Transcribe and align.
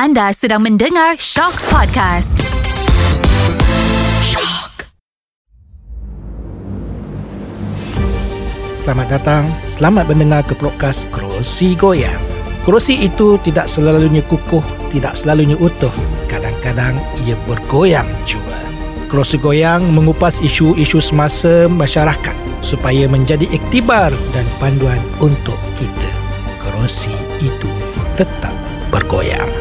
Anda 0.00 0.32
sedang 0.32 0.64
mendengar 0.64 1.20
Shock 1.20 1.60
Podcast. 1.68 2.32
Shock. 4.24 4.88
Selamat 8.80 9.12
datang, 9.12 9.52
selamat 9.68 10.08
mendengar 10.08 10.40
ke 10.48 10.56
podcast 10.56 11.04
Kerusi 11.12 11.76
Goyang. 11.76 12.16
Kerusi 12.64 12.96
itu 12.96 13.36
tidak 13.44 13.68
selalunya 13.68 14.24
kukuh, 14.24 14.64
tidak 14.88 15.20
selalunya 15.20 15.60
utuh. 15.60 15.92
Kadang-kadang 16.32 16.96
ia 17.28 17.36
bergoyang 17.44 18.08
juga. 18.24 18.56
Kerusi 19.12 19.36
Goyang 19.36 19.84
mengupas 19.84 20.40
isu-isu 20.40 20.96
semasa 21.04 21.68
masyarakat 21.68 22.64
supaya 22.64 23.04
menjadi 23.04 23.44
iktibar 23.52 24.08
dan 24.32 24.48
panduan 24.56 25.04
untuk 25.20 25.60
kita. 25.76 26.12
Kerusi 26.56 27.12
itu 27.44 27.68
tetap 28.16 28.56
bergoyang. 28.88 29.59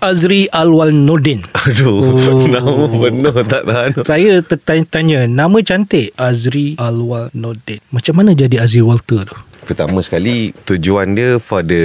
Azri 0.00 0.48
Alwal 0.48 0.96
Nordin. 0.96 1.44
Aduh, 1.68 2.16
oh. 2.16 2.48
nama 2.48 2.88
penuh 2.88 3.36
tak 3.44 3.62
tahan. 3.68 3.90
Saya 4.00 4.40
tertanya-tanya, 4.40 5.28
nama 5.28 5.60
cantik 5.60 6.16
Azri 6.16 6.72
Alwal 6.80 7.28
Nordin. 7.36 7.84
Macam 7.92 8.16
mana 8.16 8.32
jadi 8.32 8.64
Azri 8.64 8.80
Walter 8.80 9.28
tu? 9.28 9.36
Pertama 9.68 10.00
sekali 10.00 10.56
tujuan 10.64 11.12
dia 11.12 11.36
for 11.36 11.60
the 11.60 11.84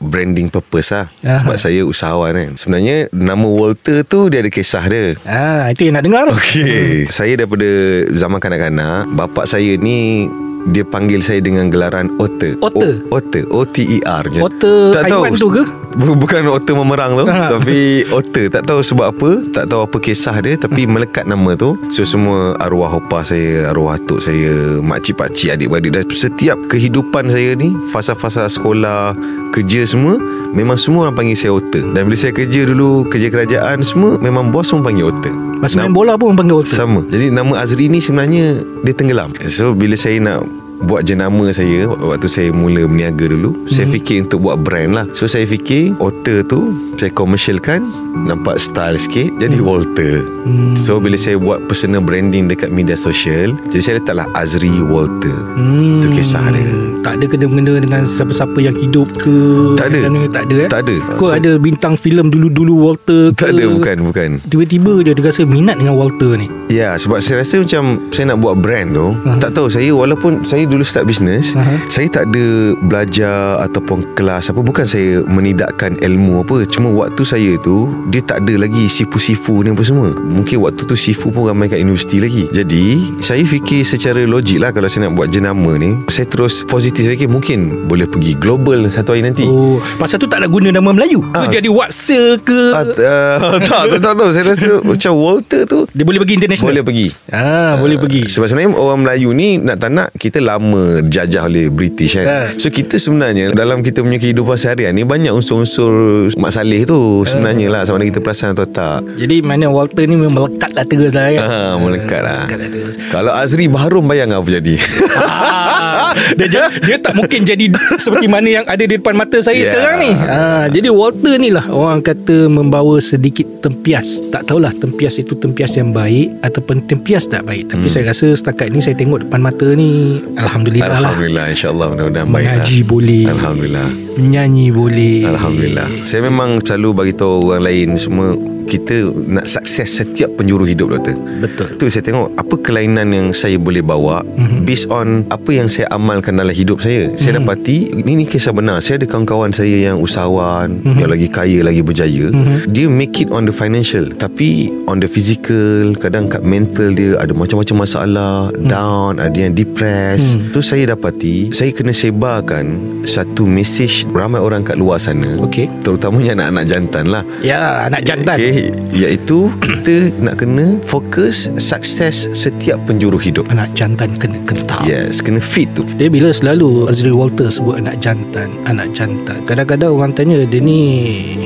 branding 0.00 0.48
purpose 0.48 0.90
lah. 0.90 1.12
Aha. 1.20 1.44
Sebab 1.44 1.56
saya 1.60 1.80
usahawan 1.84 2.32
kan. 2.32 2.52
Sebenarnya 2.56 3.12
nama 3.12 3.44
Walter 3.44 4.08
tu 4.08 4.32
dia 4.32 4.40
ada 4.40 4.50
kisah 4.50 4.84
dia. 4.88 5.14
Ah, 5.28 5.68
itu 5.68 5.84
yang 5.84 6.00
nak 6.00 6.04
dengar. 6.08 6.26
Okey. 6.32 7.06
Hmm. 7.06 7.12
Saya 7.12 7.38
daripada 7.38 7.68
zaman 8.16 8.40
kanak-kanak, 8.40 9.04
bapak 9.14 9.44
saya 9.44 9.76
ni 9.76 10.26
dia 10.68 10.84
panggil 10.84 11.24
saya 11.24 11.40
dengan 11.40 11.72
gelaran 11.72 12.12
Otter. 12.20 12.56
Otter? 12.60 13.04
O- 13.08 13.20
Otter. 13.20 13.44
O-T-E-R. 13.48 14.24
Otter 14.40 14.80
tak 14.92 15.08
haiwan 15.08 15.32
tahu, 15.32 15.40
tu 15.40 15.48
ke? 15.60 15.62
Bukan 15.96 16.46
Otter 16.46 16.74
memerang 16.78 17.18
tu. 17.18 17.24
Ha. 17.26 17.50
Tapi 17.58 18.06
Otter. 18.14 18.46
Tak 18.52 18.62
tahu 18.66 18.80
sebab 18.82 19.06
apa. 19.10 19.30
Tak 19.50 19.64
tahu 19.70 19.80
apa 19.86 19.96
kisah 19.98 20.36
dia. 20.38 20.54
Tapi 20.54 20.86
ha. 20.86 20.90
melekat 20.94 21.24
nama 21.26 21.58
tu. 21.58 21.74
So 21.90 22.06
semua 22.06 22.54
arwah 22.62 22.94
opah 23.02 23.26
saya, 23.26 23.70
arwah 23.74 23.98
atuk 23.98 24.22
saya, 24.22 24.78
makcik 24.78 25.18
pakcik, 25.18 25.58
adik-beradik. 25.58 25.90
Dan 25.94 26.04
setiap 26.10 26.58
kehidupan 26.70 27.26
saya 27.26 27.58
ni, 27.58 27.74
fasa-fasa 27.90 28.46
sekolah, 28.46 29.18
kerja 29.50 29.82
semua, 29.82 30.16
memang 30.54 30.78
semua 30.78 31.10
orang 31.10 31.16
panggil 31.18 31.36
saya 31.38 31.52
Otter. 31.58 31.82
Dan 31.90 32.06
bila 32.06 32.16
saya 32.16 32.32
kerja 32.34 32.60
dulu, 32.66 33.06
kerja 33.10 33.28
kerajaan 33.30 33.82
semua, 33.82 34.16
memang 34.22 34.54
bos 34.54 34.70
pun 34.70 34.86
panggil 34.86 35.10
Otter. 35.10 35.34
Masa 35.60 35.76
main 35.76 35.92
bola 35.92 36.16
pun 36.16 36.38
panggil 36.38 36.62
Otter. 36.62 36.76
Sama. 36.78 37.02
Jadi 37.10 37.34
nama 37.34 37.60
Azri 37.60 37.90
ni 37.90 37.98
sebenarnya 37.98 38.62
dia 38.86 38.94
tenggelam. 38.94 39.34
So 39.50 39.74
bila 39.74 39.98
saya 39.98 40.16
nak 40.22 40.59
buat 40.80 41.04
jenama 41.04 41.52
saya 41.52 41.84
waktu 41.88 42.28
saya 42.28 42.48
mula 42.50 42.88
berniaga 42.88 43.28
dulu 43.28 43.52
mm-hmm. 43.52 43.72
saya 43.72 43.86
fikir 43.88 44.24
untuk 44.24 44.48
buat 44.48 44.56
brand 44.64 44.90
lah 44.96 45.04
so 45.12 45.28
saya 45.28 45.44
fikir 45.44 45.92
Otter 46.00 46.40
tu 46.48 46.72
saya 46.96 47.12
commercialkan 47.12 47.84
nampak 48.24 48.56
style 48.56 48.96
sikit 48.96 49.28
jadi 49.36 49.60
mm. 49.60 49.64
Walter 49.64 50.24
mm. 50.24 50.74
so 50.76 50.96
bila 50.96 51.16
saya 51.20 51.36
buat 51.36 51.60
personal 51.68 52.00
branding 52.00 52.48
dekat 52.48 52.72
media 52.72 52.96
sosial 52.96 53.52
jadi 53.72 53.82
saya 53.82 53.94
letaklah 54.00 54.26
Azri 54.32 54.72
Walter 54.80 55.36
mm. 55.56 56.00
tu 56.00 56.08
kisah 56.16 56.48
dia 56.52 56.70
tak 57.00 57.16
ada 57.20 57.24
kena-mengena 57.28 57.80
dengan 57.80 58.02
siapa-siapa 58.04 58.58
yang 58.60 58.76
hidup 58.76 59.08
ke 59.20 59.36
tak 59.76 59.92
ada 59.92 60.00
tak 60.28 60.44
ada 60.48 60.56
eh? 60.56 60.68
tak 60.68 60.80
ada 60.88 60.96
kau 61.16 61.32
so, 61.32 61.36
ada 61.36 61.50
bintang 61.56 61.94
filem 61.96 62.28
dulu-dulu 62.28 62.88
Walter 62.88 63.32
ke 63.36 63.44
tak 63.44 63.52
ada 63.56 63.64
bukan 63.68 63.96
bukan 64.04 64.28
tiba-tiba 64.48 64.92
dia 65.04 65.12
rasa 65.20 65.44
minat 65.44 65.80
dengan 65.80 65.96
Walter 65.96 66.36
ni 66.36 66.48
ya 66.70 66.94
sebab 66.96 67.18
saya 67.18 67.42
rasa 67.42 67.60
macam 67.60 67.82
saya 68.12 68.24
nak 68.32 68.38
buat 68.38 68.54
brand 68.60 68.88
tu 68.94 69.06
uh-huh. 69.12 69.38
tak 69.42 69.50
tahu 69.56 69.66
saya 69.72 69.90
walaupun 69.90 70.46
saya 70.46 70.69
dulu 70.70 70.86
start 70.86 71.04
bisnes 71.10 71.52
uh-huh. 71.58 71.78
saya 71.90 72.06
tak 72.06 72.30
ada 72.30 72.74
belajar 72.86 73.58
ataupun 73.66 74.14
kelas 74.14 74.54
apa 74.54 74.60
bukan 74.62 74.86
saya 74.86 75.26
menidakkan 75.26 75.98
ilmu 75.98 76.46
apa 76.46 76.64
cuma 76.70 76.88
waktu 76.94 77.22
saya 77.26 77.52
tu 77.60 77.90
dia 78.08 78.22
tak 78.22 78.46
ada 78.46 78.62
lagi 78.62 78.86
sifu-sifu 78.86 79.66
ni 79.66 79.74
apa 79.74 79.82
semua 79.82 80.14
mungkin 80.14 80.62
waktu 80.62 80.86
tu 80.86 80.94
sifu 80.94 81.34
pun 81.34 81.50
ramai 81.50 81.66
kat 81.66 81.82
universiti 81.82 82.22
lagi 82.22 82.46
jadi 82.54 82.84
saya 83.18 83.42
fikir 83.42 83.82
secara 83.82 84.22
logik 84.22 84.62
lah 84.62 84.70
kalau 84.70 84.86
saya 84.86 85.08
nak 85.10 85.18
buat 85.18 85.32
jenama 85.32 85.74
ni 85.80 85.98
saya 86.06 86.28
terus 86.28 86.62
positif 86.68 87.08
saya 87.08 87.16
fikir 87.16 87.30
mungkin 87.32 87.88
boleh 87.88 88.04
pergi 88.04 88.36
global 88.36 88.84
satu 88.90 89.16
hari 89.16 89.24
nanti. 89.24 89.46
Oh, 89.48 89.80
pasal 89.96 90.20
tu 90.20 90.28
tak 90.28 90.44
nak 90.44 90.50
guna 90.52 90.68
nama 90.68 90.92
Melayu. 90.92 91.24
Ha. 91.32 91.48
Ke 91.48 91.56
jadi 91.56 91.70
Watsa 91.72 92.36
ke? 92.44 92.60
Uh, 92.76 92.84
uh, 92.84 93.56
tak, 93.68 93.82
tak, 93.96 94.00
tak, 94.04 94.12
tak. 94.12 94.28
Saya 94.36 94.44
rasa 94.52 94.70
macam 94.84 95.12
Walter 95.16 95.62
tu. 95.64 95.80
Dia 95.96 96.04
boleh 96.04 96.20
pergi 96.20 96.34
international? 96.36 96.68
Boleh 96.76 96.84
pergi. 96.84 97.08
Ah, 97.32 97.40
uh, 97.40 97.72
boleh 97.80 97.96
pergi. 97.96 98.22
Sebab 98.28 98.46
sebenarnya 98.52 98.76
orang 98.76 99.00
Melayu 99.00 99.32
ni 99.32 99.56
nak 99.56 99.80
tak 99.80 99.90
nak 99.90 100.12
kita 100.20 100.38
lama 100.44 100.59
jajah 101.08 101.48
oleh 101.48 101.72
British 101.72 102.20
kan. 102.20 102.26
Uh. 102.26 102.48
So 102.60 102.68
kita 102.68 103.00
sebenarnya 103.00 103.56
dalam 103.56 103.80
kita 103.80 104.04
punya 104.04 104.20
kehidupan 104.20 104.56
seharian 104.60 104.92
ni 104.94 105.02
banyak 105.02 105.32
unsur-unsur 105.32 105.90
Mak 106.36 106.52
Saleh 106.52 106.84
tu 106.84 107.24
sebenarnya 107.24 107.66
uh. 107.68 107.72
lah 107.72 107.82
sama 107.88 108.00
ada 108.02 108.06
kita 108.06 108.20
perasan 108.20 108.52
atau 108.52 108.68
tak. 108.68 109.02
Jadi 109.16 109.40
mana 109.40 109.66
Walter 109.72 110.04
ni 110.04 110.16
melekat 110.16 110.70
lah 110.76 110.84
terus 110.86 111.12
lah 111.16 111.32
kan? 111.32 111.46
Ha, 111.46 111.58
melekat 111.80 112.20
lah. 112.20 112.44
Melekat 112.44 112.58
lah 112.60 112.68
terus. 112.68 112.94
Kalau 113.10 113.32
Azri 113.32 113.66
Bahrum 113.66 114.04
bayang 114.06 114.36
apa 114.36 114.48
jadi? 114.48 114.74
Ah, 115.20 116.12
dia, 116.34 116.68
dia 116.82 116.96
tak 116.98 117.14
mungkin 117.14 117.46
jadi 117.46 117.70
seperti 117.96 118.26
mana 118.26 118.48
yang 118.50 118.64
ada 118.66 118.82
di 118.82 118.98
depan 118.98 119.14
mata 119.14 119.38
saya 119.40 119.62
yeah. 119.62 119.68
sekarang 119.68 119.96
ni. 120.02 120.12
Ha, 120.12 120.66
jadi 120.68 120.88
Walter 120.90 121.34
ni 121.38 121.50
lah 121.54 121.66
orang 121.70 122.02
kata 122.02 122.50
membawa 122.50 122.98
sedikit 122.98 123.46
tempias. 123.62 124.20
Tak 124.30 124.50
tahulah 124.50 124.74
tempias 124.74 125.16
itu 125.22 125.38
tempias 125.38 125.74
yang 125.78 125.94
baik 125.94 126.34
ataupun 126.42 126.84
tempias 126.84 127.30
tak 127.30 127.46
baik. 127.46 127.70
Tapi 127.70 127.86
hmm. 127.86 127.92
saya 127.92 128.04
rasa 128.10 128.26
setakat 128.34 128.74
ni 128.74 128.82
saya 128.82 128.98
tengok 128.98 129.26
depan 129.26 129.40
mata 129.40 129.66
ni 129.72 130.20
Alhamdulillah, 130.50 130.90
Alhamdulillah 130.98 131.44
lah. 131.46 131.54
InsyaAllah 131.54 131.86
mudah-mudahan 131.94 132.26
baik 132.26 132.42
Mengaji 132.42 132.78
lah. 132.82 132.86
boleh. 132.90 133.22
Alhamdulillah. 133.30 133.88
Menyanyi 134.18 134.66
boleh. 134.74 135.16
Alhamdulillah. 135.22 135.88
Saya 136.02 136.20
memang 136.26 136.58
selalu 136.58 136.88
bagi 136.90 137.14
tahu 137.14 137.54
orang 137.54 137.70
lain 137.70 137.88
semua 137.94 138.34
kita 138.70 139.10
nak 139.26 139.50
sukses 139.50 139.90
setiap 139.90 140.30
penjuru 140.38 140.62
hidup 140.62 140.94
doktor. 140.94 141.18
Betul. 141.42 141.74
Tu 141.74 141.90
saya 141.90 142.06
tengok 142.06 142.30
apa 142.38 142.54
kelainan 142.62 143.10
yang 143.10 143.34
saya 143.34 143.58
boleh 143.58 143.82
bawa 143.82 144.22
mm-hmm. 144.22 144.62
based 144.62 144.86
on 144.94 145.26
apa 145.34 145.50
yang 145.50 145.66
saya 145.66 145.90
amalkan 145.90 146.38
dalam 146.38 146.54
hidup 146.54 146.78
saya. 146.78 147.10
Mm-hmm. 147.10 147.18
Saya 147.18 147.32
mhm. 147.34 147.38
dapati 147.42 147.76
ini, 147.90 148.10
ini 148.14 148.24
kisah 148.30 148.54
benar. 148.54 148.78
Saya 148.78 149.02
ada 149.02 149.10
kawan-kawan 149.10 149.50
saya 149.50 149.90
yang 149.90 149.98
usahawan, 149.98 150.78
mm-hmm. 150.78 150.98
yang 151.02 151.10
lagi 151.10 151.26
kaya, 151.26 151.58
lagi 151.66 151.82
berjaya. 151.82 152.30
Mm-hmm. 152.30 152.56
Dia 152.70 152.86
make 152.86 153.18
it 153.18 153.34
on 153.34 153.50
the 153.50 153.54
financial 153.54 154.06
tapi 154.14 154.70
on 154.86 155.02
the 155.02 155.10
physical, 155.10 155.90
kadang 155.98 156.30
kat 156.30 156.46
mental 156.46 156.94
dia 156.94 157.18
ada 157.18 157.34
macam-macam 157.34 157.82
masalah, 157.82 158.54
mm-hmm. 158.54 158.70
down, 158.70 159.18
ada 159.18 159.34
yang 159.34 159.58
depressed. 159.58 160.38
Mm-hmm. 160.38 160.52
Tu 160.54 160.60
saya 160.62 160.84
dapati 160.94 161.36
saya 161.50 161.74
kena 161.74 161.90
sebarkan 161.90 162.78
satu 163.02 163.42
message 163.50 164.06
ramai 164.14 164.38
orang 164.38 164.62
kat 164.62 164.78
luar 164.78 165.02
sana. 165.02 165.34
Okay. 165.42 165.66
Terutamanya 165.82 166.38
anak-anak 166.38 166.64
jantan 166.70 167.04
lah. 167.10 167.22
Ya, 167.42 167.90
anak 167.90 168.06
jantan. 168.06 168.38
Okay 168.38 168.59
iaitu 168.92 169.48
kita 169.62 170.12
nak 170.20 170.42
kena 170.42 170.76
fokus 170.84 171.48
sukses 171.56 172.28
setiap 172.36 172.76
penjuru 172.84 173.16
hidup. 173.16 173.48
Anak 173.48 173.72
jantan 173.72 174.12
kena 174.20 174.36
kental. 174.44 174.82
Yes 174.84 175.24
kena 175.24 175.40
fit 175.40 175.70
tu. 175.72 175.86
Dia 175.96 176.12
bila 176.12 176.34
selalu 176.34 176.90
Azri 176.90 177.14
Walter 177.14 177.48
sebut 177.48 177.80
anak 177.80 178.02
jantan 178.04 178.52
anak 178.68 178.92
jantan. 178.92 179.40
Kadang-kadang 179.48 179.90
orang 179.96 180.12
tanya 180.12 180.44
dia 180.44 180.60
ni 180.60 180.80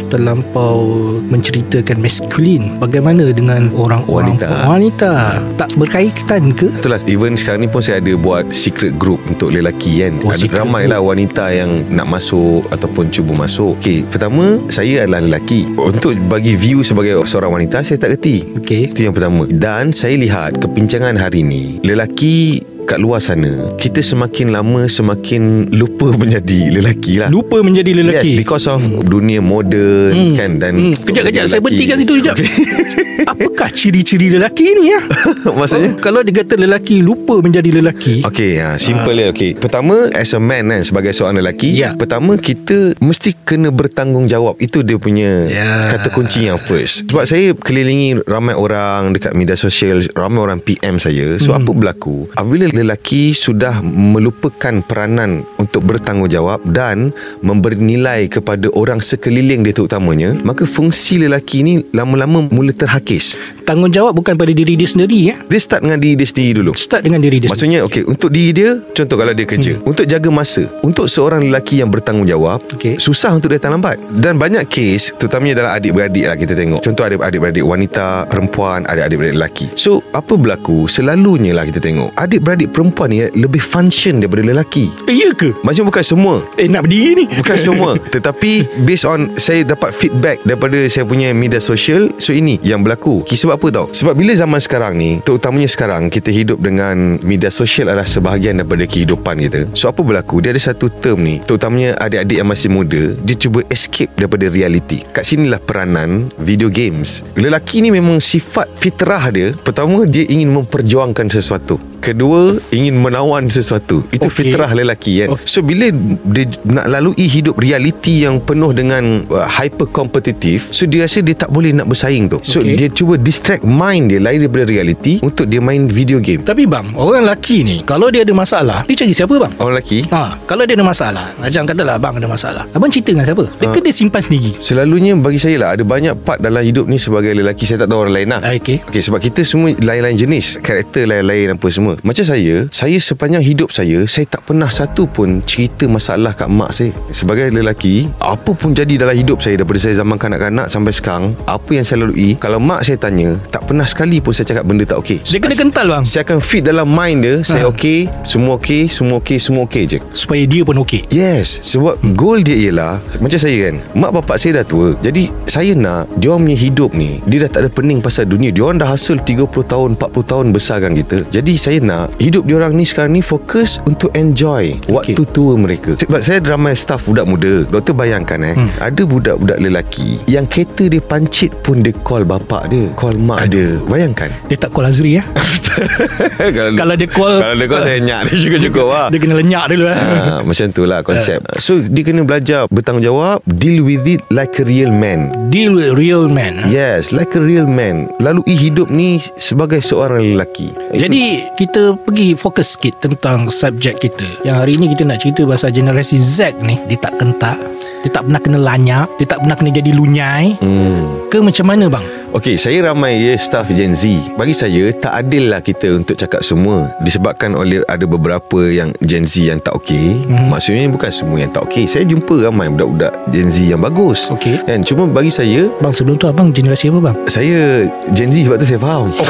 terlampau 0.08 0.86
menceritakan 1.28 2.00
maskulin 2.02 2.76
bagaimana 2.78 3.30
dengan 3.30 3.70
orang-orang 3.74 4.36
wanita. 4.40 4.48
wanita? 4.66 5.12
Tak 5.60 5.70
berkaitan 5.78 6.54
ke? 6.54 6.70
Itulah 6.80 7.00
even 7.06 7.36
sekarang 7.38 7.66
ni 7.66 7.68
pun 7.70 7.84
saya 7.84 8.00
ada 8.00 8.12
buat 8.18 8.50
secret 8.54 8.96
group 8.96 9.20
untuk 9.28 9.52
lelaki 9.52 10.04
kan? 10.06 10.18
Oh, 10.24 10.32
ada 10.32 10.46
ramai 10.54 10.88
lah 10.88 11.00
wanita 11.02 11.50
yang 11.52 11.84
nak 11.92 12.08
masuk 12.08 12.64
ataupun 12.72 13.12
cuba 13.12 13.34
masuk. 13.46 13.76
Okay, 13.82 14.06
pertama 14.06 14.58
saya 14.72 15.04
adalah 15.04 15.22
lelaki. 15.24 15.68
Untuk 15.76 16.16
bagi 16.30 16.56
view 16.56 16.80
sebagai 16.94 17.26
seorang 17.26 17.50
wanita 17.58 17.82
saya 17.82 17.98
tak 17.98 18.14
kerti. 18.16 18.46
Okey. 18.62 18.94
Itu 18.94 19.10
yang 19.10 19.14
pertama. 19.18 19.50
Dan 19.50 19.90
saya 19.90 20.14
lihat 20.14 20.62
kepincangan 20.62 21.18
hari 21.18 21.42
ini 21.42 21.82
lelaki 21.82 22.62
kat 22.84 23.00
luar 23.00 23.18
sana 23.18 23.72
kita 23.80 24.04
semakin 24.04 24.52
lama 24.52 24.86
semakin 24.86 25.72
lupa 25.72 26.12
menjadi 26.20 26.70
lelaki 26.70 27.24
lah 27.24 27.28
lupa 27.32 27.64
menjadi 27.64 27.90
lelaki 28.04 28.36
yes 28.36 28.40
because 28.44 28.66
of 28.68 28.84
hmm. 28.84 29.02
dunia 29.08 29.40
moden 29.40 30.12
hmm. 30.12 30.34
kan 30.36 30.50
dan 30.60 30.72
hmm. 30.76 30.94
kejap-kejap 31.02 31.44
saya 31.48 31.60
berhentikan 31.64 31.96
situ 31.98 32.12
kejap 32.20 32.36
okay. 32.36 32.50
apakah 33.32 33.68
ciri-ciri 33.72 34.28
lelaki 34.30 34.68
ni 34.76 34.92
ya 34.92 35.00
maksudnya 35.58 35.96
oh, 35.96 36.00
kalau 36.00 36.20
dikata 36.20 36.60
lelaki 36.60 37.00
lupa 37.00 37.40
menjadi 37.40 37.80
lelaki 37.80 38.20
Okay, 38.24 38.58
ha, 38.58 38.76
simple 38.80 39.16
uh. 39.20 39.30
okay. 39.30 39.56
pertama 39.56 40.10
as 40.12 40.34
a 40.36 40.40
man 40.40 40.74
kan 40.74 40.82
sebagai 40.82 41.12
seorang 41.14 41.38
lelaki 41.40 41.72
yeah. 41.72 41.94
pertama 41.94 42.34
kita 42.36 42.98
mesti 42.98 43.32
kena 43.46 43.70
bertanggungjawab 43.70 44.58
itu 44.58 44.82
dia 44.82 44.98
punya 44.98 45.46
yeah. 45.48 45.88
kata 45.94 46.10
kunci 46.10 46.50
yang 46.50 46.58
first 46.58 47.06
sebab 47.08 47.24
saya 47.24 47.54
kelilingi 47.54 48.20
ramai 48.26 48.58
orang 48.58 49.14
dekat 49.14 49.32
media 49.32 49.54
sosial 49.54 50.02
ramai 50.18 50.42
orang 50.42 50.58
PM 50.58 50.98
saya 50.98 51.38
so 51.38 51.54
hmm. 51.54 51.62
apa 51.62 51.70
berlaku 51.70 52.26
apabila 52.34 52.66
lelaki 52.74 53.30
sudah 53.30 53.78
melupakan 53.86 54.82
peranan 54.82 55.46
untuk 55.62 55.86
bertanggungjawab 55.86 56.66
dan 56.74 57.14
memberi 57.38 57.78
nilai 57.78 58.26
kepada 58.26 58.66
orang 58.74 58.98
sekeliling 58.98 59.62
dia 59.62 59.70
terutamanya 59.70 60.34
maka 60.42 60.66
fungsi 60.66 61.22
lelaki 61.22 61.62
ini 61.62 61.74
lama-lama 61.94 62.42
mula 62.50 62.74
terhakis 62.74 63.38
Tanggungjawab 63.64 64.12
bukan 64.12 64.36
pada 64.36 64.52
diri 64.52 64.76
dia 64.76 64.84
sendiri 64.86 65.18
ya. 65.32 65.36
Dia 65.48 65.60
start 65.60 65.80
dengan 65.82 65.98
diri 65.98 66.14
dia 66.14 66.28
sendiri 66.28 66.60
dulu 66.60 66.72
Start 66.76 67.02
dengan 67.02 67.18
diri 67.18 67.36
dia 67.40 67.48
Maksudnya 67.48 67.80
okey 67.88 68.04
untuk 68.04 68.30
diri 68.30 68.50
dia 68.54 68.70
contoh 68.94 69.16
kalau 69.16 69.32
dia 69.34 69.46
kerja 69.48 69.72
hmm. 69.74 69.88
untuk 69.88 70.04
jaga 70.04 70.28
masa 70.30 70.62
untuk 70.84 71.06
seorang 71.08 71.48
lelaki 71.48 71.80
yang 71.80 71.90
bertanggungjawab 71.90 72.60
Okey. 72.78 73.00
susah 73.00 73.34
untuk 73.34 73.50
datang 73.50 73.74
lambat 73.74 73.98
dan 74.20 74.38
banyak 74.38 74.62
kes 74.70 75.16
terutamanya 75.18 75.64
dalam 75.64 75.72
adik-beradik 75.74 76.24
lah 76.28 76.36
kita 76.38 76.54
tengok 76.54 76.80
contoh 76.84 77.04
ada 77.08 77.16
adik-beradik 77.18 77.64
wanita 77.64 78.28
perempuan 78.28 78.86
ada 78.86 79.08
adik-beradik 79.08 79.34
lelaki 79.40 79.66
so 79.74 80.04
apa 80.12 80.36
berlaku 80.36 80.86
selalunya 80.86 81.56
lah 81.56 81.66
kita 81.66 81.80
tengok 81.82 82.14
adik-beradik 82.14 82.70
perempuan 82.70 83.10
ni 83.10 83.26
lebih 83.34 83.62
function 83.64 84.22
daripada 84.22 84.44
lelaki 84.44 84.84
sendiri. 84.92 85.10
Eh, 85.10 85.16
ya 85.24 85.30
ke? 85.32 85.48
macam 85.64 85.88
bukan 85.88 86.04
semua 86.04 86.34
Eh 86.58 86.68
nak 86.68 86.86
berdiri 86.86 87.12
ni. 87.14 87.24
Bukan 87.30 87.56
semua 87.56 87.96
Tetapi 88.14 88.82
Based 88.84 89.06
on 89.06 89.34
Saya 89.38 89.64
dapat 89.64 89.94
feedback 89.94 90.42
Daripada 90.42 90.76
saya 90.90 91.06
punya 91.06 91.30
media 91.32 91.58
sosial 91.58 92.12
So 92.18 92.34
ini 92.34 92.60
yang 92.60 92.84
berlaku 92.84 93.24
Ki- 93.24 93.36
Sebab 93.54 93.70
apa 93.70 93.70
tau? 93.70 93.86
Sebab 93.94 94.14
bila 94.18 94.34
zaman 94.34 94.58
sekarang 94.58 94.98
ni 94.98 95.22
Terutamanya 95.22 95.70
sekarang 95.70 96.10
Kita 96.10 96.34
hidup 96.34 96.58
dengan 96.58 97.22
Media 97.22 97.54
sosial 97.54 97.86
adalah 97.86 98.02
sebahagian 98.02 98.58
Daripada 98.58 98.82
kehidupan 98.82 99.38
kita. 99.46 99.70
So 99.78 99.86
apa 99.86 100.02
berlaku? 100.02 100.42
Dia 100.42 100.50
ada 100.50 100.58
satu 100.58 100.90
term 100.90 101.22
ni. 101.22 101.38
Terutamanya 101.38 101.94
adik-adik 102.02 102.42
yang 102.42 102.50
masih 102.50 102.66
muda 102.74 103.14
Dia 103.22 103.38
cuba 103.38 103.62
escape 103.70 104.10
Daripada 104.18 104.50
reality. 104.50 105.06
Kat 105.06 105.22
sinilah 105.22 105.62
peranan 105.62 106.34
Video 106.34 106.66
games. 106.66 107.22
Lelaki 107.38 107.78
ni 107.78 107.94
memang 107.94 108.18
sifat 108.18 108.66
fitrah 108.74 109.30
dia. 109.30 109.54
Pertama 109.54 110.02
dia 110.02 110.26
ingin 110.26 110.50
memperjuangkan 110.50 111.30
sesuatu. 111.30 111.78
Kedua 112.02 112.58
Ingin 112.74 112.98
menawan 112.98 113.46
sesuatu. 113.46 114.02
Itu 114.10 114.26
Okey. 114.26 114.50
fitrah 114.50 114.74
lelaki 114.74 115.22
kan 115.22 115.28
Oh. 115.34 115.38
So 115.46 115.62
bila 115.64 115.88
dia 116.34 116.44
nak 116.66 116.90
lalui 116.90 117.24
hidup 117.24 117.56
reality 117.56 118.26
yang 118.26 118.42
penuh 118.42 118.76
dengan 118.76 119.24
uh, 119.32 119.46
hyper 119.46 119.88
kompetitif, 119.88 120.68
so 120.68 120.84
dia 120.84 121.06
rasa 121.08 121.24
dia 121.24 121.32
tak 121.32 121.48
boleh 121.48 121.72
nak 121.72 121.88
bersaing 121.88 122.28
tu. 122.28 122.38
So 122.44 122.60
Okey. 122.60 122.76
dia 122.76 122.88
cuba 122.92 123.16
distract 123.44 123.68
mind 123.68 124.08
dia 124.08 124.24
lari 124.24 124.40
daripada 124.40 124.64
reality 124.64 125.20
untuk 125.20 125.44
dia 125.44 125.60
main 125.60 125.84
video 125.84 126.16
game. 126.16 126.40
Tapi 126.40 126.64
bang, 126.64 126.96
orang 126.96 127.28
lelaki 127.28 127.60
ni 127.60 127.84
kalau 127.84 128.08
dia 128.08 128.24
ada 128.24 128.32
masalah, 128.32 128.88
dia 128.88 128.96
cari 128.96 129.12
siapa 129.12 129.36
bang? 129.36 129.52
Orang 129.60 129.76
lelaki 129.76 130.00
Ha, 130.08 130.40
kalau 130.48 130.64
dia 130.64 130.72
ada 130.72 130.86
masalah, 130.88 131.28
macam 131.36 131.68
katalah 131.68 132.00
abang 132.00 132.16
ada 132.16 132.24
masalah. 132.24 132.64
Abang 132.72 132.88
cerita 132.88 133.12
dengan 133.12 133.28
siapa? 133.28 133.44
Dia 133.60 133.68
Ha. 133.68 133.74
ke 133.76 133.84
dia 133.84 133.92
simpan 133.92 134.24
sendiri? 134.24 134.56
Selalunya 134.56 135.12
bagi 135.12 135.36
saya 135.36 135.60
lah 135.60 135.68
Ada 135.76 135.84
banyak 135.84 136.24
part 136.24 136.40
dalam 136.40 136.62
hidup 136.62 136.88
ni 136.88 136.96
Sebagai 136.96 137.34
lelaki 137.34 137.66
Saya 137.66 137.84
tak 137.84 137.92
tahu 137.92 138.06
orang 138.06 138.14
lain 138.14 138.28
lah 138.30 138.40
Ah, 138.40 138.54
okey. 138.54 138.80
Okay 138.80 139.02
sebab 139.02 139.20
kita 139.20 139.42
semua 139.42 139.74
Lain-lain 139.76 140.14
jenis 140.14 140.56
Karakter 140.60 141.04
lain-lain 141.04 141.52
apa 141.52 141.66
semua 141.68 141.98
Macam 142.00 142.22
saya 142.22 142.64
Saya 142.70 142.96
sepanjang 142.96 143.42
hidup 143.42 143.68
saya 143.68 144.06
Saya 144.06 144.24
tak 144.24 144.46
pernah 144.46 144.70
satu 144.70 145.04
pun 145.04 145.42
Cerita 145.42 145.84
masalah 145.84 146.32
kat 146.32 146.46
mak 146.48 146.70
saya 146.72 146.94
Sebagai 147.10 147.50
lelaki 147.50 148.06
Apa 148.16 148.54
pun 148.54 148.72
jadi 148.72 148.94
dalam 148.96 149.12
hidup 149.12 149.42
saya 149.42 149.58
Daripada 149.58 149.80
saya 149.80 149.98
zaman 149.98 150.16
kanak-kanak 150.16 150.70
Sampai 150.70 150.94
sekarang 150.94 151.34
Apa 151.44 151.70
yang 151.74 151.84
saya 151.84 152.06
lalui 152.06 152.38
Kalau 152.38 152.62
mak 152.62 152.86
saya 152.86 152.96
tanya 152.96 153.33
Tak 153.50 153.68
pernah 153.68 153.86
sekali 153.86 154.18
pun 154.20 154.32
Saya 154.32 154.46
cakap 154.50 154.64
benda 154.66 154.84
tak 154.84 154.98
okey 155.00 155.18
Dia 155.24 155.38
kena 155.40 155.54
kental 155.56 155.86
bang 155.90 156.04
Saya 156.04 156.22
akan 156.26 156.38
fit 156.38 156.62
dalam 156.64 156.86
mind 156.88 157.18
dia 157.22 157.36
Saya 157.42 157.62
Ha. 157.64 157.72
okey 157.72 157.98
Semua 158.26 158.60
okey 158.60 158.92
Semua 158.92 159.16
okey 159.24 159.38
Semua 159.40 159.62
okey 159.64 159.84
je 159.88 159.98
supaya 160.12 160.44
dia 160.44 160.62
pun 160.62 160.76
okey. 160.84 161.08
Yes 161.08 161.60
Sebab 161.64 162.00
hmm. 162.00 162.12
goal 162.12 162.44
dia 162.44 162.56
ialah 162.68 163.00
Macam 163.18 163.38
saya 163.40 163.56
kan 163.70 163.74
Mak 163.96 164.10
bapak 164.20 164.36
saya 164.36 164.60
dah 164.60 164.64
tua 164.66 164.92
Jadi 165.00 165.32
saya 165.48 165.72
nak 165.72 166.12
Dia 166.20 166.36
punya 166.36 166.56
hidup 166.56 166.92
ni 166.92 167.24
Dia 167.24 167.48
dah 167.48 167.50
tak 167.50 167.60
ada 167.66 167.70
pening 167.72 168.04
pasal 168.04 168.28
dunia 168.28 168.52
Dia 168.52 168.68
dah 168.74 168.88
hasil 168.90 169.22
30 169.24 169.48
tahun 169.48 169.88
40 169.96 170.30
tahun 170.30 170.46
besarkan 170.52 170.92
kita 170.92 171.24
Jadi 171.32 171.52
saya 171.56 171.78
nak 171.80 172.12
Hidup 172.20 172.44
dia 172.44 172.60
orang 172.60 172.76
ni 172.76 172.84
sekarang 172.84 173.16
ni 173.16 173.22
Fokus 173.24 173.80
untuk 173.88 174.12
enjoy 174.12 174.76
Waktu 174.88 175.22
tua 175.32 175.56
mereka 175.56 175.96
Sebab 175.96 176.20
saya 176.20 176.44
ramai 176.44 176.76
staff 176.76 177.08
budak 177.08 177.24
muda 177.24 177.64
Doktor 177.64 177.96
bayangkan 177.96 178.40
eh 178.44 178.54
hmm. 178.54 178.70
Ada 178.82 179.02
budak-budak 179.08 179.58
lelaki 179.62 180.20
Yang 180.28 180.44
kereta 180.52 180.84
dia 180.92 181.02
pancit 181.02 181.50
pun 181.64 181.80
Dia 181.80 181.96
call 182.04 182.28
bapak 182.28 182.68
dia 182.68 182.90
Call 182.92 183.16
mak 183.24 183.48
dia. 183.48 183.80
Bayangkan. 183.82 184.28
Dia 184.46 184.56
tak 184.56 184.70
call 184.70 184.86
Azri 184.86 185.16
ya. 185.16 185.24
kalau, 186.54 186.70
Kalau 186.76 186.94
dia 186.94 187.08
call- 187.08 187.40
Kalau 187.40 187.54
dia 187.56 187.66
call 187.66 187.82
saya 187.82 187.98
nyak 187.98 188.20
Dia 188.30 188.36
cukup-cukup 188.38 188.86
lah 188.86 189.06
Dia 189.10 189.18
kena 189.18 189.34
lenyak 189.34 189.64
dulu 189.66 189.84
eh. 189.90 189.96
Ha, 189.98 190.38
macam 190.44 190.66
tu 190.70 190.82
lah 190.84 191.00
konsep. 191.02 191.42
So 191.58 191.82
dia 191.82 192.02
kena 192.04 192.22
belajar 192.22 192.70
Bertanggungjawab 192.70 193.42
Deal 193.48 193.82
with 193.82 194.06
it 194.06 194.22
like 194.30 194.54
a 194.54 194.64
real 194.64 194.94
man. 194.94 195.34
Deal 195.50 195.74
with 195.74 195.98
real 195.98 196.30
man. 196.30 196.62
Yes 196.68 197.10
Like 197.10 197.34
a 197.34 197.42
real 197.42 197.66
man. 197.66 198.06
Lalui 198.22 198.54
hidup 198.54 198.86
ni 198.86 199.18
Sebagai 199.34 199.82
seorang 199.82 200.36
lelaki. 200.36 200.70
Jadi 200.94 201.42
kita 201.58 201.98
pergi 201.98 202.38
fokus 202.38 202.78
sikit 202.78 203.02
tentang 203.02 203.50
subjek 203.50 203.98
kita. 203.98 204.46
Yang 204.46 204.56
hari 204.56 204.74
ni 204.78 204.86
kita 204.90 205.02
nak 205.02 205.18
cerita 205.18 205.42
pasal 205.42 205.70
generasi 205.70 206.14
Z 206.14 206.62
ni, 206.62 206.78
dia 206.86 206.98
tak 206.98 207.18
kentak, 207.18 207.58
dia 208.04 208.12
tak 208.12 208.22
pernah 208.22 208.36
kena 208.38 208.58
lanyak, 208.60 209.08
dia 209.16 209.26
tak 209.26 209.40
pernah 209.40 209.56
kena 209.56 209.70
jadi 209.72 209.90
lunyai. 209.90 210.46
hmm. 210.54 211.26
Ke 211.26 211.40
macam 211.40 211.66
mana 211.66 211.88
bang? 211.88 212.04
Okey, 212.30 212.54
saya 212.54 212.82
ramai 212.84 213.14
ya 213.16 213.34
staff 213.34 213.66
Gen 213.68 213.90
Z. 213.92 214.06
Bagi 214.34 214.50
saya 214.52 214.90
tak 214.92 215.14
adil 215.16 215.48
lah 215.48 215.58
kita 215.58 215.86
untuk 215.94 216.14
cakap 216.14 216.42
semua 216.42 216.90
disebabkan 216.98 217.54
oleh 217.54 217.78
ada 217.84 218.02
beberapa 218.04 218.58
yang 218.60 218.90
Gen 219.00 219.22
Z 219.22 219.40
yang 219.44 219.58
tak 219.58 219.74
okey. 219.76 220.26
Hmm. 220.26 220.50
Maksudnya 220.50 220.86
bukan 220.86 221.08
semua 221.08 221.38
yang 221.38 221.48
tak 221.48 221.62
okey. 221.64 221.86
Saya 221.86 222.02
jumpa 222.04 222.34
ramai 222.40 222.66
budak-budak 222.68 223.14
Gen 223.30 223.48
Z 223.48 223.64
yang 223.64 223.78
bagus. 223.78 224.30
Okey. 224.30 224.58
Kan 224.60 224.82
cuma 224.82 225.06
bagi 225.06 225.30
saya 225.30 225.70
Bang 225.78 225.90
sebelum 225.90 226.14
tu 226.14 226.26
abang 226.26 226.50
generasi 226.50 226.90
apa 226.90 227.00
bang? 227.04 227.16
saya 227.24 227.86
Gen 228.10 228.28
Z 228.28 228.36
sebab 228.44 228.56
tu 228.58 228.66
saya 228.66 228.80
faham. 228.80 229.06
Oh, 229.08 229.26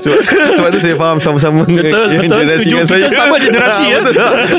sebab, 0.00 0.20
sebab 0.56 0.68
tu 0.70 0.80
saya 0.80 0.96
faham 0.96 1.18
sama-sama 1.18 1.62
Betul, 1.64 2.16
betul. 2.16 2.40
generasi 2.42 2.64
Setuju. 2.64 2.72
dengan 2.72 2.86
Kita 2.86 2.96
saya. 3.04 3.06
sama 3.14 3.36
generasi, 3.36 3.84
ya. 3.92 3.98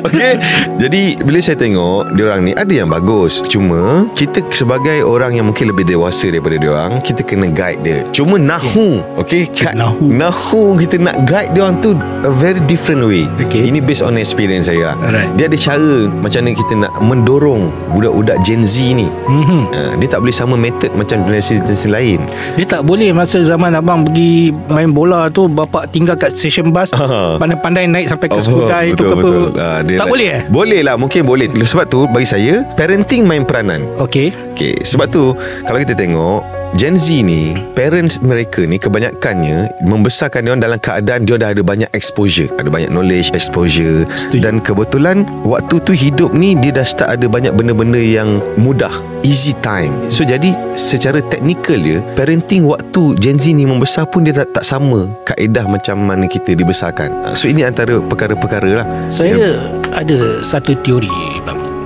Okey. 0.03 0.33
Jadi 0.77 1.01
bila 1.19 1.37
saya 1.39 1.57
tengok 1.57 2.13
diorang 2.37 2.45
ni 2.45 2.53
ada 2.53 2.69
yang 2.71 2.85
bagus. 2.87 3.41
Cuma 3.43 4.05
kita 4.13 4.45
sebagai 4.51 5.01
orang 5.01 5.33
yang 5.33 5.49
mungkin 5.49 5.73
lebih 5.73 5.83
dewasa 5.83 6.29
daripada 6.29 6.53
diorang, 6.55 7.01
kita 7.01 7.25
kena 7.25 7.49
guide 7.49 7.81
dia. 7.81 7.99
Cuma 8.13 8.37
nahu, 8.37 9.01
okey? 9.17 9.49
Kat- 9.51 9.73
Nahu. 9.73 10.09
Nahu 10.09 10.77
kita 10.77 10.97
nak 10.97 11.25
guide 11.25 11.53
diorang 11.53 11.77
tu 11.79 11.93
a 12.21 12.31
very 12.31 12.61
different 12.63 13.01
way. 13.01 13.25
Okey. 13.41 13.65
Ini 13.65 13.81
based 13.81 14.01
on 14.01 14.15
experience 14.15 14.69
saya. 14.69 14.93
lah. 14.93 14.95
Alright. 15.01 15.29
Dia 15.33 15.49
ada 15.49 15.57
cara 15.57 15.89
macam 16.07 16.39
mana 16.39 16.51
kita 16.53 16.73
nak 16.77 16.93
mendorong 16.99 17.63
budak-budak 17.91 18.37
Gen 18.41 18.61
Z 18.61 18.93
ni. 18.93 19.09
Mhm. 19.25 19.61
Uh, 19.69 19.93
dia 19.97 20.07
tak 20.07 20.19
boleh 20.21 20.31
sama 20.31 20.53
method 20.53 20.93
macam 20.93 21.25
generasi-generasi 21.25 21.89
lain. 21.89 22.19
Dia 22.53 22.65
tak 22.67 22.81
boleh 22.83 23.09
masa 23.11 23.41
zaman 23.41 23.73
abang 23.73 24.03
pergi 24.03 24.53
main 24.67 24.89
bola 24.89 25.25
tu 25.27 25.47
bapak 25.47 25.89
tinggal 25.89 26.13
kat 26.13 26.33
station 26.33 26.69
bus 26.69 26.89
Ha. 26.89 27.37
pandai-pandai 27.37 27.85
naik 27.85 28.07
sampai 28.07 28.27
ke 28.27 28.35
Oh, 28.35 28.43
skudai 28.43 28.93
tu 28.93 29.01
ke 29.01 29.13
apa. 29.13 29.31
Ah, 29.55 29.79
dia 29.81 29.97
tak 29.97 30.05
nak- 30.05 30.11
boleh 30.11 30.27
eh? 30.29 30.41
Boleh 30.47 30.79
lah 30.81 30.95
Mungkin 30.95 31.21
boleh 31.23 31.47
Sebab 31.57 31.85
tu 31.85 32.05
bagi 32.05 32.26
saya 32.27 32.67
Parenting 32.75 33.23
main 33.23 33.47
peranan 33.47 33.87
Okey. 34.03 34.35
Okay 34.51 34.75
Sebab 34.83 35.07
tu 35.07 35.31
Kalau 35.63 35.79
kita 35.79 35.95
tengok 35.95 36.43
Gen 36.75 36.99
Z 36.99 37.23
ni 37.23 37.55
Parents 37.71 38.19
mereka 38.19 38.67
ni 38.67 38.75
Kebanyakannya 38.75 39.71
Membesarkan 39.87 40.43
dia 40.43 40.59
dalam 40.59 40.75
keadaan 40.75 41.23
Dia 41.23 41.39
dah 41.39 41.55
ada 41.55 41.63
banyak 41.63 41.87
exposure 41.95 42.51
Ada 42.59 42.67
banyak 42.67 42.91
knowledge 42.91 43.31
Exposure 43.31 44.03
Setuju. 44.19 44.43
Dan 44.43 44.59
kebetulan 44.59 45.23
Waktu 45.47 45.79
tu 45.87 45.95
hidup 45.95 46.35
ni 46.35 46.59
Dia 46.59 46.75
dah 46.75 46.83
start 46.83 47.07
ada 47.07 47.31
banyak 47.31 47.55
benda-benda 47.55 47.95
yang 47.95 48.43
Mudah 48.59 48.91
Easy 49.23 49.55
time 49.63 50.11
So 50.11 50.27
jadi 50.27 50.51
Secara 50.75 51.23
teknikal 51.23 51.79
dia 51.79 52.03
Parenting 52.19 52.67
waktu 52.67 53.15
Gen 53.15 53.39
Z 53.39 53.55
ni 53.55 53.63
membesar 53.63 54.03
pun 54.03 54.27
Dia 54.27 54.35
tak, 54.35 54.51
tak 54.51 54.67
sama 54.67 55.07
Kaedah 55.23 55.63
macam 55.63 56.03
mana 56.03 56.27
kita 56.27 56.51
dibesarkan 56.51 57.31
Ah, 57.31 57.33
So 57.39 57.47
ini 57.47 57.63
antara 57.63 58.03
perkara-perkara 58.03 58.83
lah 58.83 58.87
Saya 59.07 59.71
ada 59.97 60.45
satu 60.45 60.77
teori. 60.85 61.36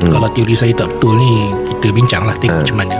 Hmm. 0.01 0.11
Kalau 0.11 0.27
teori 0.33 0.57
saya 0.57 0.73
tak 0.73 0.89
betul 0.97 1.17
ni 1.17 1.53
kita 1.69 1.93
bincang 1.93 2.25
lah 2.25 2.35
tengok 2.41 2.57
Ha. 2.57 2.63
macam 2.65 2.77
mana. 2.81 2.95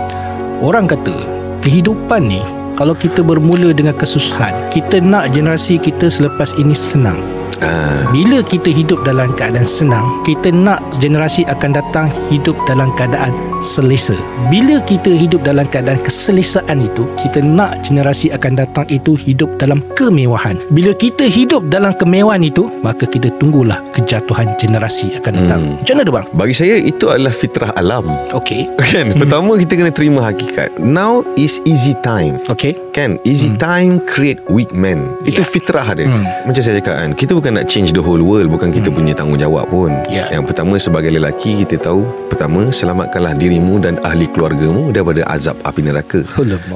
Orang 0.62 0.86
kata 0.86 1.14
kehidupan 1.60 2.22
ni 2.30 2.42
kalau 2.72 2.96
kita 2.96 3.20
bermula 3.20 3.74
dengan 3.76 3.92
kesusahan, 3.92 4.72
kita 4.72 5.02
nak 5.02 5.30
generasi 5.36 5.76
kita 5.76 6.08
selepas 6.08 6.56
ini 6.56 6.72
senang. 6.72 7.20
Ah, 7.60 8.08
Bila 8.10 8.42
kita 8.42 8.72
hidup 8.72 9.04
dalam 9.06 9.30
keadaan 9.36 9.68
senang, 9.68 10.24
kita 10.24 10.50
nak 10.50 10.82
generasi 10.98 11.46
akan 11.46 11.70
datang 11.76 12.06
hidup 12.26 12.56
dalam 12.66 12.90
keadaan 12.96 13.30
selesa. 13.62 14.18
Bila 14.50 14.82
kita 14.82 15.08
hidup 15.08 15.46
dalam 15.46 15.64
keadaan 15.64 16.02
keselesaan 16.02 16.82
itu, 16.82 17.06
kita 17.16 17.40
nak 17.40 17.86
generasi 17.86 18.28
akan 18.28 18.58
datang 18.58 18.86
itu 18.90 19.14
hidup 19.14 19.48
dalam 19.56 19.80
kemewahan. 19.94 20.58
Bila 20.68 20.92
kita 20.92 21.24
hidup 21.24 21.70
dalam 21.70 21.94
kemewahan 21.94 22.42
itu, 22.42 22.68
maka 22.82 23.06
kita 23.06 23.30
tunggulah 23.38 23.78
kejatuhan 23.94 24.52
generasi 24.58 25.14
akan 25.16 25.32
datang. 25.32 25.62
Hmm. 25.62 25.74
Macam 25.78 25.94
mana 25.94 26.02
tu 26.02 26.12
bang? 26.12 26.26
Bagi 26.34 26.54
saya 26.54 26.74
itu 26.76 27.06
adalah 27.06 27.30
fitrah 27.30 27.70
alam 27.74 28.04
Okey. 28.34 28.66
Kan 28.92 29.14
Pertama 29.14 29.54
kita 29.54 29.78
kena 29.78 29.88
terima 29.88 30.20
hakikat 30.20 30.76
Now 30.76 31.22
is 31.38 31.62
easy 31.62 31.94
time 32.02 32.42
Okey. 32.50 32.74
Kan 32.90 33.16
Easy 33.22 33.48
time 33.56 34.02
create 34.04 34.42
weak 34.50 34.74
men 34.74 35.06
Itu 35.22 35.40
Yeah. 35.42 35.48
fitrah 35.48 35.86
dia 35.94 36.06
Hmm. 36.08 36.26
Macam 36.44 36.60
saya 36.60 36.76
cakap 36.82 36.94
kan 36.98 37.10
Kita 37.14 37.32
bukan 37.32 37.56
nak 37.56 37.66
change 37.66 37.94
the 37.94 38.02
whole 38.02 38.20
world 38.20 38.46
Bukan 38.46 38.68
kita 38.70 38.90
punya 38.90 39.14
tanggungjawab 39.14 39.70
pun 39.70 39.94
Yeah. 40.10 40.28
Yang 40.34 40.52
pertama 40.52 40.74
sebagai 40.76 41.10
lelaki 41.10 41.62
Kita 41.62 41.78
tahu 41.78 42.02
Pertama 42.28 42.68
Selamatkanlah 42.68 43.38
dirimu 43.52 43.76
Dan 43.84 44.00
ahli 44.00 44.24
keluargamu 44.32 44.88
Daripada 44.96 45.28
azab 45.28 45.60
api 45.60 45.84
neraka. 45.84 46.24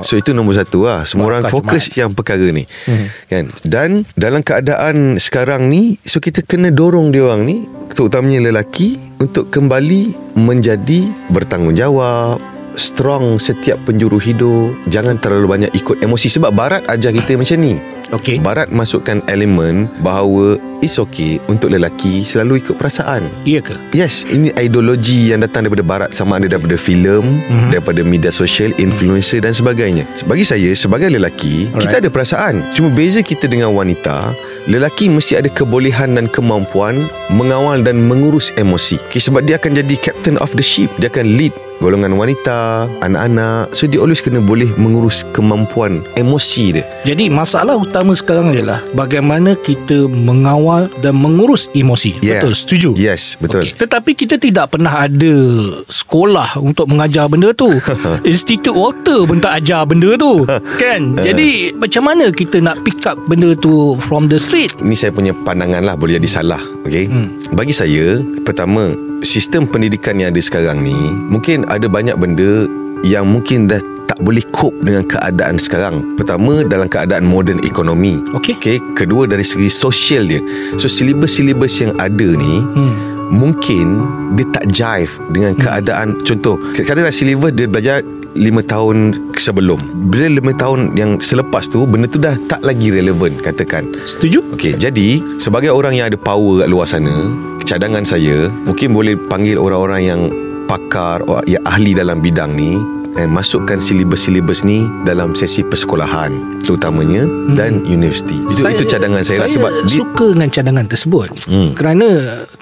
So 0.04 0.20
itu 0.20 0.36
nombor 0.36 0.60
satu 0.60 0.84
lah 0.84 1.08
Semua 1.08 1.32
orang 1.32 1.48
fokus 1.48 1.88
yang 1.96 2.12
perkara 2.12 2.52
ni. 2.52 2.68
Kan? 3.32 3.48
Dan 3.64 4.04
dalam 4.12 4.44
keadaan 4.44 5.16
sekarang 5.16 5.72
ni 5.72 5.96
So 6.04 6.20
kita 6.20 6.44
kena 6.44 6.68
dorong 6.68 7.16
dia 7.16 7.24
orang 7.24 7.48
ni 7.48 7.64
Terutamanya 7.96 8.52
lelaki 8.52 9.00
Untuk 9.16 9.48
kembali 9.48 10.36
menjadi 10.36 11.08
bertanggungjawab 11.32 12.55
strong 12.76 13.40
setiap 13.40 13.80
penjuru 13.88 14.20
hidup 14.20 14.76
jangan 14.92 15.16
terlalu 15.18 15.46
banyak 15.48 15.70
ikut 15.74 16.00
emosi 16.04 16.28
sebab 16.30 16.52
barat 16.52 16.84
ajar 16.86 17.10
kita 17.10 17.34
macam 17.34 17.58
ni 17.60 17.76
Okey. 18.14 18.38
Barat 18.38 18.70
masukkan 18.70 19.18
elemen 19.26 19.90
bahawa 19.98 20.54
it's 20.78 20.94
okay 21.02 21.42
untuk 21.50 21.74
lelaki 21.74 22.22
selalu 22.22 22.62
ikut 22.62 22.78
perasaan. 22.78 23.26
Iya 23.42 23.66
ke? 23.66 23.74
Yes, 23.90 24.22
ini 24.30 24.54
ideologi 24.54 25.34
yang 25.34 25.42
datang 25.42 25.66
daripada 25.66 25.82
barat 25.82 26.10
sama 26.14 26.38
ada 26.38 26.46
daripada 26.46 26.78
filem, 26.78 27.42
mm-hmm. 27.42 27.70
daripada 27.74 28.00
media 28.06 28.30
sosial, 28.30 28.70
influencer 28.78 29.42
dan 29.42 29.50
sebagainya. 29.50 30.06
Bagi 30.30 30.46
saya 30.46 30.70
sebagai 30.78 31.10
lelaki, 31.10 31.66
Alright. 31.74 31.82
kita 31.82 31.94
ada 31.98 32.08
perasaan. 32.12 32.62
Cuma 32.78 32.94
beza 32.94 33.26
kita 33.26 33.50
dengan 33.50 33.74
wanita, 33.74 34.30
lelaki 34.70 35.10
mesti 35.10 35.42
ada 35.42 35.50
kebolehan 35.50 36.14
dan 36.14 36.30
kemampuan 36.30 37.10
mengawal 37.34 37.82
dan 37.82 38.06
mengurus 38.06 38.54
emosi. 38.54 39.02
Okay, 39.10 39.18
sebab 39.18 39.42
dia 39.42 39.58
akan 39.58 39.82
jadi 39.82 39.94
captain 39.98 40.38
of 40.38 40.54
the 40.54 40.62
ship. 40.62 40.94
Dia 41.02 41.10
akan 41.10 41.26
lead 41.34 41.54
golongan 41.80 42.16
wanita, 42.16 42.88
anak-anak. 43.04 43.72
So 43.72 43.88
dia 43.88 44.00
always 44.00 44.24
kena 44.24 44.40
boleh 44.40 44.68
mengurus 44.80 45.22
kemampuan 45.36 46.02
emosi 46.16 46.80
dia. 46.80 46.84
Jadi 47.04 47.28
masalah 47.28 47.76
utama 47.76 48.16
sekarang 48.16 48.52
ialah 48.56 48.80
bagaimana 48.96 49.54
kita 49.58 50.08
mengawal 50.08 50.88
dan 51.04 51.18
mengurus 51.18 51.68
emosi. 51.76 52.18
Yeah. 52.24 52.40
Betul, 52.40 52.54
setuju? 52.56 52.88
Yes, 52.96 53.36
betul. 53.38 53.66
Okay. 53.66 53.76
Tetapi 53.76 54.10
kita 54.16 54.36
tidak 54.40 54.76
pernah 54.76 55.06
ada 55.06 55.34
sekolah 55.88 56.58
untuk 56.60 56.88
mengajar 56.88 57.28
benda 57.28 57.52
tu. 57.52 57.70
Institut 58.26 58.74
Walter 58.74 59.24
pun 59.28 59.38
tak 59.38 59.64
ajar 59.64 59.84
benda 59.84 60.16
tu. 60.16 60.44
kan? 60.82 61.18
Jadi 61.20 61.76
macam 61.76 62.02
mana 62.08 62.32
kita 62.32 62.60
nak 62.60 62.82
pick 62.82 63.04
up 63.06 63.18
benda 63.28 63.52
tu 63.56 63.94
from 64.00 64.26
the 64.26 64.40
street? 64.40 64.72
Ini 64.80 64.94
saya 64.96 65.10
punya 65.12 65.32
pandangan 65.32 65.84
lah 65.84 65.94
boleh 65.94 66.18
jadi 66.18 66.28
salah. 66.42 66.75
Okay? 66.88 67.06
Hmm. 67.10 67.28
Bagi 67.52 67.74
saya, 67.74 68.22
pertama 68.46 68.94
sistem 69.24 69.66
pendidikan 69.66 70.20
yang 70.20 70.30
ada 70.30 70.42
sekarang 70.42 70.84
ni 70.84 70.96
mungkin 71.32 71.64
ada 71.66 71.88
banyak 71.88 72.14
benda 72.20 72.68
yang 73.02 73.26
mungkin 73.28 73.66
dah 73.66 73.80
tak 74.06 74.22
boleh 74.22 74.40
cope 74.54 74.76
dengan 74.86 75.04
keadaan 75.04 75.58
sekarang. 75.58 76.16
Pertama 76.16 76.62
dalam 76.64 76.86
keadaan 76.86 77.26
moden 77.26 77.60
ekonomi. 77.66 78.22
Okey. 78.32 78.56
Okay. 78.56 78.76
Kedua 78.94 79.26
dari 79.26 79.42
segi 79.42 79.68
sosial 79.68 80.30
dia. 80.30 80.40
So 80.78 80.86
silibus-silibus 80.86 81.82
yang 81.82 81.92
ada 81.98 82.28
ni 82.32 82.62
hmm. 82.62 82.94
mungkin 83.34 84.06
dia 84.38 84.46
tak 84.54 84.64
jive 84.70 85.12
dengan 85.34 85.58
hmm. 85.58 85.62
keadaan 85.62 86.08
contoh 86.22 86.56
kadang-kadang 86.78 87.14
silibus 87.14 87.52
dia 87.52 87.66
belajar 87.66 88.00
lima 88.36 88.60
tahun 88.62 89.16
sebelum 89.34 89.80
Bila 90.12 90.28
lima 90.28 90.52
tahun 90.54 90.94
yang 90.94 91.18
selepas 91.18 91.66
tu 91.66 91.88
Benda 91.88 92.06
tu 92.06 92.20
dah 92.20 92.36
tak 92.46 92.62
lagi 92.62 92.92
relevan 92.92 93.34
Katakan 93.40 93.88
Setuju 94.04 94.44
Okey, 94.54 94.76
jadi 94.76 95.20
Sebagai 95.40 95.72
orang 95.72 95.96
yang 95.96 96.12
ada 96.12 96.18
power 96.20 96.62
kat 96.62 96.68
luar 96.68 96.86
sana 96.86 97.32
Cadangan 97.64 98.04
saya 98.04 98.52
Mungkin 98.68 98.92
boleh 98.92 99.16
panggil 99.28 99.58
orang-orang 99.58 100.02
yang 100.04 100.20
Pakar 100.68 101.24
Yang 101.48 101.64
ahli 101.64 101.92
dalam 101.96 102.20
bidang 102.20 102.54
ni 102.54 102.76
and 103.16 103.32
masukkan 103.32 103.80
silibus-silibus 103.80 104.62
ni 104.62 104.84
dalam 105.08 105.32
sesi 105.32 105.64
persekolahan 105.64 106.60
terutamanya 106.62 107.24
hmm. 107.24 107.56
dan 107.56 107.82
universiti. 107.88 108.36
Itu 108.46 108.62
saya, 108.62 108.76
itu 108.76 108.84
cadangan 108.84 109.22
saya, 109.24 109.38
lah 109.40 109.48
saya 109.48 109.56
sebab 109.56 109.72
suka 109.88 110.24
di, 110.28 110.32
dengan 110.36 110.50
cadangan 110.52 110.86
tersebut. 110.86 111.30
Hmm. 111.48 111.70
Kerana 111.72 112.08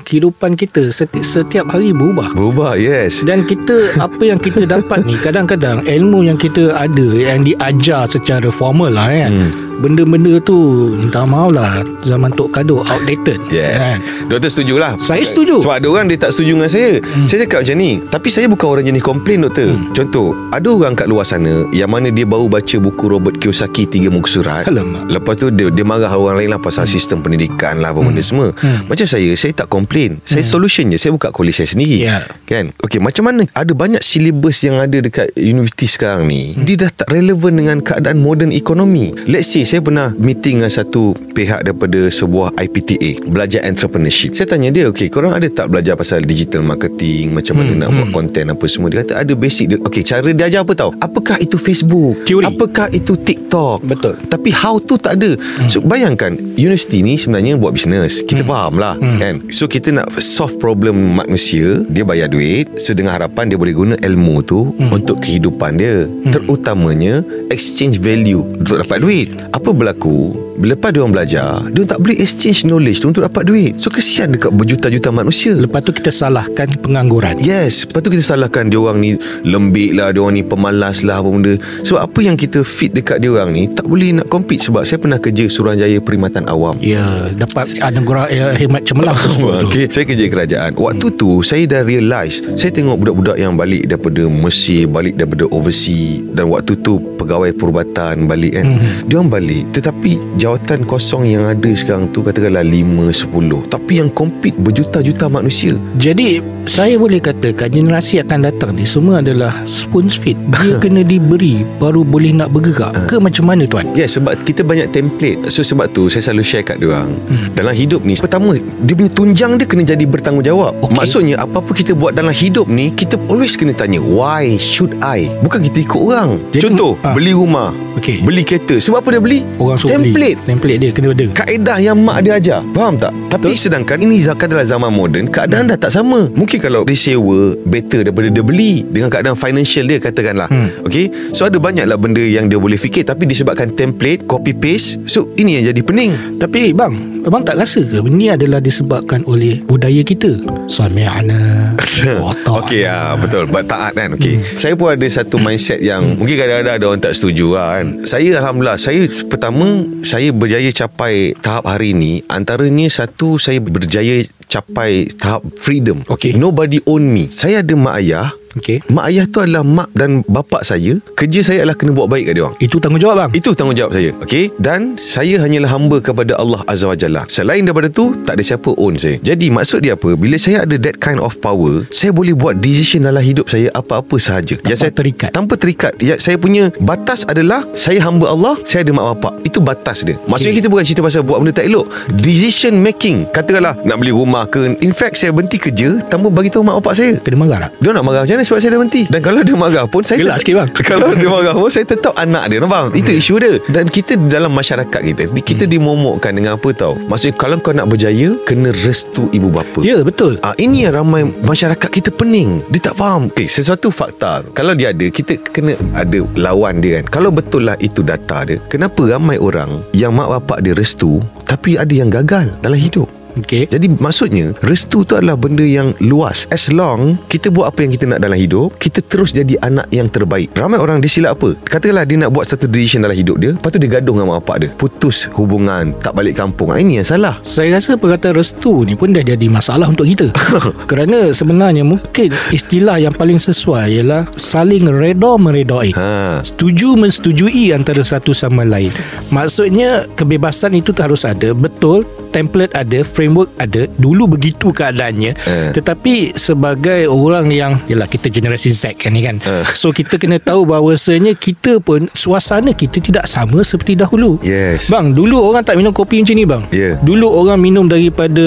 kehidupan 0.05 0.55
kita 0.55 0.93
setiap, 0.93 1.25
setiap 1.25 1.67
hari 1.73 1.97
berubah. 1.97 2.37
Berubah, 2.37 2.77
yes. 2.77 3.25
Dan 3.25 3.49
kita 3.49 3.97
apa 3.97 4.21
yang 4.21 4.37
kita 4.37 4.69
dapat 4.69 5.09
ni 5.09 5.17
kadang-kadang 5.17 5.81
ilmu 5.89 6.29
yang 6.29 6.37
kita 6.37 6.77
ada 6.77 7.07
yang 7.17 7.41
diajar 7.43 8.05
secara 8.05 8.53
formal 8.53 8.93
lah 8.93 9.09
kan. 9.09 9.33
Hmm. 9.33 9.53
Benda-benda 9.75 10.39
tu 10.39 10.55
minta 10.95 11.27
maaf 11.27 11.51
lah 11.51 11.83
zaman 12.07 12.31
Tok 12.31 12.55
Kado 12.55 12.87
outdated. 12.87 13.43
Yes. 13.51 13.83
Kan? 13.83 13.99
Doktor 14.31 14.51
setuju 14.53 14.75
lah. 14.79 14.95
Saya 15.03 15.27
setuju. 15.27 15.59
Sebab 15.61 15.83
ada 15.83 15.89
orang 15.91 16.07
dia 16.07 16.21
tak 16.21 16.31
setuju 16.31 16.55
dengan 16.61 16.71
saya. 16.71 17.03
Hmm. 17.03 17.27
Saya 17.27 17.39
cakap 17.49 17.67
macam 17.67 17.77
ni. 17.81 17.91
Tapi 18.07 18.29
saya 18.31 18.47
bukan 18.47 18.67
orang 18.71 18.85
jenis 18.87 19.03
komplain 19.03 19.43
doktor. 19.43 19.75
Hmm. 19.75 19.91
Contoh, 19.91 20.27
ada 20.55 20.69
orang 20.71 20.95
kat 20.95 21.11
luar 21.11 21.27
sana 21.27 21.67
yang 21.75 21.91
mana 21.91 22.15
dia 22.15 22.23
baru 22.23 22.47
baca 22.47 22.77
buku 22.79 23.05
Robert 23.11 23.37
Kiyosaki 23.43 23.91
tiga 23.91 24.15
muka 24.15 24.31
surat. 24.31 24.65
Alamak. 24.71 25.11
Lepas 25.11 25.35
tu 25.43 25.51
dia, 25.51 25.67
dia 25.75 25.83
marah 25.83 26.13
orang 26.13 26.39
lain 26.39 26.51
lah 26.55 26.61
pasal 26.63 26.87
hmm. 26.87 26.95
sistem 26.95 27.19
pendidikan 27.25 27.83
lah 27.83 27.91
apa 27.91 27.99
hmm. 27.99 28.09
benda 28.15 28.23
semua. 28.23 28.49
Hmm. 28.63 28.87
Macam 28.87 29.07
saya, 29.11 29.31
saya 29.35 29.53
tak 29.59 29.67
komplain. 29.67 29.94
Saya 30.27 30.43
hmm. 30.43 30.51
solution 30.51 30.85
je. 30.91 30.99
Saya 30.99 31.15
buka 31.15 31.31
kolej 31.31 31.55
saya 31.55 31.71
sendiri. 31.71 32.03
Yeah. 32.03 32.27
Kan? 32.51 32.75
Okay, 32.83 32.99
macam 32.99 33.31
mana 33.31 33.47
ada 33.55 33.73
banyak 33.73 34.03
silibus 34.03 34.67
yang 34.67 34.83
ada 34.83 34.99
dekat 34.99 35.31
universiti 35.39 35.87
sekarang 35.87 36.27
ni. 36.27 36.53
Hmm. 36.53 36.67
Dia 36.67 36.87
dah 36.87 36.91
tak 36.91 37.09
relevan 37.15 37.55
dengan 37.55 37.79
keadaan 37.79 38.19
moden 38.19 38.51
ekonomi. 38.51 39.15
Let's 39.31 39.55
say 39.55 39.63
saya 39.63 39.81
pernah 39.81 40.11
meeting 40.19 40.61
dengan 40.61 40.73
satu 40.75 41.15
pihak 41.33 41.63
daripada 41.71 42.11
sebuah 42.11 42.59
IPTA. 42.59 43.23
Belajar 43.31 43.63
entrepreneurship. 43.63 44.35
Saya 44.35 44.51
tanya 44.51 44.75
dia, 44.75 44.91
okay, 44.91 45.07
korang 45.07 45.33
ada 45.33 45.47
tak 45.47 45.71
belajar 45.71 45.95
pasal 45.95 46.27
digital 46.27 46.67
marketing? 46.67 47.31
Macam 47.31 47.63
mana 47.63 47.73
hmm. 47.73 47.81
nak 47.81 47.89
hmm. 47.89 47.97
buat 48.03 48.09
konten 48.11 48.45
apa 48.51 48.65
semua? 48.67 48.91
Dia 48.91 49.07
kata 49.07 49.15
ada 49.23 49.33
basic. 49.39 49.65
Dia, 49.71 49.79
okay, 49.87 50.03
cara 50.03 50.29
dia 50.35 50.47
ajar 50.51 50.67
apa 50.67 50.75
tahu? 50.75 50.91
Apakah 50.99 51.39
itu 51.39 51.55
Facebook? 51.55 52.27
Teori. 52.27 52.51
Apakah 52.51 52.91
itu 52.91 53.15
TikTok? 53.15 53.44
Betul. 53.81 54.19
Tapi 54.27 54.51
how 54.51 54.83
tu 54.83 54.99
tak 54.99 55.23
ada. 55.23 55.39
Hmm. 55.39 55.71
So 55.71 55.79
bayangkan 55.79 56.35
universiti 56.59 57.07
ni 57.07 57.15
sebenarnya 57.15 57.55
buat 57.55 57.75
bisnes. 57.75 58.27
Kita 58.27 58.43
hmm. 58.43 58.51
faham 58.51 58.75
lah 58.83 58.95
hmm. 58.99 59.19
kan. 59.23 59.35
So 59.55 59.71
kita 59.71 59.95
nak 59.95 60.11
solve 60.19 60.59
problem 60.59 61.15
manusia, 61.15 61.87
dia 61.87 62.03
bayar 62.03 62.31
duit. 62.31 62.67
So 62.83 62.93
dengan 62.93 63.15
harapan 63.15 63.55
dia 63.55 63.59
boleh 63.59 63.75
guna 63.75 63.95
ilmu 64.03 64.43
tu 64.43 64.75
hmm. 64.75 64.91
untuk 64.91 65.23
kehidupan 65.23 65.79
dia. 65.79 66.07
Hmm. 66.07 66.33
Terutamanya 66.35 67.23
exchange 67.55 68.03
value 68.03 68.43
untuk 68.43 68.83
dapat 68.83 68.99
duit. 68.99 69.29
Apa 69.55 69.71
berlaku? 69.71 70.45
Lepas 70.55 70.95
dia 70.95 71.03
orang 71.03 71.15
belajar 71.19 71.67
Dia 71.75 71.83
tak 71.83 71.99
boleh 71.99 72.15
exchange 72.23 72.63
knowledge 72.63 73.03
tu 73.03 73.11
Untuk 73.11 73.27
dapat 73.27 73.43
duit 73.43 73.75
So 73.83 73.91
kesian 73.91 74.39
dekat 74.39 74.55
berjuta-juta 74.55 75.11
manusia 75.11 75.51
Lepas 75.59 75.83
tu 75.83 75.91
kita 75.91 76.15
salahkan 76.15 76.71
pengangguran 76.79 77.43
Yes 77.43 77.83
Lepas 77.85 78.07
tu 78.07 78.11
kita 78.15 78.23
salahkan 78.23 78.71
dia 78.71 78.79
orang 78.79 79.03
ni 79.03 79.11
Lembik 79.43 79.99
lah 79.99 80.15
Dia 80.15 80.23
orang 80.23 80.39
ni 80.39 80.45
pemalas 80.47 81.03
lah 81.03 81.19
Apa 81.19 81.29
benda 81.29 81.55
Sebab 81.83 82.07
apa 82.07 82.21
yang 82.23 82.39
kita 82.39 82.63
fit 82.63 82.95
dekat 82.95 83.19
dia 83.19 83.35
orang 83.35 83.44
ni 83.53 83.69
Tak 83.69 83.85
boleh 83.85 84.17
nak 84.17 84.27
compete 84.33 84.65
Sebab 84.65 84.87
saya 84.89 84.97
pernah 84.97 85.21
kerja 85.21 85.45
Suruhanjaya 85.51 86.01
Perkhidmatan 86.01 86.49
Awam 86.49 86.81
Ya 86.81 87.29
Dapat 87.35 87.77
anugerah 87.83 88.27
ya, 88.33 88.45
Khidmat 88.57 88.83
cemerlang 88.89 89.19
okay. 89.69 89.91
Saya 89.93 90.05
kerja 90.09 90.25
kerajaan 90.31 90.71
Waktu 90.79 91.07
hmm. 91.13 91.19
tu 91.19 91.31
Saya 91.45 91.69
dah 91.69 91.83
realise 91.85 92.41
Saya 92.57 92.71
tengok 92.73 92.97
budak-budak 93.05 93.37
yang 93.37 93.59
balik 93.59 93.85
Daripada 93.91 94.25
Mesir 94.31 94.89
Balik 94.89 95.21
daripada 95.21 95.45
overseas 95.53 96.25
Dan 96.33 96.49
waktu 96.49 96.79
tu 96.81 96.97
Pegawai 97.21 97.53
perubatan 97.53 98.25
Balik 98.25 98.57
kan 98.57 98.67
hmm. 98.79 99.11
Dia 99.11 99.21
orang 99.21 99.31
balik 99.33 99.65
Tetapi 99.75 100.41
jawatan 100.41 100.87
kosong 100.89 101.25
yang 101.27 101.49
ada 101.51 101.71
sekarang 101.75 102.13
tu 102.13 102.23
katakanlah 102.23 102.63
5 102.63 103.33
10 103.33 103.73
tapi 103.73 103.93
yang 103.99 104.11
compete 104.13 104.57
berjuta-juta 104.61 105.27
manusia 105.27 105.75
jadi 105.97 106.39
saya 106.65 106.97
boleh 106.97 107.21
katakan 107.21 107.73
generasi 107.73 108.21
akan 108.21 108.49
datang 108.49 108.73
ni 108.77 108.87
semua 108.87 109.21
adalah 109.21 109.53
spoon 109.67 110.07
feed 110.07 110.37
dia 110.61 110.79
kena 110.83 111.03
diberi 111.03 111.67
baru 111.81 112.07
boleh 112.07 112.33
nak 112.37 112.53
bergerak 112.53 112.93
ke 113.09 113.17
macam 113.25 113.45
mana 113.49 113.65
tuan? 113.65 113.89
Ya 113.97 114.05
yeah, 114.05 114.09
sebab 114.11 114.37
kita 114.45 114.61
banyak 114.61 114.93
template. 114.93 115.49
So 115.49 115.65
sebab 115.65 115.93
tu 115.97 116.13
saya 116.13 116.21
selalu 116.21 116.45
share 116.45 116.65
kat 116.67 116.77
dia 116.81 116.93
orang. 116.93 117.17
Hmm. 117.25 117.49
dalam 117.57 117.73
hidup 117.73 118.05
ni 118.05 118.19
pertama 118.19 118.57
dia 118.59 118.95
punya 118.97 119.11
tunjang 119.13 119.57
dia 119.57 119.67
kena 119.69 119.83
jadi 119.87 120.05
bertanggungjawab. 120.05 120.73
Okay. 120.85 120.95
maksudnya 120.95 121.35
apa-apa 121.41 121.73
kita 121.73 121.93
buat 121.97 122.13
dalam 122.13 122.35
hidup 122.35 122.67
ni 122.69 122.93
kita 122.93 123.17
always 123.33 123.57
kena 123.57 123.73
tanya 123.73 124.03
why 124.03 124.61
should 124.61 124.93
I? 125.01 125.33
Bukan 125.41 125.65
kita 125.71 125.87
ikut 125.87 126.01
orang. 126.01 126.43
Jadi, 126.53 126.63
contoh 126.69 127.01
uh. 127.01 127.15
beli 127.17 127.33
rumah. 127.33 127.73
Okay. 127.95 128.21
beli 128.21 128.43
kereta. 128.43 128.77
Sebab 128.77 129.07
apa 129.07 129.09
dia 129.17 129.23
beli? 129.23 129.41
Orang 129.57 129.79
suruh 129.79 129.95
template 129.95 130.35
template. 130.35 130.39
Template 130.47 130.79
dia 130.81 130.91
kena 130.91 131.09
ada. 131.15 131.27
Kaedah 131.31 131.79
yang 131.81 131.99
mak 132.01 132.19
dia 132.25 132.33
ajar. 132.37 132.61
Faham 132.75 132.95
tak? 132.99 133.13
Tapi 133.31 133.55
Betul? 133.55 133.63
sedangkan 133.63 133.99
ini 134.03 134.17
zakat 134.23 134.47
adalah 134.51 134.67
zaman 134.67 134.91
moden 134.95 135.25
Keadaan 135.31 135.71
dah 135.71 135.79
tak 135.79 135.93
sama. 135.95 136.31
Mungkin 136.33 136.59
kalau 136.63 136.83
dia 136.87 136.97
sewa 136.97 137.55
Better 137.67 138.07
daripada 138.07 138.29
dia 138.31 138.45
beli 138.45 138.87
Dengan 138.87 139.11
keadaan 139.11 139.37
financial 139.39 139.85
dia 139.89 139.99
katakanlah. 139.99 140.49
Hmm. 140.51 140.71
Okay 140.87 141.11
So 141.35 141.47
ada 141.47 141.59
banyaklah 141.59 141.99
benda 141.99 142.23
yang 142.23 142.51
dia 142.51 142.59
boleh 142.59 142.79
fikir 142.79 143.07
Tapi 143.15 143.31
disebabkan 143.31 143.71
template 143.79 144.27
Copy 144.27 144.51
paste 144.51 145.07
So 145.07 145.31
ini 145.39 145.63
yang 145.63 145.71
jadi 145.71 145.87
pening 145.87 146.43
Tapi 146.43 146.75
bang 146.75 147.23
Abang 147.23 147.47
tak 147.47 147.63
rasa 147.63 147.79
ke 147.87 148.03
Ini 148.03 148.35
adalah 148.35 148.59
disebabkan 148.59 149.23
oleh 149.31 149.63
Budaya 149.63 150.03
kita 150.03 150.35
Suami'ana 150.67 151.79
Okey 152.59 152.83
ya, 152.83 153.15
betul 153.15 153.47
Buat 153.47 153.71
taat 153.71 153.95
kan 153.95 154.19
okay. 154.19 154.43
hmm. 154.43 154.59
Saya 154.59 154.75
pun 154.75 154.91
ada 154.91 155.07
satu 155.07 155.39
mindset 155.39 155.79
yang 155.79 156.03
hmm. 156.03 156.19
Mungkin 156.19 156.35
kadang-kadang 156.43 156.75
ada 156.75 156.85
orang 156.91 157.03
tak 157.07 157.15
setuju 157.15 157.55
lah, 157.55 157.79
kan 157.79 157.87
Saya 158.03 158.43
Alhamdulillah 158.43 158.83
Saya 158.83 159.07
pertama 159.31 159.87
Saya 160.03 160.35
berjaya 160.35 160.75
capai 160.75 161.39
Tahap 161.39 161.71
hari 161.71 161.95
ini 161.95 162.27
Antaranya 162.27 162.91
satu 162.91 163.39
Saya 163.39 163.63
berjaya 163.63 164.27
capai 164.51 165.07
tahap 165.07 165.47
freedom 165.63 166.03
okay. 166.11 166.35
Nobody 166.35 166.83
own 166.83 167.15
me 167.15 167.31
Saya 167.31 167.63
ada 167.63 167.79
mak 167.79 168.03
ayah 168.03 168.35
Okay. 168.59 168.79
Mak 168.87 169.05
ayah 169.11 169.25
tu 169.27 169.43
adalah 169.43 169.67
mak 169.67 169.91
dan 169.93 170.23
bapak 170.31 170.63
saya. 170.63 170.99
Kerja 171.19 171.41
saya 171.43 171.59
adalah 171.67 171.77
kena 171.79 171.91
buat 171.95 172.07
baik 172.07 172.31
kat 172.31 172.35
dia 172.39 172.43
orang. 172.47 172.57
Itu 172.63 172.77
tanggungjawab 172.79 173.17
bang. 173.19 173.31
Itu 173.35 173.51
tanggungjawab 173.53 173.93
saya. 173.93 174.11
Okey. 174.23 174.55
Dan 174.63 174.95
saya 174.97 175.43
hanyalah 175.43 175.71
hamba 175.75 175.99
kepada 175.99 176.39
Allah 176.39 176.63
Azza 176.71 176.87
wa 176.87 176.97
Jalla. 176.97 177.23
Selain 177.27 177.67
daripada 177.67 177.91
tu 177.91 178.15
tak 178.23 178.39
ada 178.39 178.43
siapa 178.47 178.71
own 178.79 178.95
saya. 178.95 179.19
Jadi 179.23 179.51
maksud 179.51 179.83
dia 179.83 179.99
apa? 179.99 180.15
Bila 180.15 180.37
saya 180.39 180.63
ada 180.63 180.79
that 180.79 181.03
kind 181.03 181.19
of 181.19 181.35
power, 181.43 181.83
saya 181.91 182.15
boleh 182.15 182.33
buat 182.35 182.63
decision 182.63 183.07
dalam 183.07 183.23
hidup 183.23 183.51
saya 183.51 183.75
apa-apa 183.75 184.17
sahaja. 184.23 184.55
Tanpa 184.55 184.71
yang 184.71 184.79
saya 184.79 184.93
terikat. 184.95 185.31
Tanpa 185.35 185.55
terikat. 185.59 185.93
Ya 185.99 186.15
saya 186.23 186.39
punya 186.39 186.71
batas 186.79 187.27
adalah 187.27 187.67
saya 187.75 187.99
hamba 188.07 188.31
Allah, 188.31 188.55
saya 188.63 188.87
ada 188.87 188.93
mak 188.95 189.07
bapak. 189.19 189.33
Itu 189.43 189.59
batas 189.59 190.07
dia. 190.07 190.15
Maksudnya 190.31 190.55
okay. 190.55 190.61
kita 190.63 190.69
bukan 190.71 190.85
cerita 190.87 191.03
pasal 191.03 191.27
buat 191.27 191.43
benda 191.43 191.53
tak 191.55 191.67
elok. 191.67 191.91
Decision 192.23 192.79
making. 192.79 193.27
Katakanlah 193.35 193.83
nak 193.83 193.97
beli 193.99 194.15
rumah 194.15 194.47
ke. 194.47 194.79
In 194.79 194.95
fact 194.95 195.19
saya 195.19 195.35
berhenti 195.35 195.59
kerja 195.59 195.99
tanpa 196.07 196.31
bagi 196.31 196.55
tahu 196.55 196.63
mak 196.63 196.79
bapak 196.79 196.95
saya. 196.95 197.13
Kena 197.19 197.37
marah 197.41 197.59
tak? 197.67 197.71
Dia 197.83 197.91
nak 197.91 198.05
marah 198.07 198.23
macam 198.23 198.37
mana? 198.39 198.44
Sebab 198.45 198.59
saya 198.63 198.71
dah 198.77 198.81
berhenti 198.81 199.03
Dan 199.11 199.21
kalau 199.25 199.41
dia 199.43 199.57
marah 199.57 199.85
pun 199.89 200.03
saya 200.07 200.21
Gelak 200.23 200.39
sikit, 200.45 200.55
bang. 200.61 200.69
Kalau 200.95 201.11
dia 201.17 201.29
marah 201.29 201.57
pun 201.57 201.71
Saya 201.73 201.89
tetap 201.89 202.15
anak 202.15 202.53
dia 202.53 202.61
Nampak 202.63 202.95
Itu 202.95 203.11
isu 203.11 203.35
dia 203.41 203.57
Dan 203.67 203.91
kita 203.91 204.21
dalam 204.29 204.53
masyarakat 204.55 205.01
kita 205.01 205.23
Kita 205.43 205.65
dimomokkan 205.67 206.37
dengan 206.37 206.61
apa 206.61 206.69
tau 206.77 206.95
Maksudnya 207.09 207.35
kalau 207.35 207.57
kau 207.59 207.75
nak 207.75 207.91
berjaya 207.91 208.37
Kena 208.45 208.71
restu 208.85 209.27
ibu 209.33 209.49
bapa 209.51 209.83
Ya 209.83 210.05
betul 210.05 210.37
Ah, 210.45 210.53
ini 210.61 210.85
yang 210.85 211.01
ramai 211.01 211.25
masyarakat 211.25 211.89
kita 211.89 212.13
pening. 212.13 212.61
Dia 212.69 212.93
tak 212.93 213.01
faham. 213.01 213.33
Okay, 213.33 213.49
sesuatu 213.49 213.89
fakta. 213.89 214.45
Kalau 214.53 214.77
dia 214.77 214.93
ada, 214.93 215.09
kita 215.09 215.41
kena 215.41 215.73
ada 215.97 216.21
lawan 216.37 216.85
dia 216.85 217.01
kan. 217.01 217.09
Kalau 217.09 217.33
betul 217.33 217.65
lah 217.65 217.81
itu 217.81 218.05
data 218.05 218.45
dia, 218.45 218.61
kenapa 218.69 219.09
ramai 219.09 219.41
orang 219.41 219.81
yang 219.97 220.13
mak 220.13 220.29
bapak 220.29 220.61
dia 220.61 220.77
restu 220.77 221.25
tapi 221.49 221.81
ada 221.81 221.97
yang 221.97 222.13
gagal 222.13 222.53
dalam 222.61 222.77
hidup? 222.77 223.09
Okay 223.39 223.67
Jadi 223.67 223.91
maksudnya 223.99 224.55
Restu 224.63 225.03
tu 225.03 225.19
adalah 225.19 225.35
benda 225.35 225.67
yang 225.67 225.93
luas. 225.99 226.47
As 226.55 226.71
long 226.71 227.19
Kita 227.27 227.51
buat 227.51 227.75
apa 227.75 227.83
yang 227.83 227.93
kita 227.95 228.05
nak 228.07 228.21
dalam 228.23 228.39
hidup 228.39 228.79
Kita 228.79 229.03
terus 229.03 229.35
jadi 229.35 229.59
anak 229.63 229.91
yang 229.91 230.07
terbaik. 230.07 230.55
Ramai 230.55 230.79
orang 230.79 231.03
dia 231.03 231.11
silap 231.11 231.41
apa? 231.41 231.59
Katakanlah 231.67 232.07
dia 232.07 232.17
nak 232.23 232.31
buat 232.31 232.47
satu 232.47 232.71
decision 232.71 233.03
dalam 233.03 233.19
hidup 233.19 233.37
dia 233.43 233.53
Lepas 233.57 233.71
tu 233.75 233.79
dia 233.83 233.91
gaduh 233.91 234.15
dengan 234.15 234.31
mak 234.31 234.47
bapak 234.47 234.57
dia. 234.63 234.69
Putus 234.75 235.27
hubungan 235.35 235.95
Tak 235.99 236.15
balik 236.15 236.39
kampung. 236.39 236.71
Ah, 236.71 236.79
Ini 236.79 237.03
yang 237.03 237.09
salah. 237.09 237.43
Saya 237.43 237.77
rasa 237.77 237.99
perkataan 237.99 238.39
restu 238.39 238.87
ni 238.87 238.95
pun 238.95 239.11
dah 239.11 239.25
jadi 239.25 239.47
masalah 239.51 239.91
untuk 239.91 240.07
kita. 240.07 240.31
Kerana 240.91 241.35
sebenarnya 241.35 241.83
mungkin 241.83 242.31
istilah 242.55 243.03
yang 243.03 243.15
paling 243.15 243.41
sesuai 243.41 243.87
ialah 243.91 244.23
Saling 244.39 244.87
reda 244.87 245.35
meredai. 245.41 245.97
Ha. 245.97 246.41
Setuju 246.45 246.95
mensetujui 246.95 247.75
antara 247.75 248.05
satu 248.05 248.31
sama 248.37 248.63
lain. 248.63 248.95
Maksudnya 249.33 250.07
kebebasan 250.15 250.77
itu 250.79 250.95
harus 250.95 251.27
ada. 251.27 251.51
Betul 251.57 252.07
template 252.35 252.75
ada 252.75 253.07
Framework 253.25 253.57
ada 253.57 253.89
Dulu 253.91 254.37
begitu 254.37 254.69
keadaannya 254.69 255.33
Eh. 255.45 255.73
Tetapi 255.73 256.37
sebagai 256.37 257.09
orang 257.09 257.49
yang 257.49 257.73
Yalah 257.89 258.05
kita 258.05 258.29
generasi 258.29 258.69
Z 258.69 259.01
kan 259.01 259.11
ni 259.11 259.25
kan 259.25 259.41
Eh. 259.41 259.65
So 259.73 259.91
kita 259.91 260.21
kena 260.21 260.37
tahu 260.37 260.69
bahawasanya 260.69 261.33
Kita 261.35 261.81
pun 261.81 262.07
Suasana 262.13 262.77
kita 262.77 263.01
tidak 263.01 263.25
sama 263.25 263.65
seperti 263.65 263.97
dahulu 263.97 264.37
Yes 264.45 264.93
Bang, 264.93 265.17
dulu 265.17 265.41
orang 265.41 265.65
tak 265.65 265.81
minum 265.81 265.91
kopi 265.91 266.21
macam 266.21 266.35
ni 266.35 266.45
bang. 266.45 266.63
Ya. 266.69 266.91
Dulu 267.01 267.25
orang 267.31 267.57
minum 267.57 267.87
daripada 267.87 268.43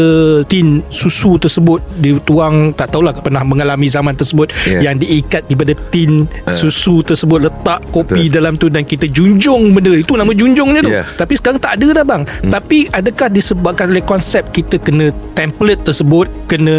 tin 0.46 0.84
susu 0.88 1.40
tersebut 1.40 1.80
dituang 1.98 2.76
tak 2.76 2.92
tahulah 2.92 3.16
pernah 3.16 3.42
mengalami 3.42 3.88
zaman 3.88 4.14
tersebut 4.14 4.52
Ya. 4.68 4.92
yang 4.92 5.00
diikat 5.00 5.48
daripada 5.48 5.72
tin 5.90 6.28
susu 6.52 7.00
tersebut 7.02 7.48
letak 7.48 7.80
kopi 7.90 8.28
Betul. 8.28 8.36
dalam 8.36 8.54
tu 8.56 8.68
dan 8.68 8.84
kita 8.84 9.08
junjung 9.08 9.72
benda 9.72 9.96
itu 9.96 10.14
nama 10.14 10.30
junjungnya 10.30 10.82
tu. 10.84 10.92
Ya. 10.92 11.04
Tapi 11.08 11.34
sekarang 11.34 11.58
tak 11.58 11.80
ada 11.80 11.88
dah 11.94 12.06
bang. 12.06 12.22
Hmm. 12.28 12.52
Tapi 12.52 12.92
adakah 12.92 13.28
disebabkan 13.32 13.88
oleh 13.88 14.04
konsep 14.04 14.44
kita 14.52 14.67
kena 14.76 15.16
template 15.32 15.88
tersebut 15.88 16.28
kena 16.52 16.76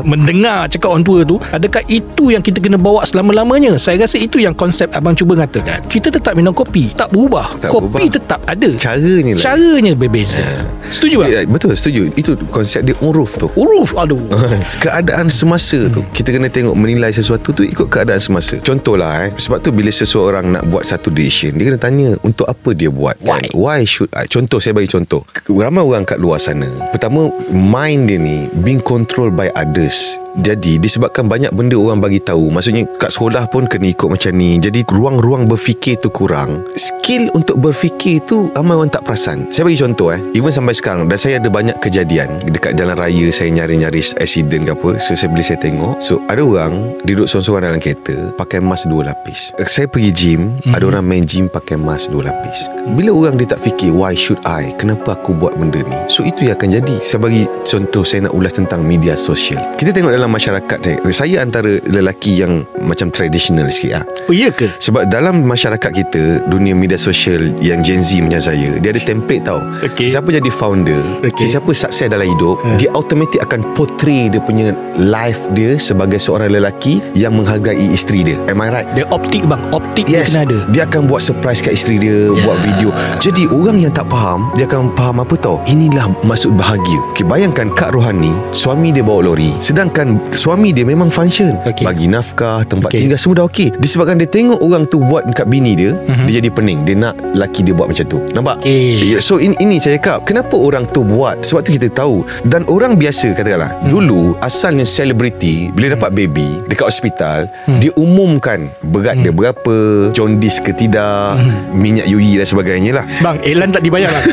mendengar 0.00 0.64
cakap 0.72 0.96
orang 0.96 1.04
tua 1.04 1.20
tu 1.28 1.36
adakah 1.52 1.84
itu 1.92 2.32
yang 2.32 2.40
kita 2.40 2.64
kena 2.64 2.80
bawa 2.80 3.04
selama-lamanya? 3.04 3.76
Saya 3.76 4.08
rasa 4.08 4.16
itu 4.16 4.40
yang 4.40 4.56
konsep 4.56 4.88
abang 4.96 5.12
cuba 5.12 5.44
katakan. 5.44 5.84
Kita 5.84 6.08
tetap 6.08 6.32
minum 6.32 6.56
kopi, 6.56 6.96
tak 6.96 7.12
berubah. 7.12 7.60
Tak 7.60 7.68
kopi 7.68 8.08
berubah. 8.08 8.16
tetap 8.16 8.40
ada. 8.48 8.70
Caranya 8.80 9.32
lah 9.36 9.42
Caranya 9.44 9.92
berbeza. 9.92 10.44
Setuju 10.90 11.26
tak? 11.26 11.30
Ya, 11.30 11.40
Betul 11.46 11.74
setuju 11.74 12.02
Itu 12.14 12.38
konsep 12.50 12.86
dia 12.86 12.94
uruf 13.02 13.38
tu 13.38 13.50
Uruf 13.58 13.98
aduh. 13.98 14.22
Keadaan 14.82 15.26
semasa 15.26 15.82
tu 15.90 16.06
Kita 16.14 16.30
kena 16.30 16.46
tengok 16.46 16.78
Menilai 16.78 17.10
sesuatu 17.10 17.50
tu 17.50 17.66
Ikut 17.66 17.90
keadaan 17.90 18.22
semasa 18.22 18.58
Contohlah 18.62 19.26
eh 19.26 19.30
Sebab 19.34 19.58
tu 19.62 19.74
bila 19.74 19.90
seseorang 19.90 20.46
Nak 20.54 20.62
buat 20.70 20.86
satu 20.86 21.10
decision 21.10 21.58
Dia 21.58 21.74
kena 21.74 21.78
tanya 21.80 22.08
Untuk 22.22 22.46
apa 22.46 22.70
dia 22.70 22.86
buat 22.86 23.18
kan? 23.18 23.42
Why 23.50 23.82
should 23.82 24.14
I 24.14 24.30
Contoh 24.30 24.62
saya 24.62 24.78
bagi 24.78 24.90
contoh 24.90 25.26
Ramai 25.50 25.82
orang 25.82 26.06
kat 26.06 26.22
luar 26.22 26.38
sana 26.38 26.70
Pertama 26.94 27.25
Mind 27.50 28.10
dia 28.10 28.18
ni 28.18 28.46
Being 28.62 28.82
controlled 28.82 29.34
by 29.34 29.50
others. 29.54 30.18
Jadi 30.36 30.76
disebabkan 30.76 31.32
banyak 31.32 31.48
benda 31.56 31.80
orang 31.80 31.96
bagi 31.96 32.20
tahu 32.20 32.52
Maksudnya 32.52 32.84
kat 33.00 33.08
sekolah 33.08 33.48
pun 33.48 33.64
kena 33.64 33.88
ikut 33.88 34.04
macam 34.04 34.36
ni. 34.36 34.60
Jadi 34.60 34.84
ruang-ruang 34.84 35.48
berfikir 35.48 35.96
tu 35.96 36.12
kurang. 36.12 36.60
Skill 36.76 37.32
untuk 37.32 37.56
berfikir 37.56 38.20
tu 38.28 38.52
ramai 38.52 38.76
orang 38.76 38.92
tak 38.92 39.08
perasan. 39.08 39.48
Saya 39.48 39.64
bagi 39.64 39.80
contoh 39.80 40.12
eh. 40.12 40.20
Even 40.36 40.52
sampai 40.52 40.76
sekarang 40.76 41.08
Dan 41.08 41.16
saya 41.16 41.40
ada 41.40 41.48
banyak 41.48 41.80
kejadian 41.80 42.44
Dekat 42.52 42.76
jalan 42.76 42.98
raya 42.98 43.26
saya 43.32 43.48
nyari-nyari 43.48 44.04
accident 44.20 44.68
ke 44.68 44.72
apa. 44.76 44.90
So 45.00 45.16
saya 45.16 45.32
bila 45.32 45.40
saya 45.40 45.56
tengok. 45.56 46.04
So 46.04 46.20
ada 46.28 46.44
orang 46.44 47.00
duduk 47.08 47.24
seorang-seorang 47.24 47.72
dalam 47.72 47.80
kereta 47.80 48.16
Pakai 48.36 48.60
mask 48.60 48.92
dua 48.92 49.08
lapis. 49.08 49.56
Saya 49.64 49.88
pergi 49.88 50.10
gym 50.12 50.60
mm-hmm. 50.60 50.76
Ada 50.76 50.84
orang 50.84 51.04
main 51.06 51.24
gym 51.24 51.48
pakai 51.48 51.80
mask 51.80 52.12
dua 52.12 52.28
lapis. 52.28 52.68
Bila 52.92 53.16
orang 53.16 53.40
dia 53.40 53.56
tak 53.56 53.64
fikir 53.64 53.88
Why 53.88 54.12
should 54.12 54.38
I? 54.44 54.76
Kenapa 54.76 55.16
aku 55.16 55.32
buat 55.32 55.56
benda 55.56 55.80
ni? 55.80 55.98
So 56.12 56.20
itu 56.20 56.44
yang 56.44 56.60
akan 56.60 56.76
jadi 56.76 56.94
Saya 57.16 57.32
bagi 57.32 57.48
contoh 57.64 58.04
Saya 58.04 58.28
nak 58.28 58.36
ulas 58.36 58.52
tentang 58.52 58.84
media 58.84 59.16
sosial 59.16 59.56
Kita 59.80 59.88
tengok 59.88 60.12
dalam 60.12 60.28
masyarakat 60.28 60.78
saya, 60.84 61.00
saya 61.16 61.36
antara 61.40 61.80
lelaki 61.88 62.44
yang 62.44 62.60
Macam 62.84 63.08
traditional 63.08 63.72
sikit 63.72 63.92
lah 63.96 64.04
Oh 64.28 64.36
iya 64.36 64.52
ke? 64.52 64.68
sebab 64.76 65.08
dalam 65.08 65.40
masyarakat 65.40 65.96
kita 65.96 66.44
Dunia 66.44 66.76
media 66.76 67.00
sosial 67.00 67.56
Yang 67.56 67.80
Gen 67.88 68.00
Z 68.04 68.10
macam 68.20 68.42
saya 68.44 68.68
Dia 68.76 68.92
ada 68.92 69.00
template 69.00 69.48
tau 69.48 69.64
Okey. 69.80 70.12
Siapa 70.12 70.28
jadi 70.28 70.50
founder 70.52 71.00
Okey. 71.24 71.48
Siapa 71.48 71.72
sukses 71.72 72.04
dalam 72.12 72.28
hidup 72.28 72.60
Hmm. 72.60 72.76
Dia 72.76 72.92
automatik 72.92 73.40
akan 73.40 73.64
portray 73.72 74.28
Dia 74.28 74.40
punya 74.44 74.76
life 75.00 75.40
dia 75.56 75.80
Sebagai 75.80 76.20
seorang 76.20 76.52
lelaki 76.52 77.00
Yang 77.16 77.32
menghargai 77.40 77.86
isteri 77.88 78.26
dia 78.26 78.36
Am 78.50 78.60
I 78.60 78.68
right? 78.68 78.88
Dia 78.92 79.08
optik 79.08 79.48
bang 79.48 79.60
Optik 79.72 80.04
Yes 80.04 80.36
dia 80.36 80.44
kena 80.44 80.44
ada 80.44 80.58
Dia 80.68 80.82
akan 80.84 81.00
buat 81.08 81.24
surprise 81.24 81.64
kat 81.64 81.72
isteri 81.72 81.96
dia 81.96 82.28
Ya. 82.28 82.44
Buat 82.44 82.58
video 82.60 82.90
Jadi 83.22 83.46
orang 83.48 83.78
yang 83.78 83.92
tak 83.92 84.04
faham 84.10 84.50
Dia 84.58 84.66
akan 84.66 84.90
faham 84.92 85.22
apa 85.22 85.34
tau 85.38 85.62
Inilah 85.64 86.10
maksud 86.20 86.52
bahagia 86.52 87.05
okay, 87.08 87.22
Bayangkan 87.22 87.70
Kak 87.70 87.92
Rohani 87.92 88.32
Suami 88.50 88.90
dia 88.90 89.00
bawa 89.00 89.26
lori 89.26 89.54
Sedangkan 89.58 90.18
Suami 90.32 90.70
dia 90.70 90.82
memang 90.82 91.08
function 91.08 91.56
Okey. 91.62 91.82
Bagi 91.82 92.06
nafkah 92.06 92.62
Tempat 92.62 92.90
Okey. 92.90 93.00
tinggal 93.02 93.16
Semua 93.16 93.36
dah 93.36 93.46
okey 93.46 93.68
Disebabkan 93.74 94.16
dia 94.16 94.26
tengok 94.26 94.58
orang 94.58 94.84
tu 94.84 94.98
Buat 95.00 95.26
dekat 95.26 95.46
bini 95.46 95.74
dia 95.74 95.92
Mhm. 95.96 96.24
Dia 96.24 96.34
jadi 96.38 96.50
pening 96.50 96.78
Dia 96.82 96.94
nak 96.96 97.14
laki 97.32 97.60
dia 97.60 97.72
buat 97.72 97.86
macam 97.86 98.04
tu 98.04 98.18
Nampak? 98.30 98.60
Okey. 98.60 99.06
Ya, 99.08 99.18
So 99.18 99.36
ini, 99.36 99.54
ini 99.58 99.76
saya 99.76 99.96
cakap 99.96 100.24
Kenapa 100.24 100.54
orang 100.54 100.86
tu 100.86 101.02
buat 101.02 101.40
Sebab 101.40 101.60
tu 101.62 101.70
kita 101.72 101.88
tahu 101.88 102.22
Dan 102.42 102.64
orang 102.66 102.94
biasa 102.94 103.32
katakanlah 103.32 103.68
Hmm. 103.76 103.90
Dulu 103.90 104.38
Asalnya 104.38 104.84
selebriti 104.84 105.68
Bila 105.68 105.92
dapat 105.92 106.10
baby 106.12 106.62
Dekat 106.64 106.88
hospital 106.88 107.38
Hmm. 107.64 107.78
Dia 107.78 107.90
umumkan 107.94 108.70
Berat 108.84 109.18
dia 109.18 109.30
berapa 109.30 109.74
Jaundice 110.12 110.58
ke 110.58 110.72
tidak 110.72 111.36
Hmm. 111.36 111.72
Minyak 111.72 112.06
UI 112.06 112.36
dan 112.36 112.46
sebagainya 112.46 112.90
lah 112.92 113.04
Bang 113.18 113.42
Elan 113.42 113.68
tak 113.68 113.82
dibayar 113.82 114.08
bang 114.08 114.24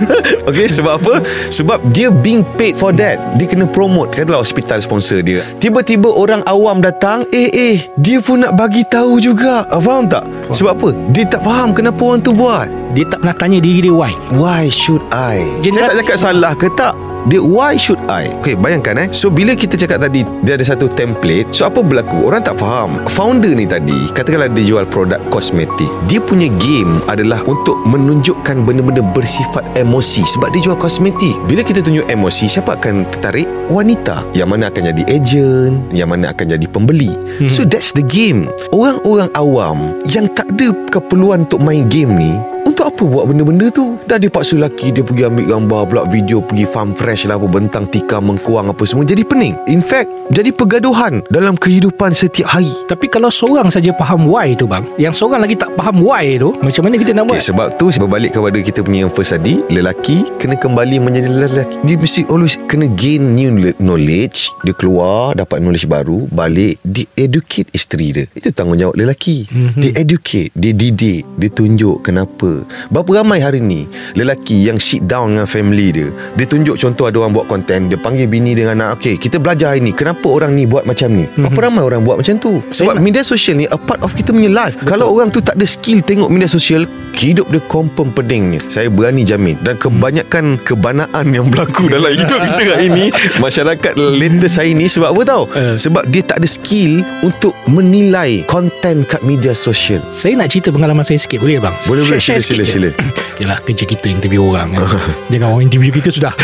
Okay 0.48 0.66
sebab 0.66 0.98
apa 0.98 1.14
Sebab 1.48 1.78
dia 1.88 2.08
being 2.22 2.46
paid 2.56 2.78
for 2.78 2.94
that. 2.94 3.18
Dia 3.36 3.44
kena 3.44 3.66
promote. 3.66 4.14
Katalah 4.14 4.40
hospital 4.40 4.78
sponsor 4.78 5.20
dia. 5.20 5.42
Tiba-tiba 5.58 6.08
orang 6.08 6.40
awam 6.46 6.78
datang 6.78 7.26
Eh 7.28 7.50
eh 7.50 7.76
Dia 7.98 8.22
pun 8.22 8.46
nak 8.46 8.56
bagi 8.56 8.86
tahu 8.86 9.18
juga. 9.18 9.66
Ah, 9.68 9.82
Faham 9.82 10.06
tak? 10.06 10.24
Sebab 10.54 10.72
apa? 10.78 10.88
Dia 11.10 11.26
tak 11.26 11.42
faham 11.42 11.74
Kenapa 11.74 12.00
orang 12.00 12.22
tu 12.22 12.32
buat. 12.32 12.70
Dia 12.94 13.04
tak 13.04 13.20
pernah 13.20 13.36
tanya 13.36 13.58
diri 13.58 13.84
dia 13.84 13.94
why. 13.94 14.12
Why 14.32 14.70
should 14.70 15.02
I? 15.10 15.42
Saya 15.60 15.62
Generasi- 15.64 15.88
tak 15.90 15.98
cakap 16.06 16.16
salah 16.16 16.52
ke 16.54 16.68
tak 16.72 16.94
dia 17.30 17.38
why 17.38 17.78
should 17.78 18.00
I? 18.10 18.26
Okay 18.42 18.58
bayangkan 18.58 19.06
eh. 19.06 19.08
So 19.14 19.30
bila 19.30 19.54
kita 19.54 19.78
cakap 19.78 20.02
tadi 20.02 20.26
Dia 20.42 20.58
ada 20.58 20.66
satu 20.66 20.90
template. 20.90 21.54
So 21.54 21.70
apa 21.70 21.82
berlaku? 21.84 22.26
Orang 22.26 22.42
tak 22.42 22.58
faham. 22.58 22.98
Founder 23.06 23.54
ni 23.54 23.66
tadi 23.68 24.10
Katakanlah 24.10 24.50
dia 24.50 24.64
jual 24.66 24.84
produk 24.90 25.22
kosmetik 25.30 25.86
Dia 26.10 26.18
punya 26.18 26.50
game 26.58 26.98
adalah 27.06 27.38
Untuk 27.46 27.78
menunjukkan 27.86 28.66
benda-benda 28.66 29.02
bersifat 29.14 29.62
emosi 29.78 30.26
Sebab 30.26 30.50
dia 30.50 30.66
jual 30.66 30.78
kosmetik. 30.78 31.34
Bila 31.46 31.62
kita 31.62 31.82
tunjuk 31.82 32.06
emosi 32.10 32.50
Siapa 32.50 32.74
akan 32.78 33.06
tertarik? 33.10 33.46
Wanita. 33.70 34.26
Yang 34.34 34.48
mana 34.50 34.64
akan 34.70 34.82
jadi 34.90 35.02
agent 35.10 35.74
Yang 35.94 36.08
mana 36.10 36.24
akan 36.34 36.46
jadi 36.58 36.66
pembeli. 36.66 37.12
Hmm. 37.38 37.50
So 37.50 37.62
that's 37.62 37.94
the 37.94 38.04
game. 38.04 38.50
Orang-orang 38.74 39.30
awam 39.38 39.94
Yang 40.10 40.34
tak 40.34 40.48
ada 40.58 40.74
keperluan 40.90 41.46
untuk 41.46 41.62
main 41.62 41.86
game 41.86 42.12
ni 42.18 42.51
apa 42.92 43.08
buat 43.08 43.24
benda-benda 43.24 43.72
tu? 43.72 43.96
Dah 44.04 44.20
dia 44.20 44.28
paksa 44.28 44.54
lelaki 44.54 44.92
Dia 44.92 45.00
pergi 45.00 45.24
ambil 45.24 45.46
gambar 45.48 45.80
Pula 45.88 46.02
video 46.04 46.38
Pergi 46.38 46.68
farm 46.68 46.92
fresh 46.92 47.24
lah 47.24 47.34
apa 47.34 47.48
Bentang 47.48 47.88
tikar 47.88 48.20
mengkuang 48.20 48.68
apa 48.68 48.84
semua. 48.84 49.02
Jadi 49.02 49.24
pening. 49.24 49.56
In 49.66 49.80
fact 49.80 50.12
Jadi 50.28 50.52
pergaduhan 50.52 51.24
Dalam 51.26 51.56
kehidupan 51.56 52.12
setiap 52.12 52.52
hari. 52.52 52.68
Tapi 52.84 53.08
kalau 53.08 53.32
seorang 53.32 53.72
saja 53.72 53.96
faham 53.96 54.28
why 54.28 54.52
tu 54.52 54.68
bang 54.68 54.84
Yang 55.00 55.18
seorang 55.18 55.40
lagi 55.40 55.56
tak 55.56 55.72
faham 55.72 56.04
why 56.04 56.36
tu 56.36 56.52
Macam 56.60 56.82
mana 56.84 56.94
kita 56.94 57.10
nak 57.10 57.24
buat? 57.26 57.40
Okay, 57.40 57.48
sebab 57.48 57.66
tu 57.74 57.88
berbalik 57.96 58.36
kepada 58.36 58.58
kita 58.60 58.78
punya 58.84 59.08
yang 59.08 59.12
first 59.12 59.32
tadi 59.32 59.64
Lelaki 59.66 60.28
kena 60.36 60.54
kembali 60.54 61.00
menjadi 61.00 61.32
lelaki. 61.32 61.80
Dia 61.82 61.96
mesti 61.96 62.28
always 62.28 62.60
kena 62.68 62.92
gain 62.92 63.32
new 63.32 63.50
le- 63.50 63.76
knowledge 63.80 64.52
Dia 64.62 64.76
keluar 64.76 65.32
dapat 65.32 65.64
knowledge 65.64 65.88
baru 65.88 66.28
Balik 66.28 66.76
Dia 66.84 67.08
educate 67.16 67.72
isteri 67.72 68.12
dia. 68.12 68.24
Itu 68.36 68.52
tanggungjawab 68.52 68.94
lelaki. 68.94 69.48
Mhm. 69.48 69.80
Dia 69.80 69.90
educate 69.96 70.52
Dia 70.52 70.76
didik 70.76 71.24
Dia 71.40 71.48
tunjuk 71.48 72.04
kenapa 72.04 72.62
Berapa 72.88 73.20
ramai 73.20 73.38
hari 73.38 73.60
ni 73.60 73.84
Lelaki 74.14 74.64
yang 74.64 74.76
sit 74.76 75.04
down 75.04 75.34
dengan 75.34 75.46
family 75.46 75.92
dia? 75.92 76.08
Dia 76.34 76.44
tunjuk 76.44 76.74
contoh 76.76 77.04
ada 77.04 77.16
orang 77.18 77.32
buat 77.32 77.46
konten 77.46 77.86
Dia 77.86 77.96
panggil 77.96 78.26
bini 78.26 78.52
dengan 78.52 78.80
anak 78.80 78.98
Okay 78.98 79.14
kita 79.14 79.36
belajar 79.36 79.70
hari 79.70 79.82
ni 79.82 79.92
Kenapa 79.92 80.24
orang 80.24 80.52
ni 80.52 80.64
buat 80.64 80.82
macam 80.82 81.12
ni? 81.12 81.28
Berapa 81.32 81.58
ramai 81.62 81.82
orang 81.82 82.02
buat 82.02 82.18
macam 82.18 82.34
tu? 82.36 82.58
Sebab 82.64 82.94
Saya- 82.94 83.02
media 83.02 83.22
sosial 83.22 83.54
ni 83.56 83.66
A 83.66 83.76
part 83.76 84.00
of 84.00 84.12
kita 84.12 84.30
punya 84.30 84.48
life. 84.48 84.74
Kalau 84.82 85.10
orang 85.10 85.28
tu 85.28 85.38
tak 85.38 85.54
ada 85.54 85.64
skill 85.64 86.00
Tengok 86.00 86.26
media 86.26 86.46
sosial 86.46 86.84
Hidup 87.12 87.52
dia 87.52 87.60
confirm 87.62 88.08
pening 88.08 88.44
ni 88.48 88.58
Saya 88.66 88.88
berani 88.88 89.22
jamin. 89.22 89.60
Dan 89.60 89.76
kebanyakan 89.76 90.56
Kebanaan 90.58 91.26
yang 91.28 91.46
berlaku 91.46 91.86
Dalam 91.86 92.08
hidup 92.08 92.40
kita 92.48 92.62
hari 92.72 92.88
ni 92.88 93.06
Masyarakat 93.36 93.92
latest 93.94 94.56
hari 94.56 94.72
ni 94.72 94.88
Sebab 94.88 95.12
apa 95.12 95.22
tau? 95.22 95.42
Eh. 95.52 95.76
Sebab 95.76 96.08
dia 96.08 96.22
tak 96.22 96.40
ada 96.40 96.48
skill 96.48 97.04
Untuk 97.20 97.52
menilai 97.66 98.44
Konten 98.44 99.04
kat 99.04 99.20
media 99.20 99.52
sosial. 99.52 100.00
Saya 100.08 100.34
nak 100.34 100.48
cerita 100.48 100.68
pengalaman 100.68 101.02
saya 101.02 101.18
sikit. 101.18 101.38
Boleh 101.38 101.58
bang? 101.58 101.74
Boleh, 101.84 102.00
boleh. 102.02 102.16
Share- 102.16 102.40
Sila, 102.40 102.62
share 102.62 102.71
sila. 102.72 102.90
Yalah 103.40 103.58
kerja 103.64 103.84
kita 103.84 104.06
interview 104.08 104.48
orang 104.48 104.72
kan. 104.72 104.88
Jangan 105.32 105.48
orang 105.52 105.64
interview 105.68 105.92
kita 105.92 106.08
sudah. 106.08 106.32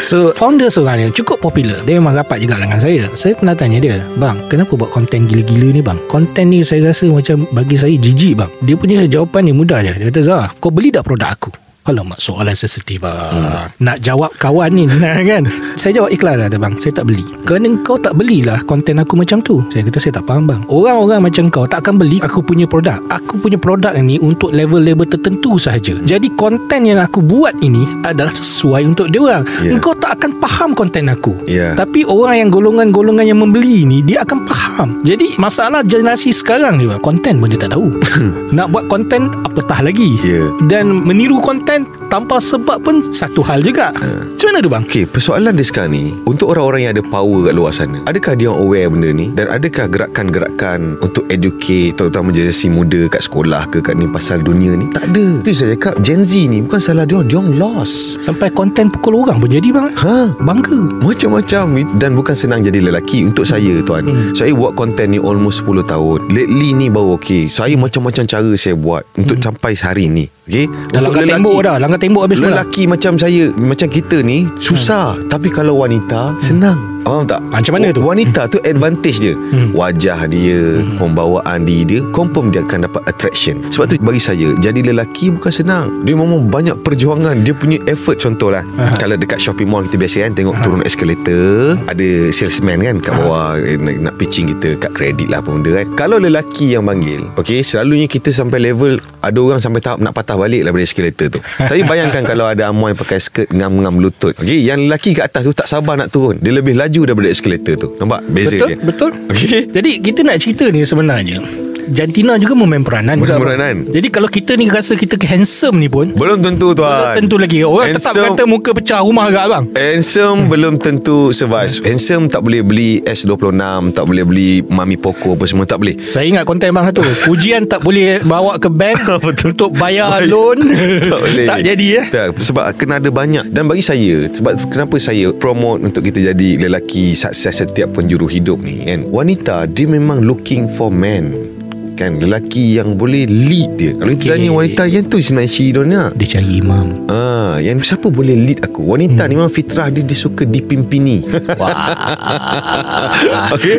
So 0.00 0.32
founder 0.34 0.72
seorang 0.72 0.96
ni 1.00 1.04
Cukup 1.12 1.38
popular. 1.42 1.82
Dia 1.84 2.00
memang 2.00 2.16
rapat 2.16 2.40
juga 2.40 2.56
dengan 2.56 2.80
saya. 2.80 3.06
Saya 3.12 3.36
pernah 3.36 3.52
tanya 3.52 3.78
dia 3.78 4.00
Bang 4.16 4.48
kenapa 4.48 4.74
buat 4.74 4.90
konten 4.90 5.28
gila-gila 5.28 5.68
ni 5.70 5.80
bang? 5.84 5.98
Konten 6.08 6.50
ni 6.50 6.64
saya 6.64 6.90
rasa 6.90 7.06
macam 7.10 7.44
Bagi 7.52 7.76
saya 7.76 7.94
jijik 7.94 8.40
bang. 8.40 8.50
Dia 8.64 8.74
punya 8.76 9.04
jawapan 9.04 9.50
ni 9.50 9.52
mudah 9.52 9.84
je. 9.84 9.92
Dia 9.96 10.06
kata 10.08 10.20
Zah 10.24 10.46
Kau 10.58 10.72
beli 10.72 10.90
tak 10.90 11.04
produk 11.06 11.32
aku 11.36 11.69
Alamak 11.88 12.20
soalan 12.20 12.52
sensitif 12.52 13.00
lah 13.00 13.32
hmm. 13.32 13.80
Nak 13.80 14.04
jawab 14.04 14.36
kawan 14.36 14.68
ni 14.68 14.84
nah, 15.00 15.16
kan? 15.24 15.48
Saya 15.80 15.96
jawab 15.96 16.12
ikhlas 16.12 16.36
lah 16.36 16.52
bang. 16.52 16.76
Saya 16.76 17.00
tak 17.00 17.08
beli. 17.08 17.24
Kerana 17.48 17.72
kau 17.80 17.96
tak 17.96 18.20
belilah 18.20 18.60
Konten 18.68 19.00
aku 19.00 19.16
macam 19.16 19.40
tu. 19.40 19.64
Saya 19.72 19.88
kata 19.88 19.96
saya 19.96 20.20
tak 20.20 20.28
faham 20.28 20.44
bang. 20.44 20.60
Orang-orang 20.68 21.24
macam 21.24 21.48
kau 21.48 21.64
Tak 21.64 21.80
akan 21.80 21.96
beli 21.96 22.20
aku 22.20 22.44
punya 22.44 22.68
produk. 22.68 23.00
Aku 23.08 23.40
punya 23.40 23.56
produk 23.56 23.96
ni 23.96 24.20
Untuk 24.20 24.52
level-level 24.52 25.08
tertentu 25.08 25.56
sahaja. 25.56 25.96
Jadi 26.04 26.28
konten 26.36 26.84
yang 26.84 27.00
aku 27.00 27.24
buat 27.24 27.56
ini 27.64 28.04
Adalah 28.04 28.36
sesuai 28.36 28.84
untuk 28.84 29.08
dia 29.08 29.24
orang. 29.24 29.48
Ya. 29.64 29.80
Kau 29.80 29.96
tak 29.96 30.20
akan 30.20 30.36
faham 30.36 30.76
konten 30.76 31.08
aku. 31.08 31.32
Ya. 31.48 31.72
Tapi 31.72 32.04
orang 32.04 32.44
yang 32.44 32.48
golongan-golongan 32.52 33.24
yang 33.24 33.40
membeli 33.40 33.88
ni 33.88 34.04
Dia 34.04 34.28
akan 34.28 34.44
faham. 34.44 35.00
Jadi 35.00 35.40
masalah 35.40 35.80
generasi 35.80 36.28
sekarang 36.28 36.76
ni 36.76 36.84
bang 36.84 37.00
Konten 37.00 37.40
pun 37.40 37.48
dia 37.48 37.56
tak 37.56 37.72
tahu. 37.72 37.88
Nak 38.56 38.68
buat 38.68 38.84
konten 38.92 39.32
Apatah 39.48 39.80
lagi. 39.80 40.20
Ya. 40.20 40.44
Dan 40.68 41.08
meniru 41.08 41.40
konten 41.40 41.69
estén 41.70 41.99
Tanpa 42.10 42.42
sebab 42.42 42.82
pun 42.82 42.98
Satu 43.06 43.40
hal 43.46 43.62
juga. 43.62 43.94
Macam 43.94 44.46
mana 44.50 44.58
tu 44.58 44.70
bang? 44.72 44.82
Okey, 44.82 45.04
persoalan 45.06 45.54
dia 45.54 45.62
sekarang 45.62 45.94
ni 45.94 46.04
Untuk 46.26 46.50
orang-orang 46.50 46.88
yang 46.88 46.92
ada 46.98 47.04
power 47.06 47.46
kat 47.46 47.54
luar 47.54 47.70
sana 47.70 48.02
Adakah 48.10 48.34
dia 48.34 48.50
aware 48.50 48.90
benda 48.90 49.14
ni? 49.14 49.30
Dan 49.30 49.46
adakah 49.46 49.86
gerakan-gerakan 49.86 50.98
Untuk 50.98 51.30
educate 51.30 51.94
Terutama 51.94 52.34
generasi 52.34 52.66
muda 52.66 53.06
Kat 53.06 53.22
sekolah 53.22 53.70
ke 53.70 53.78
Kat 53.78 53.94
ni 53.94 54.10
pasal 54.10 54.42
dunia 54.42 54.74
ni? 54.74 54.90
Tak 54.90 55.06
ada. 55.06 55.26
Itu 55.38 55.54
saya 55.54 55.78
cakap 55.78 56.02
Gen 56.02 56.26
Z 56.26 56.50
ni 56.50 56.58
Bukan 56.66 56.82
salah 56.82 57.06
dia 57.06 57.22
Dia 57.22 57.38
lost. 57.38 58.18
Sampai 58.24 58.50
konten 58.50 58.90
pukul 58.90 59.22
orang 59.22 59.38
pun 59.38 59.46
jadi 59.52 59.70
bang. 59.70 59.94
Ha. 59.94 60.34
Bangga. 60.42 60.80
Macam-macam. 61.04 61.64
Dan 62.00 62.10
bukan 62.18 62.34
senang 62.34 62.66
jadi 62.66 62.90
lelaki 62.90 63.22
Untuk 63.22 63.46
saya 63.46 63.84
tuan. 63.86 64.08
Hmm. 64.08 64.32
Saya 64.34 64.50
buat 64.50 64.74
konten 64.74 65.14
ni 65.14 65.22
Almost 65.22 65.62
10 65.62 65.86
tahun. 65.86 66.18
Lately 66.32 66.74
ni 66.74 66.90
baru 66.90 67.20
okey. 67.20 67.52
Saya 67.54 67.78
macam-macam 67.78 68.24
cara 68.26 68.50
saya 68.58 68.74
buat 68.74 69.06
Untuk 69.14 69.38
hmm. 69.38 69.46
sampai 69.46 69.72
hari 69.78 70.10
ni 70.10 70.26
Okey? 70.50 70.66
Dah 70.90 71.00
langgar 71.04 71.22
tembok 71.28 71.58
dah 71.62 71.76
Langgar 71.78 71.99
tembok 72.00 72.24
habis 72.26 72.40
pula. 72.40 72.56
Lelaki 72.56 72.88
macam 72.88 73.20
saya 73.20 73.52
Macam 73.54 73.86
kita 73.86 74.24
ni 74.24 74.48
Susah. 74.56 75.20
Hmm. 75.20 75.28
Tapi 75.28 75.52
kalau 75.52 75.84
wanita 75.84 76.34
Senang 76.40 76.99
Faham 77.04 77.24
tak? 77.24 77.40
Macam 77.48 77.72
mana 77.78 77.86
tu? 77.90 78.02
Wanita 78.04 78.46
tu 78.46 78.58
advantage 78.62 79.18
dia. 79.18 79.34
Hmm. 79.34 79.72
Wajah 79.72 80.28
dia 80.28 80.84
Pembawaan 81.00 81.64
diri 81.64 81.82
dia 81.86 82.00
Confirm 82.12 82.52
dia 82.52 82.60
akan 82.62 82.86
dapat 82.86 83.02
attraction. 83.08 83.64
Sebab 83.72 83.84
tu 83.90 83.94
bagi 83.98 84.20
saya 84.20 84.52
Jadi 84.60 84.84
lelaki 84.84 85.32
bukan 85.32 85.50
senang. 85.50 86.04
Dia 86.04 86.14
memang 86.14 86.50
banyak 86.50 86.76
perjuangan. 86.84 87.40
Dia 87.42 87.56
punya 87.56 87.80
effort 87.88 88.20
Contohlah. 88.20 88.62
Aha. 88.76 88.94
Kalau 89.00 89.16
dekat 89.16 89.40
shopping 89.40 89.66
mall 89.70 89.86
kita 89.88 89.96
biasa 89.96 90.16
kan 90.28 90.32
Tengok 90.36 90.56
turun 90.60 90.82
escalator 90.84 91.78
Ada 91.88 92.30
salesman 92.30 92.78
kan 92.84 92.96
Kat 93.00 93.12
bawah 93.16 93.56
eh, 93.58 93.78
nak, 93.80 93.96
nak 94.10 94.14
pitching 94.20 94.50
kita 94.52 94.76
Kat 94.76 94.92
kredit 94.92 95.32
lah 95.32 95.40
apa 95.40 95.50
benda 95.50 95.70
kan. 95.82 95.86
Kalau 95.96 96.16
lelaki 96.20 96.76
yang 96.76 96.84
panggil 96.84 97.24
Okay 97.40 97.64
Selalunya 97.64 98.06
kita 98.06 98.28
sampai 98.30 98.60
level 98.60 99.00
Ada 99.24 99.38
orang 99.40 99.60
sampai 99.62 99.80
tahap 99.80 99.98
Nak 100.02 100.12
patah 100.12 100.36
balik 100.36 100.66
lah 100.66 100.70
Daripada 100.70 100.86
escalator 100.86 101.26
tu. 101.32 101.40
Tapi 101.70 101.82
bayangkan 101.82 102.22
Kalau 102.22 102.46
ada 102.46 102.68
amoy 102.70 102.92
pakai 102.94 103.18
skirt 103.18 103.48
Ngam-ngam 103.50 103.98
lutut 103.98 104.36
Okay 104.36 104.60
Yang 104.62 104.86
lelaki 104.86 105.10
kat 105.16 105.32
atas 105.32 105.48
tu 105.48 105.52
Tak 105.56 105.66
sabar 105.66 105.96
nak 105.96 106.12
turun. 106.12 106.38
Dia 106.38 106.52
lebih 106.54 106.76
laju 106.76 106.89
daripada 107.06 107.30
escalator 107.30 107.74
tu. 107.78 107.88
Nampak? 108.02 108.20
Beza 108.26 108.58
Betul 108.58 108.68
dia. 108.68 108.76
Betul. 108.82 109.10
Okay 109.30 109.70
Jadi 109.70 109.90
kita 110.02 110.20
nak 110.26 110.36
cerita 110.42 110.64
ni 110.68 110.82
sebenarnya 110.82 111.69
Jantina 111.88 112.36
juga 112.36 112.52
memain 112.54 112.82
peranan. 112.82 113.16
Juga, 113.16 113.34
Memain 113.34 113.42
peranan. 113.42 113.76
Jadi 113.86 114.08
kalau 114.08 114.28
kita 114.28 114.52
ni 114.54 114.66
rasa 114.66 114.92
kita 114.92 115.16
handsome 115.22 115.78
ni 115.78 115.88
pun 115.88 116.12
Belum 116.12 116.36
tentu 116.38 116.72
tuan. 116.72 117.16
Tentu 117.16 117.36
lagi. 117.36 117.62
Orang 117.62 117.90
tetap 117.90 118.12
Handsome- 118.12 118.36
kata 118.36 118.42
muka 118.44 118.70
pecah 118.72 119.00
rumah 119.00 119.26
agak 119.26 119.44
bang 119.46 119.64
Handsome 119.72 120.46
belum 120.46 120.74
tentu 120.76 121.30
survive. 121.30 121.70
Handsome 121.82 122.26
tak 122.26 122.42
boleh 122.42 122.60
beli 122.60 122.90
S26 123.02 123.62
Tak 123.92 124.04
boleh 124.04 124.24
beli 124.24 124.50
Mami 124.62 124.96
Poco 124.96 125.34
apa 125.34 125.44
semua 125.44 125.64
Tak 125.64 125.78
boleh. 125.78 125.96
Saya 126.10 126.26
ingat 126.26 126.44
konten 126.44 126.70
bang 126.70 126.90
tu 126.90 127.00
Pujian 127.24 127.64
tak 127.64 127.80
boleh 127.80 128.20
bawa 128.20 128.56
ke 128.56 128.66
bank 128.66 129.00
Untuk 129.50 129.70
bayar 129.72 130.24
loan. 130.24 130.58
Tak 131.10 131.20
boleh. 131.20 131.46
Tak 131.46 131.58
jadi 131.62 131.86
eh. 131.96 132.06
Tak, 132.08 132.26
Sebab 132.36 132.64
kena 132.74 132.98
ada 132.98 133.10
banyak. 133.10 133.48
Dan 133.48 133.66
bagi 133.66 133.80
saya 133.80 134.26
Sebab 134.26 134.68
kenapa 134.68 134.96
saya 134.96 135.30
Promote 135.30 135.84
untuk 135.84 136.02
kita 136.02 136.20
jadi 136.24 136.48
Lelaki 136.58 137.12
sukses 137.12 137.52
setiap 137.56 137.92
penjuru 137.92 138.24
hidup 138.24 138.58
ni 138.58 138.82
kan? 138.84 139.04
Wanita 139.06 139.66
Dia 139.66 139.86
memang 139.86 140.22
looking 140.22 140.66
for 140.66 140.88
men 140.88 141.59
Kan 142.00 142.16
Lelaki 142.16 142.80
yang 142.80 142.96
boleh 142.96 143.28
lead 143.28 143.70
dia 143.76 143.92
Kalau 143.92 144.16
Okay. 144.16 144.32
okay. 144.40 144.48
wanita 144.48 144.82
Yang 144.88 145.04
tu 145.12 145.16
sebenarnya 145.20 145.52
Syirona 145.52 146.02
Dia 146.16 146.26
cari 146.32 146.48
imam 146.56 146.86
Ah, 147.12 147.60
yang 147.60 147.76
siapa 147.84 148.08
boleh 148.08 148.32
lead 148.32 148.64
aku? 148.64 148.80
Wanita 148.86 149.26
hmm. 149.26 149.28
ni 149.28 149.34
memang 149.36 149.52
fitrah 149.52 149.90
dia 149.90 150.00
dia 150.00 150.14
suka 150.14 150.46
dipimpini. 150.46 151.20
Wah 151.60 151.74
Okey. 153.58 153.76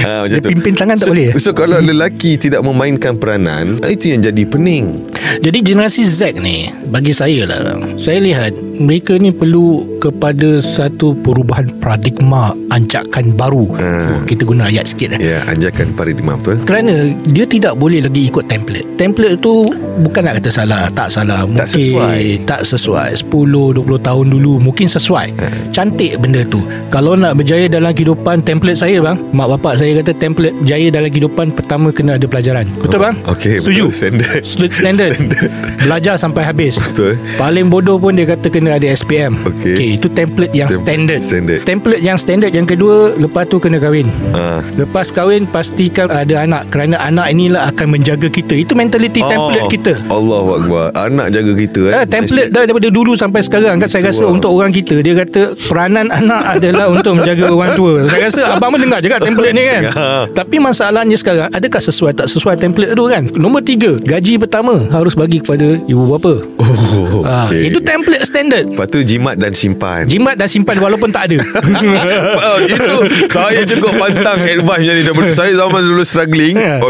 ha, 0.00 0.24
macam 0.24 0.38
Dia 0.38 0.40
pimpin 0.40 0.72
tangan 0.72 0.96
tak 0.96 1.06
so, 1.06 1.12
boleh? 1.12 1.28
So 1.36 1.50
kalau 1.52 1.82
lelaki 1.82 2.38
tidak 2.38 2.62
memainkan 2.62 3.18
peranan, 3.18 3.82
itu 3.84 4.14
yang 4.14 4.22
jadi 4.22 4.42
pening. 4.46 5.10
Jadi 5.38 5.58
generasi 5.60 6.02
Z 6.02 6.40
ni 6.40 6.72
Bagi 6.88 7.12
saya 7.12 7.44
lah 7.44 7.76
Saya 8.00 8.16
lihat 8.16 8.56
Mereka 8.80 9.20
ni 9.20 9.28
perlu 9.28 9.98
Kepada 10.00 10.56
satu 10.58 11.12
perubahan 11.14 11.68
paradigma 11.78 12.56
Ancakan 12.72 13.36
baru 13.36 13.68
Hmm. 13.68 14.08
oh, 14.08 14.20
Kita 14.24 14.48
guna 14.48 14.72
ayat 14.72 14.88
sikit 14.88 15.14
lah 15.14 15.20
Ya, 15.20 15.44
anjakan 15.44 15.92
paradigma 15.92 16.40
betul. 16.40 16.64
Kerana 16.64 17.12
dia 17.28 17.44
tidak 17.44 17.57
boleh 17.74 18.00
lagi 18.06 18.30
ikut 18.30 18.46
template. 18.46 18.86
Template 18.94 19.42
tu 19.42 19.66
bukan 20.02 20.30
nak 20.30 20.38
kata 20.42 20.50
salah, 20.50 20.86
tak 20.94 21.10
salah. 21.10 21.42
Mungkin 21.42 21.62
Tak 21.62 21.68
sesuai. 21.74 22.22
Tak 22.46 22.60
sesuai. 22.62 23.08
10 23.18 23.74
20 23.82 24.06
tahun 24.06 24.26
dulu 24.30 24.62
mungkin 24.62 24.86
sesuai. 24.86 25.34
Cantik 25.74 26.18
benda 26.22 26.46
tu. 26.46 26.62
Kalau 26.88 27.18
nak 27.18 27.34
berjaya 27.34 27.66
dalam 27.66 27.90
kehidupan 27.90 28.46
template 28.46 28.78
saya 28.78 29.02
bang, 29.02 29.18
mak 29.34 29.50
bapak 29.58 29.78
saya 29.78 29.98
kata 30.02 30.14
template 30.16 30.54
berjaya 30.62 30.88
dalam 30.88 31.10
kehidupan 31.10 31.46
pertama 31.50 31.90
kena 31.90 32.14
ada 32.14 32.26
pelajaran. 32.30 32.70
Betul 32.78 33.02
bang? 33.02 33.14
Okey, 33.26 33.58
Setuju. 33.58 33.90
Standard. 33.90 34.42
Standard. 34.78 35.12
Standard. 35.18 35.50
Belajar 35.82 36.14
sampai 36.14 36.46
habis. 36.46 36.78
Betul. 36.78 37.18
Paling 37.34 37.66
bodoh 37.66 37.98
pun 37.98 38.14
dia 38.14 38.28
kata 38.28 38.46
kena 38.46 38.78
ada 38.78 38.86
SPM. 38.86 39.34
Okey. 39.42 39.74
okay 39.74 39.88
itu 39.98 40.06
template 40.12 40.54
yang 40.54 40.70
Tem- 40.70 40.80
standard. 40.84 41.20
standard. 41.24 41.60
Template 41.64 42.02
yang 42.02 42.16
standard 42.20 42.52
yang 42.52 42.66
kedua 42.68 43.16
lepas 43.16 43.48
tu 43.48 43.58
kena 43.58 43.80
kahwin. 43.80 44.06
Ah. 44.30 44.60
Lepas 44.76 45.10
kahwin 45.10 45.48
pastikan 45.48 46.12
ada 46.12 46.44
anak 46.44 46.68
kerana 46.68 47.00
anak 47.00 47.32
inilah 47.48 47.72
akan 47.72 47.86
menjaga 47.88 48.28
kita. 48.28 48.52
Itu 48.52 48.76
mentaliti 48.76 49.24
template 49.24 49.72
kita. 49.72 49.92
Allahu 50.06 50.48
akbar. 50.54 50.92
Anak 50.92 51.32
jaga 51.32 51.52
kita 51.54 51.80
eh. 51.88 51.94
Ah, 51.94 52.04
template 52.04 52.52
dah 52.52 52.62
daripada 52.62 52.92
dulu 52.92 53.16
sampai 53.16 53.40
sekarang 53.40 53.80
kan 53.80 53.88
saya 53.88 54.04
rasa 54.06 54.22
Betul. 54.22 54.36
untuk 54.36 54.50
orang 54.52 54.68
kita 54.68 55.00
dia 55.00 55.16
kata 55.16 55.56
peranan 55.64 56.12
anak 56.12 56.60
adalah 56.60 56.86
untuk 56.94 57.16
menjaga 57.16 57.48
orang 57.48 57.72
tua. 57.72 58.04
Saya 58.04 58.28
rasa 58.28 58.40
abang 58.52 58.70
pun 58.70 58.84
dengar 58.84 59.00
juga 59.00 59.16
template 59.18 59.54
ni 59.56 59.64
kan. 59.64 59.82
Ya. 59.82 59.92
Tapi 60.28 60.56
masalahnya 60.60 61.16
sekarang 61.16 61.48
adakah 61.48 61.80
sesuai 61.80 62.12
tak 62.14 62.26
sesuai 62.28 62.60
template 62.60 62.92
tu 62.92 63.08
kan? 63.08 63.24
Nombor 63.32 63.64
tiga, 63.64 63.96
gaji 63.96 64.36
pertama 64.36 64.76
harus 64.90 65.16
bagi 65.16 65.40
kepada 65.40 65.80
ibu 65.82 66.04
bapa. 66.06 66.44
Oh, 66.60 67.24
Ah, 67.24 67.48
okey. 67.48 67.72
itu 67.72 67.80
template 67.80 68.22
standard. 68.22 68.68
Lepas 68.68 68.86
tu 68.86 69.00
jimat 69.00 69.34
dan 69.34 69.56
simpan. 69.56 70.04
Jimat 70.04 70.36
dan 70.36 70.44
simpan 70.44 70.76
walaupun 70.76 71.08
tak 71.08 71.32
ada. 71.32 71.38
oh, 72.44 72.56
itu 72.60 72.84
saya 73.30 73.64
cukup 73.64 73.96
pantang 73.96 74.40
advice 74.42 74.84
ni 74.86 75.02
daripada 75.02 75.32
saya 75.32 75.52
zaman 75.54 75.80
dulu 75.82 76.02
struggling 76.02 76.56
Ya. 76.58 76.82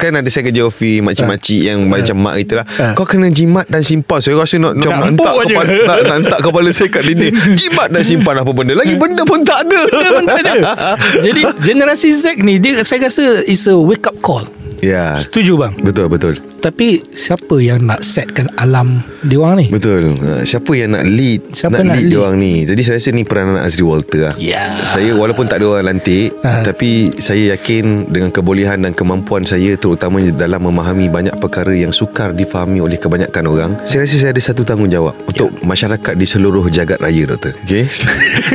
Kan 0.00 0.16
ada 0.16 0.28
saya 0.32 0.48
kerja 0.48 0.64
office 0.64 1.04
makcik-makcik 1.04 1.60
yang 1.68 1.84
macam 1.84 2.16
mak 2.24 2.34
kita 2.40 2.64
lah. 2.64 2.66
Ha. 2.80 2.84
kau 2.96 3.04
kena 3.04 3.28
jimat 3.28 3.68
dan 3.68 3.84
simpan. 3.84 4.24
Saya 4.24 4.40
rasa 4.40 4.56
nak, 4.56 4.80
nak, 4.80 5.12
hentak 5.12 5.32
kepala, 5.44 5.68
nak, 5.84 5.98
nak 6.08 6.16
hentak 6.24 6.40
kepala 6.40 6.68
saya 6.72 6.88
kat 6.88 7.02
dinding. 7.04 7.34
Jimat 7.60 7.92
dan 7.92 8.02
simpan 8.02 8.34
apa 8.40 8.50
benda. 8.56 8.72
Lagi 8.72 8.96
benda 8.96 9.22
pun 9.28 9.44
tak 9.44 9.68
ada. 9.68 9.80
Benda 9.84 10.08
pun 10.16 10.24
tak 10.24 10.40
ada. 10.40 10.58
Jadi 11.28 11.40
generasi 11.60 12.08
Z 12.16 12.40
ni 12.40 12.56
dia 12.56 12.80
saya 12.80 13.12
rasa 13.12 13.44
is 13.44 13.68
a 13.68 13.76
wake 13.76 14.08
up 14.08 14.16
call. 14.24 14.48
ya. 14.80 15.20
Setuju 15.20 15.60
bang? 15.60 15.72
betul 15.84 16.06
betul 16.08 16.34
Tapi 16.60 17.00
siapa 17.16 17.56
yang 17.58 17.88
nak 17.88 18.04
setkan 18.04 18.46
alam 18.60 19.00
diorang 19.24 19.64
ni? 19.64 19.66
Betul 19.72 20.14
ha, 20.20 20.44
Siapa 20.44 20.72
yang 20.76 20.92
nak 20.92 21.04
lead 21.08 21.40
Siapa 21.56 21.80
Nak 21.80 21.84
nak 21.88 21.96
lead, 21.96 22.04
lead? 22.04 22.12
dia 22.12 22.20
orang 22.20 22.36
ni 22.36 22.54
Jadi 22.68 22.82
saya 22.84 22.96
rasa 23.00 23.10
ni 23.16 23.22
peranan 23.24 23.58
Azri 23.60 23.84
Walter 23.84 24.30
lah 24.30 24.34
Ya. 24.36 24.84
Saya 24.84 25.16
walaupun 25.16 25.48
tak 25.48 25.64
ada 25.64 25.80
orang 25.80 25.96
lantik 25.96 26.32
Ha. 26.40 26.64
Tapi 26.64 27.20
saya 27.20 27.56
yakin 27.56 28.08
Dengan 28.08 28.32
kebolehan 28.32 28.80
dan 28.80 28.96
kemampuan 28.96 29.44
saya 29.44 29.76
Terutamanya 29.76 30.32
dalam 30.32 30.64
memahami 30.64 31.08
Banyak 31.12 31.36
perkara 31.36 31.72
yang 31.72 31.92
sukar 31.92 32.32
difahami 32.32 32.80
Oleh 32.80 32.96
kebanyakan 32.96 33.44
orang 33.48 33.70
Saya 33.84 34.04
rasa 34.08 34.16
saya 34.16 34.30
ada 34.32 34.40
satu 34.40 34.64
tanggungjawab 34.64 35.12
Untuk 35.28 35.52
masyarakat 35.60 36.14
di 36.16 36.26
seluruh 36.28 36.64
jagat 36.72 36.96
raya 37.00 37.28
Doktor 37.28 37.52
Okay 37.64 37.88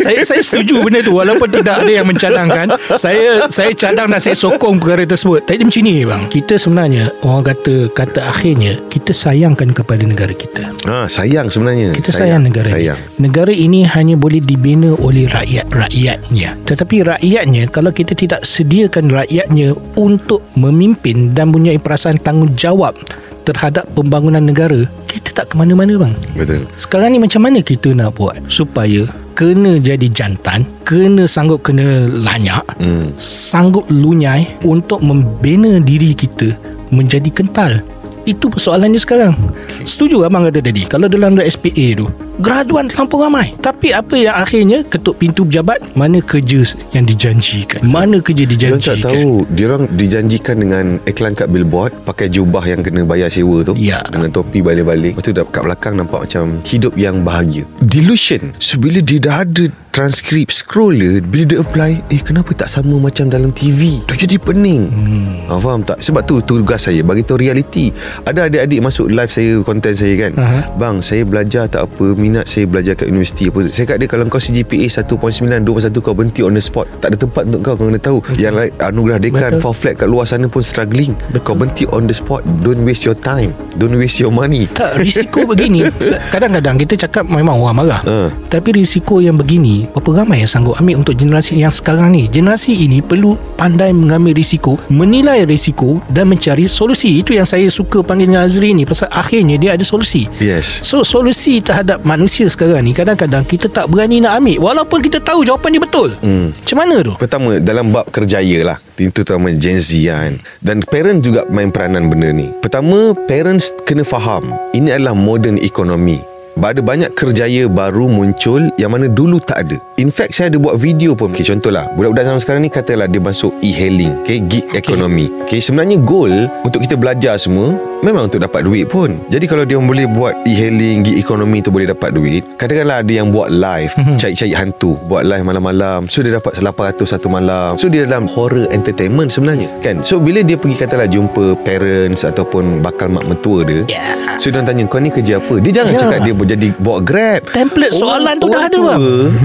saya 0.05 0.21
saya 0.25 0.41
setuju 0.41 0.85
benda 0.85 0.99
tu 1.01 1.13
walaupun 1.15 1.47
tidak 1.49 1.81
ada 1.83 1.91
yang 1.91 2.07
mencadangkan. 2.07 2.67
Saya 2.97 3.45
saya 3.49 3.71
cadang 3.73 4.07
dan 4.11 4.19
saya 4.21 4.35
sokong 4.37 4.77
perkara 4.81 5.03
tersebut. 5.07 5.45
Tapi 5.45 5.65
macam 5.65 5.81
ni 5.81 5.95
bang. 6.05 6.23
Kita 6.29 6.53
sebenarnya 6.59 7.03
orang 7.25 7.43
kata 7.45 7.89
kata 7.95 8.27
akhirnya 8.27 8.75
kita 8.91 9.15
sayangkan 9.15 9.71
kepada 9.71 10.03
negara 10.03 10.35
kita. 10.35 10.67
ha, 10.83 11.07
Sayang 11.07 11.47
sebenarnya 11.47 11.95
Kita 11.95 12.11
sayang, 12.11 12.43
negara 12.43 12.67
Sayang 12.67 12.99
ini. 12.99 13.23
Negara 13.23 13.53
ini 13.55 13.87
hanya 13.87 14.19
boleh 14.19 14.43
dibina 14.43 14.91
oleh 14.99 15.31
rakyat-rakyatnya. 15.31 16.59
Tetapi 16.67 16.95
rakyatnya 17.15 17.71
kalau 17.71 17.95
kita 17.95 18.11
tidak 18.11 18.43
sediakan 18.43 19.07
rakyatnya 19.07 19.71
untuk 19.95 20.43
memimpin 20.59 21.31
dan 21.31 21.55
mempunyai 21.55 21.79
perasaan 21.79 22.19
tanggungjawab 22.19 22.99
terhadap 23.47 23.87
pembangunan 23.95 24.43
negara, 24.43 24.83
kita 25.07 25.31
tak 25.31 25.53
ke 25.53 25.55
mana-mana 25.55 25.95
bang. 25.95 26.13
Betul 26.35 26.67
Sekarang 26.75 27.15
ni 27.15 27.21
macam 27.21 27.47
mana 27.47 27.63
kita 27.63 27.95
nak 27.95 28.19
buat 28.19 28.35
supaya 28.51 29.07
kena 29.37 29.79
jadi 29.79 30.09
jantan, 30.11 30.67
kena 30.83 31.29
sanggup 31.29 31.63
kena 31.63 32.09
lanyak, 32.09 32.65
hmm. 32.81 33.15
sanggup 33.15 33.85
lunyai 33.87 34.49
untuk 34.65 34.99
membina 34.99 35.79
diri 35.79 36.11
kita 36.17 36.74
menjadi 36.89 37.29
kental. 37.31 37.81
Itu 38.25 38.49
persoalannya 38.49 38.97
sekarang. 38.97 39.37
Setuju 39.85 40.25
abang 40.25 40.49
kata 40.49 40.61
tadi, 40.61 40.89
kalau 40.89 41.05
dalam 41.05 41.37
SPA 41.45 41.85
tu, 41.93 42.09
graduan 42.39 42.87
terlampau 42.91 43.23
ramai. 43.23 43.55
Tapi 43.59 43.91
apa 43.95 44.15
yang 44.15 44.35
akhirnya 44.35 44.83
ketuk 44.85 45.19
pintu 45.19 45.47
pejabat, 45.47 45.81
mana 45.95 46.19
kerja 46.19 46.61
yang 46.91 47.05
dijanjikan? 47.07 47.81
Mana 47.85 48.19
kerja 48.19 48.43
Dia 48.45 48.71
orang 48.71 48.81
tak 48.81 48.97
dijanjikan? 48.99 49.13
tahu 49.15 49.31
Dia 49.53 49.65
orang 49.71 49.83
dijanjikan 49.95 50.55
dengan 50.59 50.85
Iklan 51.07 51.33
kat 51.37 51.47
billboard 51.51 51.91
Pakai 52.03 52.27
jubah 52.27 52.63
yang 52.65 52.81
kena 52.81 53.05
bayar 53.05 53.29
sewa 53.29 53.61
tu 53.61 53.73
Ya. 53.77 54.01
Dengan 54.07 54.31
topi 54.31 54.59
balik-balik 54.63 55.15
Lepas 55.19 55.23
tu 55.25 55.31
kat 55.35 55.63
belakang 55.63 55.93
Nampak 55.99 56.27
macam 56.27 56.59
Hidup 56.65 56.93
yang 56.95 57.21
bahagia 57.21 57.63
Delusion 57.79 58.55
So 58.57 58.79
bila 58.81 58.99
dia 58.99 59.19
dah 59.21 59.43
ada 59.45 59.67
Transkrip 59.95 60.51
Scroll 60.51 60.99
dia 60.99 61.13
Bila 61.23 61.43
dia 61.47 61.57
apply 61.63 62.03
Eh 62.11 62.19
kenapa 62.19 62.51
tak 62.51 62.67
sama 62.67 62.99
Macam 62.99 63.31
dalam 63.31 63.55
TV 63.55 64.03
Dah 64.03 64.19
jadi 64.19 64.35
pening 64.35 64.91
hmm. 64.91 65.47
ha, 65.47 65.55
Faham 65.55 65.87
tak 65.87 66.03
Sebab 66.03 66.19
tu 66.27 66.43
tugas 66.43 66.83
saya 66.83 66.99
Bagi 66.99 67.23
tahu 67.23 67.39
reality 67.39 67.95
Ada 68.27 68.51
adik-adik 68.51 68.83
masuk 68.83 69.07
live 69.07 69.31
saya 69.31 69.63
Konten 69.63 69.95
saya 69.95 70.13
kan 70.19 70.31
Aha. 70.35 70.59
Bang 70.75 70.99
saya 70.99 71.23
belajar 71.23 71.71
tak 71.71 71.87
apa 71.87 72.11
Minat 72.25 72.49
saya 72.49 72.65
belajar 72.65 72.97
kat 72.97 73.13
universiti 73.13 73.53
apa. 73.53 73.69
Saya 73.69 73.85
kat 73.85 74.01
dia 74.01 74.09
Kalau 74.09 74.25
kau 74.25 74.41
CGPA 74.41 74.89
1.9 74.89 75.45
2.1 75.45 75.93
kau 76.01 76.17
berhenti 76.17 76.41
on 76.41 76.57
the 76.57 76.63
spot. 76.63 76.89
Tak 76.97 77.13
ada 77.13 77.17
tempat 77.21 77.45
untuk 77.45 77.61
kau 77.61 77.77
Kau 77.77 77.85
kena 77.85 78.01
tahu. 78.01 78.17
Yang 78.41 78.53
lain 78.57 78.71
anugerah 78.81 79.19
dekan 79.21 79.51
Betul. 79.53 79.61
For 79.61 79.73
flat 79.77 79.93
kat 80.01 80.09
luar 80.09 80.25
sana 80.25 80.49
pun 80.49 80.65
struggling. 80.65 81.13
Betul. 81.29 81.45
Kau 81.45 81.53
berhenti 81.53 81.85
on 81.93 82.09
the 82.09 82.15
spot 82.17 82.41
Don't 82.65 82.81
waste 82.81 83.05
your 83.05 83.13
time. 83.13 83.53
Don't 83.77 83.93
waste 83.93 84.17
your 84.17 84.33
money. 84.33 84.65
Tak, 84.73 84.97
risiko 84.97 85.45
begini. 85.53 85.85
Kadang-kadang 86.33 86.81
kita 86.81 87.05
cakap 87.05 87.29
memang 87.29 87.61
orang 87.61 87.85
marah. 87.85 88.01
Ha. 88.01 88.33
Tapi 88.49 88.81
risiko 88.81 89.21
yang 89.21 89.37
begini 89.37 89.85
Berapa 89.93 90.25
ramai 90.25 90.41
yang 90.41 90.49
sanggup 90.49 90.79
ambil 90.81 91.05
untuk 91.05 91.13
generasi 91.13 91.61
yang 91.61 91.69
sekarang 91.69 92.15
ni? 92.15 92.25
Generasi 92.25 92.73
ini 92.73 93.05
perlu 93.05 93.37
pandai 93.59 93.93
mengambil 93.93 94.33
risiko 94.33 94.79
Menilai 94.89 95.45
risiko 95.45 96.01
Dan 96.09 96.33
mencari 96.33 96.65
solusi. 96.65 97.21
Itu 97.21 97.37
yang 97.37 97.45
saya 97.45 97.69
suka 97.69 98.01
panggil 98.01 98.31
dengan 98.31 98.47
Azri 98.47 98.73
ni 98.73 98.87
Pasal 98.87 99.11
akhirnya 99.11 99.59
dia 99.59 99.75
ada 99.75 99.83
solusi. 99.83 100.25
Yes. 100.39 100.81
So 100.81 101.03
solusi 101.03 101.59
terhadap 101.59 102.07
manusia 102.15 102.47
sekarang 102.47 102.81
ni 102.81 102.95
Kadang-kadang 102.95 103.43
kita 103.43 103.67
tak 103.67 103.91
berani 103.91 104.23
nak 104.23 104.39
ambil 104.39 104.57
Walaupun 104.63 104.99
kita 105.03 105.19
tahu 105.19 105.43
jawapan 105.43 105.75
dia 105.75 105.83
betul 105.83 106.09
Hmm. 106.23 106.55
Macam 106.55 106.77
mana 106.79 106.95
tu? 107.03 107.13
Pertama 107.19 107.59
dalam 107.59 107.91
bab 107.91 108.07
kerjaya 108.09 108.59
lah 108.63 108.77
Itu 108.95 109.11
terutama 109.11 109.51
Gen 109.51 109.83
Z 109.83 109.91
kan 110.07 110.39
Dan 110.63 110.81
parent 110.81 111.19
juga 111.19 111.43
main 111.51 111.69
peranan 111.69 112.07
benda 112.07 112.31
ni 112.31 112.49
Pertama 112.63 113.11
parents 113.27 113.75
kena 113.83 114.07
faham 114.07 114.55
Ini 114.71 114.95
adalah 114.95 115.13
modern 115.13 115.59
economy 115.59 116.23
ada 116.63 116.79
banyak 116.79 117.11
kerjaya 117.11 117.67
baru 117.67 118.07
muncul 118.07 118.71
yang 118.79 118.95
mana 118.95 119.11
dulu 119.11 119.43
tak 119.43 119.67
ada. 119.67 119.77
In 119.99 120.11
fact, 120.11 120.35
saya 120.35 120.47
ada 120.51 120.59
buat 120.59 120.79
video 120.79 121.15
pun. 121.15 121.31
Okay, 121.35 121.43
contohlah, 121.43 121.87
budak-budak 121.95 122.25
zaman 122.27 122.41
sekarang 122.41 122.61
ni 122.63 122.71
katalah 122.71 123.07
dia 123.07 123.19
masuk 123.19 123.51
e-hailing, 123.59 124.11
okay, 124.23 124.39
gig 124.43 124.63
okay. 124.71 124.79
economy. 124.79 125.27
Okay, 125.47 125.59
sebenarnya 125.59 125.99
goal 126.03 126.31
untuk 126.63 126.83
kita 126.83 126.95
belajar 126.99 127.39
semua 127.39 127.75
memang 128.03 128.27
untuk 128.27 128.43
dapat 128.43 128.61
duit 128.61 128.85
pun. 128.85 129.17
Jadi 129.31 129.45
kalau 129.49 129.63
dia 129.63 129.79
boleh 129.79 130.05
buat 130.09 130.35
e-hailing, 130.45 131.03
gig 131.05 131.17
economy 131.19 131.63
tu 131.63 131.71
boleh 131.71 131.89
dapat 131.89 132.11
duit, 132.11 132.43
katakanlah 132.59 133.01
ada 133.01 133.13
yang 133.13 133.31
buat 133.31 133.49
live, 133.51 133.91
cari-cari 134.21 134.53
hantu, 134.55 134.99
buat 135.07 135.23
live 135.23 135.43
malam-malam. 135.43 136.07
So 136.11 136.21
dia 136.23 136.37
dapat 136.37 136.59
800 136.59 137.03
satu 137.03 137.27
malam. 137.31 137.79
So 137.79 137.87
dia 137.87 138.03
dalam 138.07 138.27
horror 138.27 138.67
entertainment 138.71 139.31
sebenarnya, 139.31 139.71
kan? 139.79 140.03
So 140.03 140.19
bila 140.19 140.43
dia 140.43 140.59
pergi 140.59 140.75
katalah 140.75 141.07
jumpa 141.07 141.63
parents 141.63 142.27
ataupun 142.27 142.83
bakal 142.83 143.11
mak 143.11 143.27
mentua 143.27 143.63
dia, 143.63 143.81
Yeah. 143.85 144.25
So 144.39 144.51
dia 144.51 144.59
orang 144.59 144.67
tanya 144.67 144.83
Kau 144.91 144.99
ni 144.99 145.09
kerja 145.11 145.39
apa 145.39 145.55
Dia 145.63 145.71
jangan 145.71 145.93
Ya. 145.95 145.99
cakap 146.01 146.19
dia 146.27 146.35
jadi 146.45 146.71
bawa 146.77 147.01
grab. 147.01 147.41
Template 147.51 147.93
soalan 147.93 148.37
tu 148.37 148.47
dah 148.47 148.69
ada, 148.69 148.77
tua 148.77 148.95
bang. 148.95 149.01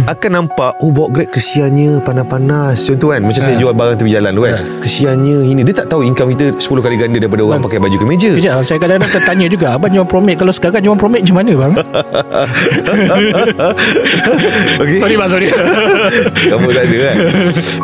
Akan 0.06 0.30
nampak 0.36 0.76
Oh 0.84 0.92
bawa 0.92 1.08
grab 1.10 1.28
kesiannya 1.32 2.04
Panas-panas. 2.04 2.84
Contoh 2.86 3.10
kan? 3.10 3.20
Macam 3.24 3.42
saya 3.42 3.56
jual 3.56 3.72
barang 3.72 3.96
tepi 3.98 4.12
jalan 4.12 4.32
tu 4.36 4.42
kan? 4.44 4.54
Kesiannya 4.84 5.36
ini. 5.48 5.60
Dia 5.64 5.74
tak 5.84 5.88
tahu 5.90 6.04
income 6.04 6.36
kita 6.36 6.56
10 6.60 6.84
kali 6.84 6.96
ganda 7.00 7.18
Daripada 7.20 7.42
orang 7.44 7.60
pakai 7.64 7.78
baju 7.80 7.96
kemeja. 7.96 8.30
Kejap, 8.36 8.62
saya 8.62 8.78
kadang-kadang 8.78 9.12
tertanya 9.12 9.46
juga 9.48 9.66
Abang 9.74 9.90
jual 9.90 10.06
promek? 10.06 10.36
Kalau 10.38 10.52
sekarang 10.52 10.84
jual 10.84 10.96
promek 10.96 11.24
macam 11.24 11.36
mana 11.40 11.52
bang? 11.56 11.72
okay? 14.80 14.98
sorry 15.00 15.16
bang, 15.16 15.28
sorry. 15.28 15.48
Kamu 16.52 16.68
tak 16.70 16.84
ada 16.86 16.96
kan? 17.08 17.14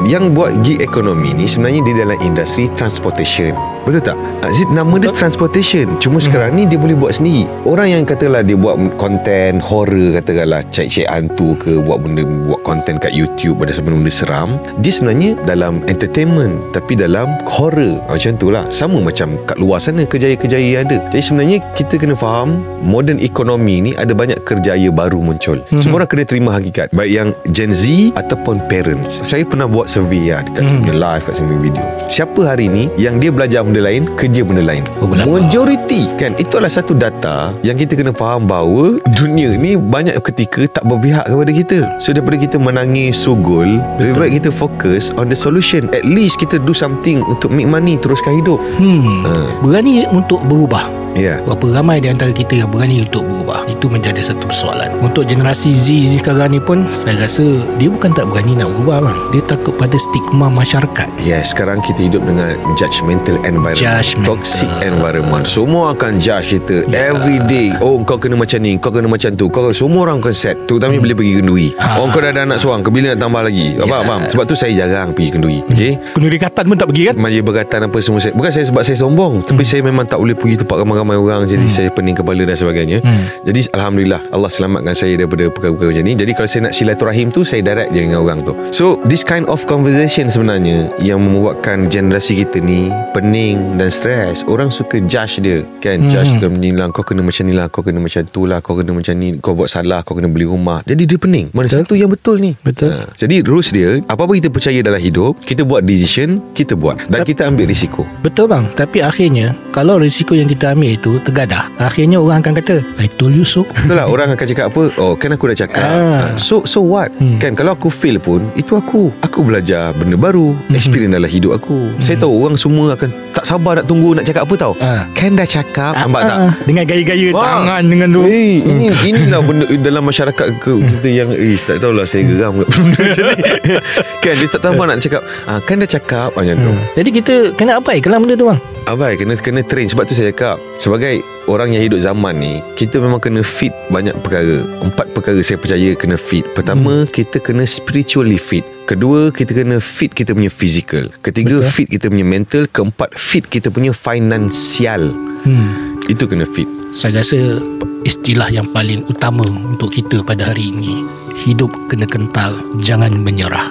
Yang 0.05 0.25
buat 0.37 0.51
gig 0.63 0.79
ekonomi 0.85 1.33
ni 1.35 1.49
Sebenarnya 1.49 1.81
dia 1.87 1.95
dalam 2.05 2.19
industri 2.21 2.69
transportation. 2.77 3.57
Betul 3.87 4.03
tak? 4.03 4.19
Aziz 4.43 4.67
nama 4.75 4.99
dia 4.99 5.15
transportation. 5.15 5.87
Cuma 6.03 6.19
sekarang 6.19 6.59
ni 6.59 6.67
dia 6.67 6.77
boleh 6.77 6.99
buat 6.99 7.15
sendiri. 7.17 7.47
Orang 7.63 7.87
yang 7.87 8.03
katalah 8.03 8.43
dia 8.43 8.59
buat 8.59 8.77
konten 9.07 9.63
horror 9.63 10.19
Katakanlah 10.19 10.67
cek-cek 10.75 11.07
hantu 11.07 11.55
ke 11.55 11.79
Buat 11.79 12.03
benda 12.03 12.27
Buat 12.27 12.67
konten 12.67 12.99
kat 12.99 13.15
YouTube 13.15 13.63
Ada 13.63 13.79
benda-benda 13.79 14.11
seram 14.11 14.59
Dia 14.83 14.91
sebenarnya 14.91 15.39
dalam 15.47 15.87
entertainment 15.87 16.59
Tapi 16.75 16.99
dalam 16.99 17.31
horror. 17.47 18.03
Ah, 18.11 18.19
Macam 18.19 18.35
tu 18.35 18.51
lah. 18.51 18.67
Sama 18.75 18.99
macam 18.99 19.39
kat 19.47 19.63
luar 19.63 19.79
sana 19.79 20.03
Kerjaya-kerjaya 20.03 20.83
yang 20.83 20.83
ada. 20.91 20.99
Jadi 21.15 21.23
sebenarnya 21.23 21.59
kita 21.79 21.95
kena 22.03 22.19
faham 22.19 22.59
Modern 22.83 23.23
economy 23.23 23.79
ni 23.79 23.93
Ada 23.95 24.11
banyak 24.11 24.43
kerjaya 24.43 24.91
baru 24.91 25.23
muncul. 25.23 25.63
Semua 25.79 26.03
orang 26.03 26.11
kena 26.11 26.25
terima 26.27 26.51
hakikat 26.51 26.91
Baik 26.91 27.13
yang 27.15 27.29
Gen 27.55 27.71
Z 27.71 27.87
Ataupun 28.19 28.59
parents. 28.67 29.23
Saya 29.23 29.47
pernah 29.47 29.71
buat 29.71 29.87
survey 29.87 30.35
lah 30.35 30.43
Dekat 30.43 30.67
mm 30.67 30.85
live 30.97 31.23
Kat 31.29 31.35
sini 31.39 31.55
video. 31.63 31.85
Siapa 32.11 32.41
hari 32.43 32.67
ni 32.67 32.89
Yang 32.99 33.15
dia 33.23 33.31
belajar 33.31 33.61
benda 33.63 33.85
lain 33.85 34.09
Kerja 34.19 34.43
benda 34.43 34.65
lain? 34.65 34.83
Oh? 34.99 35.07
Majority 35.13 36.09
kan? 36.17 36.33
Itu 36.35 36.59
adalah 36.59 36.73
satu 36.73 36.97
data 36.97 37.53
Yang 37.61 37.87
kita 37.87 38.03
kena 38.03 38.13
faham 38.17 38.49
bahawa 38.49 38.96
Dunia 39.15 39.55
ni 39.55 39.77
Banyak 39.77 40.19
ketika 40.23 40.67
Tak 40.67 40.85
berpihak 40.85 41.25
kepada 41.25 41.53
kita. 41.53 41.79
So 41.99 42.11
daripada 42.11 42.37
kita 42.37 42.57
menangis 42.57 43.17
Sugul 43.17 43.79
Lebih 43.97 44.15
baik 44.17 44.33
kita 44.43 44.51
fokus 44.51 45.13
On 45.15 45.27
the 45.27 45.37
solution. 45.37 45.89
At 45.93 46.03
least 46.03 46.39
kita 46.39 46.59
do 46.59 46.73
something 46.73 47.21
Untuk 47.23 47.53
make 47.53 47.69
money 47.69 47.97
Teruskan 47.97 48.37
hidup. 48.37 48.59
Hmm, 48.77 49.23
Ha. 49.23 49.33
berani 49.63 50.07
untuk 50.07 50.43
berubah 50.45 51.06
yeah. 51.17 51.39
Berapa 51.43 51.67
ramai 51.75 51.99
di 51.99 52.09
antara 52.09 52.31
kita 52.31 52.55
yang 52.55 52.69
berani 52.69 53.03
untuk 53.03 53.25
berubah 53.25 53.65
Itu 53.67 53.89
menjadi 53.89 54.21
satu 54.21 54.47
persoalan 54.47 54.93
Untuk 55.01 55.25
generasi 55.25 55.73
Z, 55.73 55.87
Z 56.07 56.13
sekarang 56.21 56.53
ni 56.53 56.61
pun 56.61 56.85
Saya 56.95 57.17
rasa 57.19 57.45
dia 57.77 57.89
bukan 57.89 58.13
tak 58.13 58.29
berani 58.29 58.55
nak 58.55 58.71
berubah 58.71 59.09
bang 59.09 59.19
Dia 59.33 59.43
takut 59.47 59.75
pada 59.75 59.97
stigma 59.97 60.47
masyarakat 60.49 61.09
Yes, 61.19 61.51
sekarang 61.51 61.81
kita 61.81 62.03
hidup 62.03 62.23
dengan 62.23 62.53
judgmental 62.75 63.41
environment. 63.43 63.79
Judgmental. 63.79 64.37
Toxic 64.37 64.69
environment. 64.83 65.45
Semua 65.45 65.91
akan 65.91 66.19
judge 66.19 66.59
kita 66.59 66.85
Ya. 66.87 67.11
every 67.11 67.41
day. 67.47 67.73
Oh, 67.79 67.99
kau 68.03 68.19
kena 68.19 68.37
macam 68.37 68.59
ni, 68.61 68.77
kau 68.77 68.91
kena 68.91 69.07
macam 69.07 69.31
tu. 69.33 69.47
Kau 69.49 69.71
semua 69.71 70.05
orang 70.05 70.19
akan 70.19 70.35
set. 70.35 70.67
Terutamanya 70.67 71.01
bila 71.01 71.15
pergi 71.15 71.33
kenduri. 71.39 71.69
Ha. 71.79 71.99
Oh, 71.99 72.11
kau 72.11 72.21
dah 72.21 72.31
ada 72.31 72.43
anak 72.43 72.59
seorang, 72.59 72.83
bila 72.85 73.15
nak 73.15 73.21
tambah 73.21 73.43
lagi. 73.43 73.75
Apa, 73.77 73.87
Ya. 73.87 74.05
faham? 74.05 74.21
Sebab 74.27 74.45
tu 74.45 74.55
saya 74.55 74.73
jarang 74.77 75.15
pergi 75.15 75.31
kenduri. 75.31 75.59
Okey? 75.67 75.93
Kenduri 76.13 76.37
katan 76.37 76.65
pun 76.67 76.77
tak 76.77 76.89
pergi 76.91 77.03
kan 77.11 77.15
Majlis 77.17 77.43
berkatan 77.43 77.81
apa 77.87 77.99
semua 77.99 78.19
saya, 78.19 78.33
Bukan 78.35 78.51
saya 78.51 78.65
sebab 78.67 78.83
saya 78.83 78.99
sombong 78.99 79.33
Tapi 79.43 79.63
saya 79.63 79.81
memang 79.81 80.05
tak 80.05 80.19
boleh 80.19 80.35
pergi 80.35 80.59
tempat 80.59 80.77
ramai-ramai 80.77 81.06
ramai 81.07 81.23
orang 81.23 81.47
Jadi 81.47 81.71
saya 81.71 81.89
pening 81.95 82.19
kepala 82.19 82.43
dan 82.43 82.59
sebagainya. 82.59 82.99
Hmm. 83.07 83.31
Jadi 83.47 83.71
Alhamdulillah 83.71 84.21
Allah 84.35 84.51
selamatkan 84.51 84.99
saya 84.99 85.15
daripada 85.15 85.47
perkara-perkara 85.47 85.95
macam 85.95 86.05
ni. 86.11 86.15
Jadi 86.19 86.33
kalau 86.35 86.49
saya 86.51 86.63
nak 86.67 86.75
silaturahim 86.75 87.31
tu 87.31 87.47
Saya 87.47 87.63
direct 87.63 87.95
je 87.95 88.03
dengan 88.03 88.19
orang 88.27 88.43
tu. 88.43 88.59
So 88.75 88.99
this 89.07 89.23
kind 89.23 89.47
of 89.47 89.63
conversation 89.71 90.27
sebenarnya 90.27 90.91
Yang 90.99 91.23
membuatkan 91.23 91.87
generasi 91.87 92.43
kita 92.43 92.59
ni 92.59 92.91
Pening 93.15 93.79
dan 93.79 93.95
stres 93.95 94.43
Orang 94.51 94.75
suka 94.75 94.99
judge 95.07 95.39
dia 95.39 95.63
Kan? 95.79 96.03
Hmm. 96.03 96.11
judge 96.11 96.35
ke 96.43 96.51
ni 96.51 96.75
lah 96.75 96.91
Kau 96.91 97.07
kena 97.07 97.23
macam 97.23 97.45
ni 97.47 97.55
lah 97.55 97.71
Kau 97.71 97.87
kena 97.87 98.03
macam 98.03 98.23
tu 98.27 98.43
lah 98.51 98.59
Kau 98.59 98.75
kena 98.75 98.91
macam 98.91 99.15
ni 99.15 99.39
Kau 99.39 99.55
buat 99.55 99.71
salah 99.71 100.03
Kau 100.03 100.19
kena 100.19 100.27
beli 100.27 100.51
rumah. 100.51 100.83
Jadi 100.83 101.07
dia 101.07 101.19
pening. 101.21 101.55
Mana 101.55 101.71
Betul. 101.71 101.87
satu 101.87 101.95
yang 101.95 102.11
betul 102.11 102.37
ni. 102.43 102.59
Betul. 102.67 102.91
Ha. 102.91 103.07
Jadi 103.15 103.47
rules 103.47 103.71
dia 103.71 104.03
Apa-apa 104.11 104.35
kita 104.35 104.51
percaya 104.51 104.83
dalam 104.83 104.99
hidup 104.99 105.39
Kita 105.47 105.63
buat 105.63 105.87
decision 105.87 106.43
Kita 106.51 106.75
buat. 106.75 106.99
Dan 107.07 107.23
kita 107.23 107.47
ambil 107.47 107.71
risiko. 107.71 108.03
Betul 108.25 108.51
bang. 108.51 108.67
Tapi 108.75 109.05
akhirnya 109.05 109.55
Kalau 109.71 110.01
risiko 110.01 110.35
yang 110.35 110.51
kita 110.51 110.75
ambil 110.75 110.96
itu 110.97 111.21
Tergadah. 111.23 111.69
Akhirnya 111.77 112.17
orang 112.17 112.41
akan 112.41 112.57
kata 112.57 112.81
I 112.97 113.07
told 113.07 113.37
you 113.37 113.45
so. 113.45 113.69
Betul 113.69 114.01
lah 114.01 114.09
orang 114.09 114.33
akan 114.33 114.47
cakap 114.49 114.67
apa? 114.73 114.83
Oh 114.97 115.13
kan 115.15 115.37
aku 115.37 115.53
dah 115.53 115.59
cakap. 115.67 115.85
Ah. 115.85 116.33
ah. 116.33 116.41
So 116.41 116.65
so 116.65 116.81
what? 116.81 117.13
Hmm. 117.21 117.37
Kan 117.37 117.53
kalau 117.53 117.77
aku 117.77 117.93
fail 117.93 118.17
pun 118.17 118.49
Itu 118.57 118.81
aku. 118.81 119.13
Aku 119.21 119.45
belajar 119.45 119.93
benda 119.93 120.17
baru. 120.17 120.57
Experience 120.73 121.13
dalam 121.13 121.29
hidup 121.29 121.53
aku. 121.61 121.93
Saya 122.01 122.17
tahu 122.17 122.33
orang 122.41 122.57
semua 122.57 122.97
akan 122.97 123.13
Tak 123.37 123.45
sabar 123.45 123.79
nak 123.81 123.87
tunggu 123.87 124.17
Nak 124.17 124.25
cakap 124.25 124.49
apa 124.49 124.55
tau. 124.57 124.73
Ah. 124.81 125.05
Kan 125.13 125.37
dah 125.37 125.47
cakap 125.47 125.93
Nampak 125.95 126.23
tak? 126.25 126.39
Ah, 126.41 126.53
Dengan 126.65 126.85
gaya-gaya 126.89 127.29
Wah. 127.37 127.45
tangan 127.45 127.83
Dengan 127.85 128.09
tu. 128.11 128.23
Eh, 128.25 128.65
ini 128.65 128.85
inilah 129.13 129.41
benda 129.45 129.67
dalam 129.77 130.03
masyarakat 130.09 130.47
ke, 130.59 130.73
kita 130.97 131.09
yang 131.13 131.31
eh 131.37 131.59
tak 131.63 131.79
tahulah 131.83 132.09
saya 132.09 132.25
geram 132.25 132.63
kat 132.65 132.69
benda 132.73 133.01
macam 133.03 133.25
ni. 133.29 133.43
kan 134.25 134.33
dia 134.39 134.49
tak 134.49 134.61
tahu 134.63 134.73
nak 134.83 134.99
cakap. 135.03 135.23
Ah, 135.45 135.59
kan 135.63 135.83
dah 135.83 135.89
cakap 135.89 136.31
macam 136.33 136.57
tu. 136.59 136.73
Jadi 136.97 137.11
kita 137.11 137.35
kena 137.55 137.79
abai 137.79 137.99
kelam 137.99 138.25
benda 138.25 138.39
tu 138.39 138.47
bang 138.49 138.61
Abai 138.87 139.19
kena 139.19 139.35
kena 139.35 139.67
train 139.67 139.91
sebab 139.91 140.07
tu 140.07 140.15
saya 140.15 140.31
cakap 140.31 140.63
sebagai 140.79 141.19
orang 141.51 141.75
yang 141.75 141.91
hidup 141.91 141.99
zaman 141.99 142.39
ni 142.39 142.63
kita 142.79 143.03
memang 143.03 143.19
kena 143.19 143.43
fit 143.43 143.75
banyak 143.91 144.15
perkara. 144.23 144.63
Empat 144.79 145.11
perkara 145.11 145.43
saya 145.43 145.59
percaya 145.59 145.91
kena 145.99 146.15
fit. 146.15 146.47
Pertama 146.55 147.03
hmm. 147.03 147.11
kita 147.11 147.43
kena 147.43 147.67
spiritually 147.67 148.39
fit. 148.39 148.63
Kedua 148.87 149.35
kita 149.35 149.59
kena 149.59 149.83
fit 149.83 150.15
kita 150.15 150.39
punya 150.39 150.55
physical. 150.55 151.11
Ketiga 151.19 151.67
Betul. 151.67 151.75
Fit 151.75 151.89
kita 151.91 152.07
punya 152.07 152.23
mental. 152.23 152.71
Keempat 152.71 153.11
fit 153.19 153.43
kita 153.43 153.75
punya 153.75 153.91
financial. 153.91 155.11
hmm. 155.43 156.07
Itu 156.07 156.31
kena 156.31 156.47
fit. 156.47 156.71
Saya 156.95 157.27
rasa 157.27 157.59
istilah 158.07 158.55
yang 158.55 158.71
paling 158.71 159.03
utama 159.11 159.43
untuk 159.43 159.91
kita 159.91 160.23
pada 160.23 160.55
hari 160.55 160.71
ini 160.73 161.05
Hidup 161.45 161.69
kena 161.93 162.09
kental 162.09 162.57
Jangan 162.81 163.21
menyerah 163.21 163.69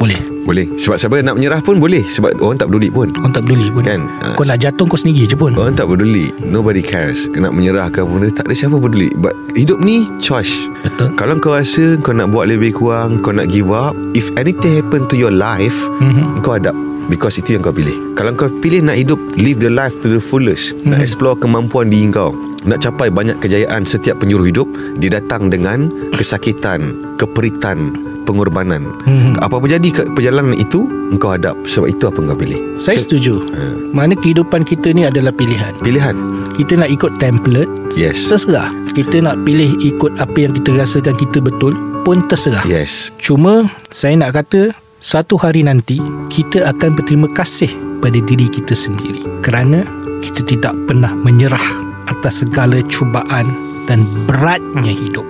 Boleh 0.00 0.31
Boleh. 0.42 0.66
Sebab 0.74 0.96
siapa 0.96 1.22
nak 1.22 1.36
menyerah 1.36 1.58
pun 1.58 1.78
boleh 1.78 2.02
sebab 2.04 2.34
orang 2.38 2.56
tak 2.56 2.66
peduli 2.66 2.88
pun. 2.88 3.06
Orang 3.14 3.30
tak 3.30 3.42
peduli 3.42 3.70
pun 3.70 3.82
Kan? 3.82 4.00
Ah, 4.20 4.34
Kau 4.34 4.42
nak 4.42 4.58
jatuh 4.58 4.84
kau 4.84 4.96
sendiri 4.96 5.24
je 5.24 5.34
pun 5.34 5.54
Orang 5.54 5.72
tak 5.72 5.86
peduli 5.86 6.34
Nobody 6.42 6.80
cares 6.80 7.26
Kau 7.28 7.38
nak 7.38 7.52
menyerah 7.52 7.86
ke 7.88 7.98
apa 7.98 8.08
benda 8.08 8.28
Tak 8.32 8.46
ada 8.46 8.54
siapa 8.54 8.76
peduli 8.76 9.06
But 9.16 9.32
hidup 9.52 9.78
ni 9.78 10.02
choice 10.18 10.66
Betul 10.82 11.14
Kalau 11.14 11.38
kau 11.38 11.52
rasa 11.52 11.94
Kau 11.96 12.10
nak 12.10 12.28
buat 12.28 12.46
lebih 12.46 12.74
kurang 12.74 13.20
Kau 13.20 13.30
nak 13.30 13.46
give 13.46 13.68
up 13.68 13.94
If 14.12 14.34
anything 14.34 14.76
happen 14.76 15.06
to 15.06 15.14
your 15.14 15.30
life 15.30 15.74
Mhm. 15.98 16.40
Kau 16.40 16.54
adapt 16.54 16.78
Because 17.04 17.36
itu 17.36 17.54
yang 17.54 17.62
kau 17.62 17.70
pilih 17.70 17.94
Kalau 18.12 18.32
kau 18.32 18.48
pilih 18.48 18.82
nak 18.82 18.94
hidup 18.94 19.18
Live 19.34 19.58
the 19.58 19.68
life 19.68 19.94
to 20.00 20.08
the 20.08 20.18
fullest 20.18 20.74
Nak 20.82 20.98
Mhm. 20.98 21.04
explore 21.04 21.36
kemampuan 21.36 21.86
diri 21.86 22.08
kau 22.08 22.34
Nak 22.62 22.78
capai 22.80 23.08
banyak 23.08 23.38
kejayaan 23.38 23.82
Setiap 23.82 24.18
penjuru 24.18 24.42
hidup 24.44 24.68
Dia 24.96 25.12
datang 25.12 25.48
dengan 25.48 25.86
Kesakitan 26.14 26.94
Keperitan 27.16 27.94
Pengorbanan. 28.22 28.86
Mhm. 29.06 29.42
Apa-apa 29.42 29.66
jadi 29.66 29.88
perjalanan 30.14 30.54
itu 30.54 30.86
Engkau 31.12 31.36
hadap. 31.36 31.58
Sebab 31.68 31.92
itu 31.92 32.08
apa 32.08 32.18
kau 32.24 32.38
pilih? 32.38 32.56
Saya 32.80 32.96
setuju. 32.96 33.44
Mana 33.92 34.16
kehidupan 34.16 34.64
kita 34.64 34.96
ni 34.96 35.04
adalah 35.04 35.28
pilihan. 35.28 35.76
Pilihan. 35.84 36.16
Kita 36.56 36.80
nak 36.80 36.88
ikut 36.88 37.20
template 37.20 37.68
Yes. 37.92 38.32
Terserah. 38.32 38.72
Kita 38.96 39.20
nak 39.20 39.44
pilih 39.44 39.76
ikut 39.84 40.16
apa 40.16 40.36
yang 40.40 40.56
kita 40.56 40.72
rasakan 40.76 41.16
kita 41.20 41.44
betul 41.44 41.76
Pun 42.02 42.18
terserah. 42.26 42.66
Yes. 42.66 43.14
Cuma 43.22 43.70
saya 43.92 44.18
nak 44.18 44.34
kata 44.34 44.74
satu 44.98 45.38
hari 45.38 45.62
nanti 45.62 46.02
kita 46.34 46.66
akan 46.66 46.98
berterima 46.98 47.30
kasih 47.30 47.70
pada 48.02 48.18
diri 48.18 48.50
kita 48.50 48.74
sendiri. 48.74 49.22
Kerana 49.38 49.86
kita 50.18 50.42
tidak 50.42 50.74
pernah 50.90 51.14
menyerah 51.14 51.62
atas 52.10 52.42
segala 52.42 52.82
cubaan 52.90 53.54
dan 53.86 54.02
beratnya 54.26 54.90
hidup 54.90 55.26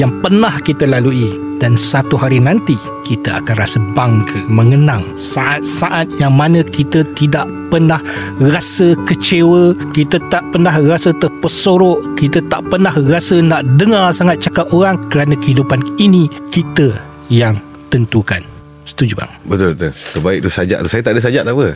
yang 0.00 0.12
pernah 0.24 0.56
kita 0.64 0.88
lalui 0.88 1.43
dan 1.58 1.74
satu 1.74 2.14
hari 2.16 2.38
nanti 2.38 2.78
kita 3.04 3.42
akan 3.42 3.54
rasa 3.58 3.78
bangga 3.92 4.40
mengenang 4.48 5.04
saat-saat 5.12 6.08
yang 6.16 6.32
mana 6.32 6.64
kita 6.64 7.04
tidak 7.12 7.44
pernah 7.68 8.00
rasa 8.40 8.96
kecewa 9.04 9.76
kita 9.92 10.16
tak 10.32 10.46
pernah 10.54 10.78
rasa 10.80 11.12
terpesorok 11.12 12.16
kita 12.16 12.40
tak 12.48 12.64
pernah 12.72 12.94
rasa 13.10 13.42
nak 13.44 13.66
dengar 13.76 14.08
sangat 14.14 14.40
cakap 14.40 14.70
orang 14.72 14.96
kerana 15.12 15.36
kehidupan 15.36 15.84
ini 16.00 16.30
kita 16.48 16.96
yang 17.28 17.60
tentukan 17.92 18.53
setuju 18.84 19.16
bang. 19.16 19.30
Betul 19.48 19.72
betul. 19.74 19.92
Terbaik 19.92 20.38
tu 20.44 20.50
sajak 20.52 20.78
tu. 20.84 20.88
Saya 20.92 21.02
tak 21.02 21.12
ada 21.16 21.20
sajak 21.24 21.42
tak 21.42 21.54
apa. 21.56 21.68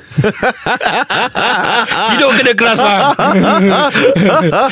Hidup 2.14 2.30
kena 2.36 2.52
keras 2.52 2.78
bang. 2.78 3.02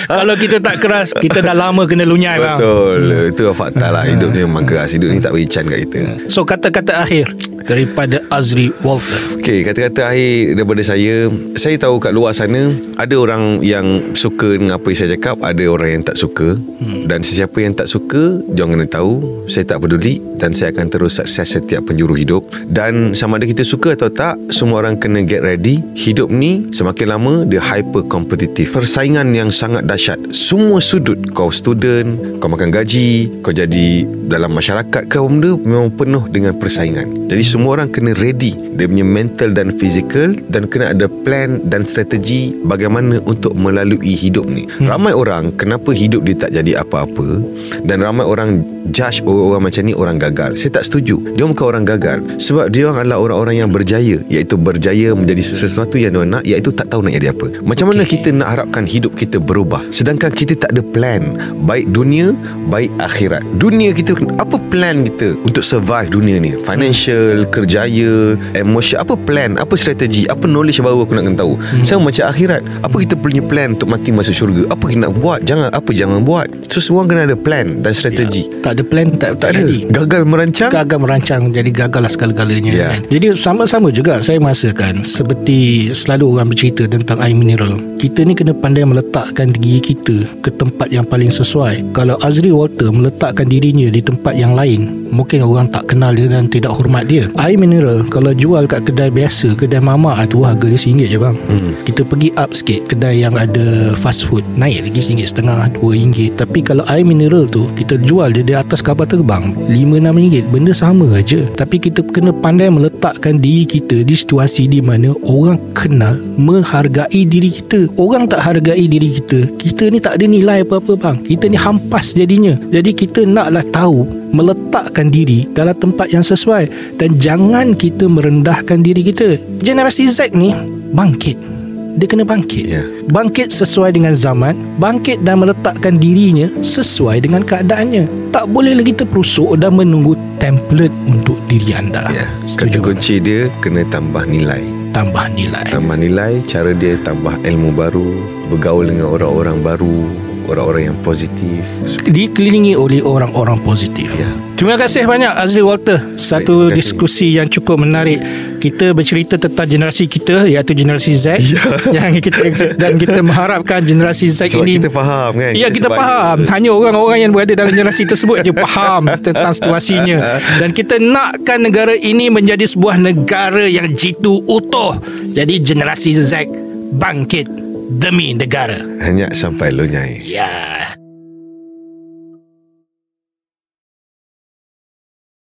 Kalau 0.21 0.35
kita 0.37 0.57
tak 0.61 0.77
keras 0.79 1.09
kita 1.17 1.41
dah 1.41 1.57
lama 1.57 1.83
kena 1.89 2.05
lunyai 2.05 2.37
bang. 2.39 2.59
Betul. 2.61 3.01
Itu 3.33 3.43
fakta 3.57 3.89
lah. 3.91 4.05
Hidup 4.05 4.31
ni 4.31 4.45
memang 4.45 4.69
keras. 4.69 4.93
Hidup 4.93 5.09
ni 5.11 5.19
tak 5.19 5.33
beri 5.33 5.49
kat 5.49 5.65
kita. 5.65 6.01
So 6.29 6.45
kata-kata 6.45 7.03
akhir 7.03 7.33
daripada 7.67 8.23
Azri 8.31 8.71
Walter 8.81 9.37
Okey, 9.43 9.67
kata-kata 9.67 10.15
akhir 10.15 10.55
daripada 10.55 10.83
saya 10.87 11.29
Saya 11.59 11.77
tahu 11.77 11.99
kat 11.99 12.15
luar 12.15 12.33
sana 12.33 12.73
Ada 12.97 13.15
orang 13.19 13.61
yang 13.61 14.15
suka 14.15 14.57
dengan 14.57 14.79
apa 14.79 14.87
yang 14.89 14.99
saya 14.99 15.11
cakap 15.19 15.37
Ada 15.43 15.65
orang 15.67 15.89
yang 15.99 16.03
tak 16.07 16.17
suka. 16.17 16.57
Hmm. 16.57 17.11
Dan 17.11 17.27
sesiapa 17.27 17.59
yang 17.59 17.75
tak 17.75 17.91
suka 17.91 18.41
Diorang 18.47 18.79
kena 18.79 18.87
tahu 18.87 19.45
Saya 19.51 19.67
tak 19.67 19.83
peduli 19.85 20.23
Dan 20.39 20.55
saya 20.55 20.71
akan 20.71 20.87
terus 20.89 21.19
sukses 21.19 21.59
setiap 21.59 21.83
penjuru 21.91 22.15
hidup. 22.15 22.43
Dan 22.71 23.13
sama 23.19 23.43
ada 23.43 23.47
kita 23.47 23.67
suka 23.67 23.99
atau 23.99 24.09
tak 24.09 24.39
Semua 24.55 24.81
orang 24.81 24.97
kena 24.97 25.27
get 25.27 25.43
ready. 25.43 25.83
Hidup 25.99 26.31
ni 26.31 26.71
semakin 26.71 27.07
lama 27.11 27.35
Dia 27.45 27.61
hyper 27.61 28.07
competitive 28.07 28.71
Persaingan 28.71 29.35
yang 29.35 29.51
sangat 29.51 29.85
dahsyat. 29.85 30.19
Semua 30.31 30.79
sudut 30.79 31.19
Kau 31.35 31.51
student 31.51 32.39
Kau 32.39 32.51
makan 32.51 32.71
gaji 32.71 33.43
Kau 33.43 33.51
jadi 33.51 34.07
dalam 34.27 34.55
masyarakat 34.55 35.07
ke 35.07 35.17
apa 35.19 35.27
benda 35.27 35.55
Memang 35.55 35.91
penuh 35.95 36.25
dengan 36.31 36.55
persaingan. 36.59 37.31
Jadi 37.31 37.43
semua 37.57 37.81
orang 37.81 37.89
kena 37.89 38.13
ready. 38.21 38.67
Dia 38.77 38.85
punya 38.85 39.07
mental 39.09 39.57
dan 39.57 39.73
physical 39.81 40.37
Dan 40.53 40.69
kena 40.69 40.93
ada 40.93 41.09
plan 41.09 41.65
dan 41.65 41.89
strategi 41.89 42.53
Bagaimana 42.69 43.19
untuk 43.25 43.57
melalui 43.57 44.13
hidup 44.13 44.45
ni. 44.47 44.69
Hmm. 44.69 44.93
Ramai 44.93 45.17
orang 45.17 45.57
Kenapa 45.57 45.97
hidup 45.97 46.29
dia 46.29 46.37
tak 46.37 46.53
jadi 46.53 46.85
apa-apa 46.85 47.41
Dan 47.83 48.05
ramai 48.05 48.29
orang 48.29 48.61
Judge 48.93 49.25
orang-orang 49.27 49.63
macam 49.67 49.83
ni 49.83 49.93
Orang 49.97 50.17
gagal. 50.21 50.61
Saya 50.61 50.79
tak 50.79 50.85
setuju. 50.87 51.19
Dia 51.35 51.49
bukan 51.49 51.67
orang 51.67 51.85
gagal. 51.89 52.19
Sebab 52.39 52.71
dia 52.71 52.87
orang 52.87 53.09
adalah 53.09 53.19
orang-orang 53.25 53.57
yang 53.65 53.71
berjaya 53.73 54.21
Iaitu 54.29 54.55
berjaya 54.61 55.17
menjadi 55.17 55.43
sesuatu 55.43 55.97
yang 55.97 56.15
dia 56.15 56.29
nak 56.29 56.43
Iaitu 56.45 56.71
tak 56.77 56.93
tahu 56.93 57.09
nak 57.09 57.17
jadi 57.17 57.33
apa. 57.33 57.47
Macam 57.65 57.91
mana 57.91 58.05
Okey. 58.05 58.21
kita 58.21 58.29
nak 58.37 58.49
harapkan 58.53 58.85
hidup 58.85 59.17
kita 59.17 59.41
berubah? 59.41 59.81
Sedangkan 59.89 60.31
kita 60.31 60.55
tak 60.55 60.77
ada 60.77 60.85
plan. 60.85 61.35
Baik 61.65 61.89
dunia 61.91 62.37
Baik 62.69 62.93
akhirat. 63.01 63.43
Dunia 63.57 63.91
kita 63.97 64.15
Apa 64.37 64.61
plan 64.71 65.03
kita 65.03 65.35
Untuk 65.43 65.65
survive 65.65 66.13
dunia 66.13 66.37
ni? 66.39 66.55
Financial 66.63 67.46
Kerjaya 67.51 68.35
Emosi 68.55 68.95
Apa 68.97 69.15
plan 69.19 69.59
Apa 69.59 69.75
strategi 69.75 70.27
Apa 70.31 70.47
knowledge 70.47 70.81
baru 70.83 71.05
aku 71.05 71.17
nak 71.17 71.25
kena 71.29 71.39
tahu 71.39 71.55
hmm. 71.59 71.85
Sama 71.85 72.11
macam 72.13 72.25
akhirat 72.31 72.61
Apa 72.83 72.97
kita 73.03 73.15
punya 73.19 73.43
plan 73.43 73.75
Untuk 73.75 73.91
mati 73.91 74.11
masuk 74.11 74.35
syurga 74.35 74.63
Apa 74.71 74.85
kita 74.91 75.09
nak 75.09 75.15
buat 75.19 75.43
Jangan 75.45 75.71
Apa 75.73 75.91
jangan 75.91 76.23
buat 76.23 76.47
So 76.71 76.79
semua 76.79 77.07
kena 77.07 77.27
ada 77.27 77.39
plan 77.39 77.83
Dan 77.83 77.93
strategi 77.97 78.47
ya, 78.47 78.63
tak 78.63 78.73
ada 78.79 78.83
plan 78.87 79.07
tak, 79.17 79.41
Tak 79.41 79.55
ada 79.55 79.65
jadi 79.65 79.77
Gagal 79.91 80.23
merancang 80.27 80.71
gagal 80.71 80.99
merancang 80.99 81.43
jadi 81.51 81.71
gagal 81.73 82.01
lah 82.03 82.13
segala-galanya 82.13 82.73
Ya. 82.77 82.89
kan. 82.93 83.01
Jadi 83.09 83.27
sama-sama 83.39 83.89
juga 83.95 84.19
saya 84.21 84.43
merasakan 84.43 85.07
seperti 85.07 85.91
selalu 85.95 86.37
orang 86.37 86.53
bercerita 86.53 86.85
tentang 86.91 87.23
air 87.23 87.33
mineral. 87.33 87.79
Kita 87.97 88.27
ni 88.27 88.37
kena 88.37 88.53
pandai 88.53 88.85
meletakkan 88.85 89.55
diri 89.55 89.81
kita 89.81 90.29
ke 90.45 90.51
tempat 90.53 90.93
yang 90.93 91.07
paling 91.09 91.33
sesuai. 91.33 91.97
Kalau 91.97 92.21
Azri 92.21 92.53
Walter 92.53 92.93
meletakkan 92.93 93.49
dirinya 93.49 93.89
di 93.89 94.05
tempat 94.05 94.37
yang 94.37 94.53
lain, 94.53 95.09
mungkin 95.09 95.47
orang 95.47 95.73
tak 95.73 95.89
kenal 95.89 96.13
dia 96.13 96.29
dan 96.29 96.51
tidak 96.51 96.75
hormat 96.77 97.09
dia. 97.09 97.25
Air 97.37 97.61
mineral 97.61 98.09
kalau 98.09 98.33
jual 98.33 98.65
kat 98.65 98.89
kedai 98.89 99.13
biasa, 99.13 99.55
kedai 99.55 99.81
mama 99.81 100.17
tu 100.27 100.43
harga 100.43 100.67
dia 100.67 100.81
RM1 100.81 101.07
je 101.13 101.19
bang. 101.21 101.37
Hmm. 101.37 101.73
Kita 101.85 102.03
pergi 102.03 102.29
up 102.35 102.51
sikit 102.57 102.89
kedai 102.89 103.21
yang 103.21 103.37
ada 103.37 103.93
fast 103.93 104.27
food, 104.27 104.43
naik 104.57 104.89
lagi 104.89 105.01
RM1.5, 105.15 105.77
RM2. 105.77 106.19
Tapi 106.37 106.59
kalau 106.65 106.85
air 106.89 107.05
mineral 107.05 107.45
tu 107.47 107.69
kita 107.77 108.01
jual 108.01 108.33
dia 108.33 108.45
di 108.45 108.55
atas 108.57 108.81
kapal 108.81 109.07
terbang 109.07 109.55
RM5-6 109.69 110.51
benda 110.51 110.73
sama 110.73 111.07
aja 111.19 111.43
tapi 111.59 111.77
kita 111.83 112.05
kena 112.11 112.31
pandai 112.31 112.71
meletakkan 112.71 113.37
diri 113.39 113.67
kita 113.67 114.03
di 114.03 114.15
situasi 114.15 114.71
di 114.71 114.81
mana 114.81 115.13
orang 115.27 115.59
kenal 115.75 116.17
menghargai 116.39 117.27
diri 117.27 117.51
kita 117.63 117.91
orang 117.99 118.29
tak 118.31 118.43
hargai 118.45 118.87
diri 118.87 119.21
kita 119.21 119.51
kita 119.59 119.91
ni 119.91 119.99
tak 119.99 120.21
ada 120.21 120.27
nilai 120.29 120.63
apa-apa 120.63 120.93
bang 120.95 121.17
kita 121.25 121.51
ni 121.51 121.59
hampas 121.59 122.15
jadinya 122.15 122.55
jadi 122.71 122.91
kita 122.93 123.27
naklah 123.27 123.65
tahu 123.75 124.26
meletakkan 124.35 125.11
diri 125.11 125.47
dalam 125.53 125.77
tempat 125.77 126.11
yang 126.11 126.25
sesuai 126.25 126.97
dan 126.99 127.19
jangan 127.21 127.77
kita 127.77 128.07
merendahkan 128.11 128.83
diri 128.83 129.07
kita 129.07 129.39
generasi 129.63 130.09
Z 130.11 130.35
ni 130.35 130.55
bangkit 130.95 131.57
dia 131.97 132.05
kena 132.05 132.29
bangkit. 132.29 132.65
Ya. 132.69 132.85
Bangkit 133.09 133.57
sesuai 133.57 133.97
dengan 133.97 134.13
zaman, 134.13 134.53
bangkit 134.77 135.25
dan 135.25 135.41
meletakkan 135.41 135.97
dirinya 135.97 136.45
sesuai 136.61 137.25
dengan 137.25 137.41
keadaannya. 137.41 138.31
Tak 138.37 138.53
boleh 138.53 138.77
lagi 138.77 138.93
terperusuk 138.93 139.57
dan 139.57 139.81
menunggu 139.81 140.13
template 140.37 140.93
untuk 141.09 141.41
diri 141.49 141.73
anda. 141.73 142.05
Ya. 142.13 142.29
Setuju 142.45 142.85
Kata 142.85 142.87
kunci 142.93 143.15
dia 143.17 143.49
kena 143.65 143.81
tambah 143.89 144.29
nilai. 144.29 144.61
Tambah 144.93 145.25
nilai. 145.33 145.73
Tambah 145.73 145.97
nilai, 145.97 146.45
cara 146.45 146.77
dia 146.77 147.01
tambah 147.01 147.33
ilmu 147.41 147.73
baru, 147.73 148.13
bergaul 148.53 148.93
dengan 148.93 149.17
orang-orang 149.17 149.65
baru, 149.65 150.09
orang-orang 150.47 150.95
yang 150.95 150.99
positif. 151.03 151.63
Dikelilingi 152.07 152.79
oleh 152.79 153.03
orang-orang 153.03 153.59
positif. 153.61 154.09
Ya. 154.15 154.31
Terima 154.57 154.81
kasih 154.81 155.05
banyak 155.05 155.29
Azri 155.29 155.61
Walter. 155.61 156.01
Satu 156.17 156.73
Baik, 156.73 156.81
diskusi 156.81 157.37
yang 157.37 157.51
cukup 157.51 157.83
menarik. 157.83 158.23
Kita 158.57 158.97
bercerita 158.97 159.37
tentang 159.37 159.69
generasi 159.69 160.09
kita 160.09 160.49
iaitu 160.49 160.73
generasi 160.73 161.13
Z 161.13 161.39
Ya. 161.45 161.61
yang 162.09 162.17
kita 162.19 162.41
dan 162.75 162.97
kita 162.97 163.21
mengharapkan 163.21 163.85
generasi 163.85 164.33
Z 164.33 164.49
Sebab 164.49 164.65
ini 164.65 164.81
kita 164.81 164.91
faham 164.91 165.37
kan 165.37 165.53
Ya 165.53 165.69
kita 165.69 165.93
Sebab- 165.93 166.01
faham 166.01 166.39
Hanya 166.51 166.71
orang-orang 166.73 167.21
yang 167.21 167.31
berada 167.37 167.53
dalam 167.53 167.71
generasi 167.71 168.09
tersebut 168.09 168.43
je 168.43 168.57
faham 168.57 169.13
tentang 169.29 169.53
situasinya 169.53 170.41
Dan 170.57 170.73
kita 170.73 170.97
nakkan 170.99 171.69
negara 171.69 171.93
ini 171.95 172.33
menjadi 172.33 172.65
sebuah 172.65 172.97
negara 172.97 173.69
yang 173.69 173.93
jitu 173.93 174.41
utuh 174.49 174.99
Jadi 175.37 175.61
generasi 175.61 176.17
Z 176.17 176.49
bangkit 176.97 177.66
demi 177.87 178.35
negara. 178.35 178.83
Hanya 179.03 179.31
sampai 179.33 179.71
lo 179.71 179.87
nyai. 179.87 180.27
Ya 180.27 180.51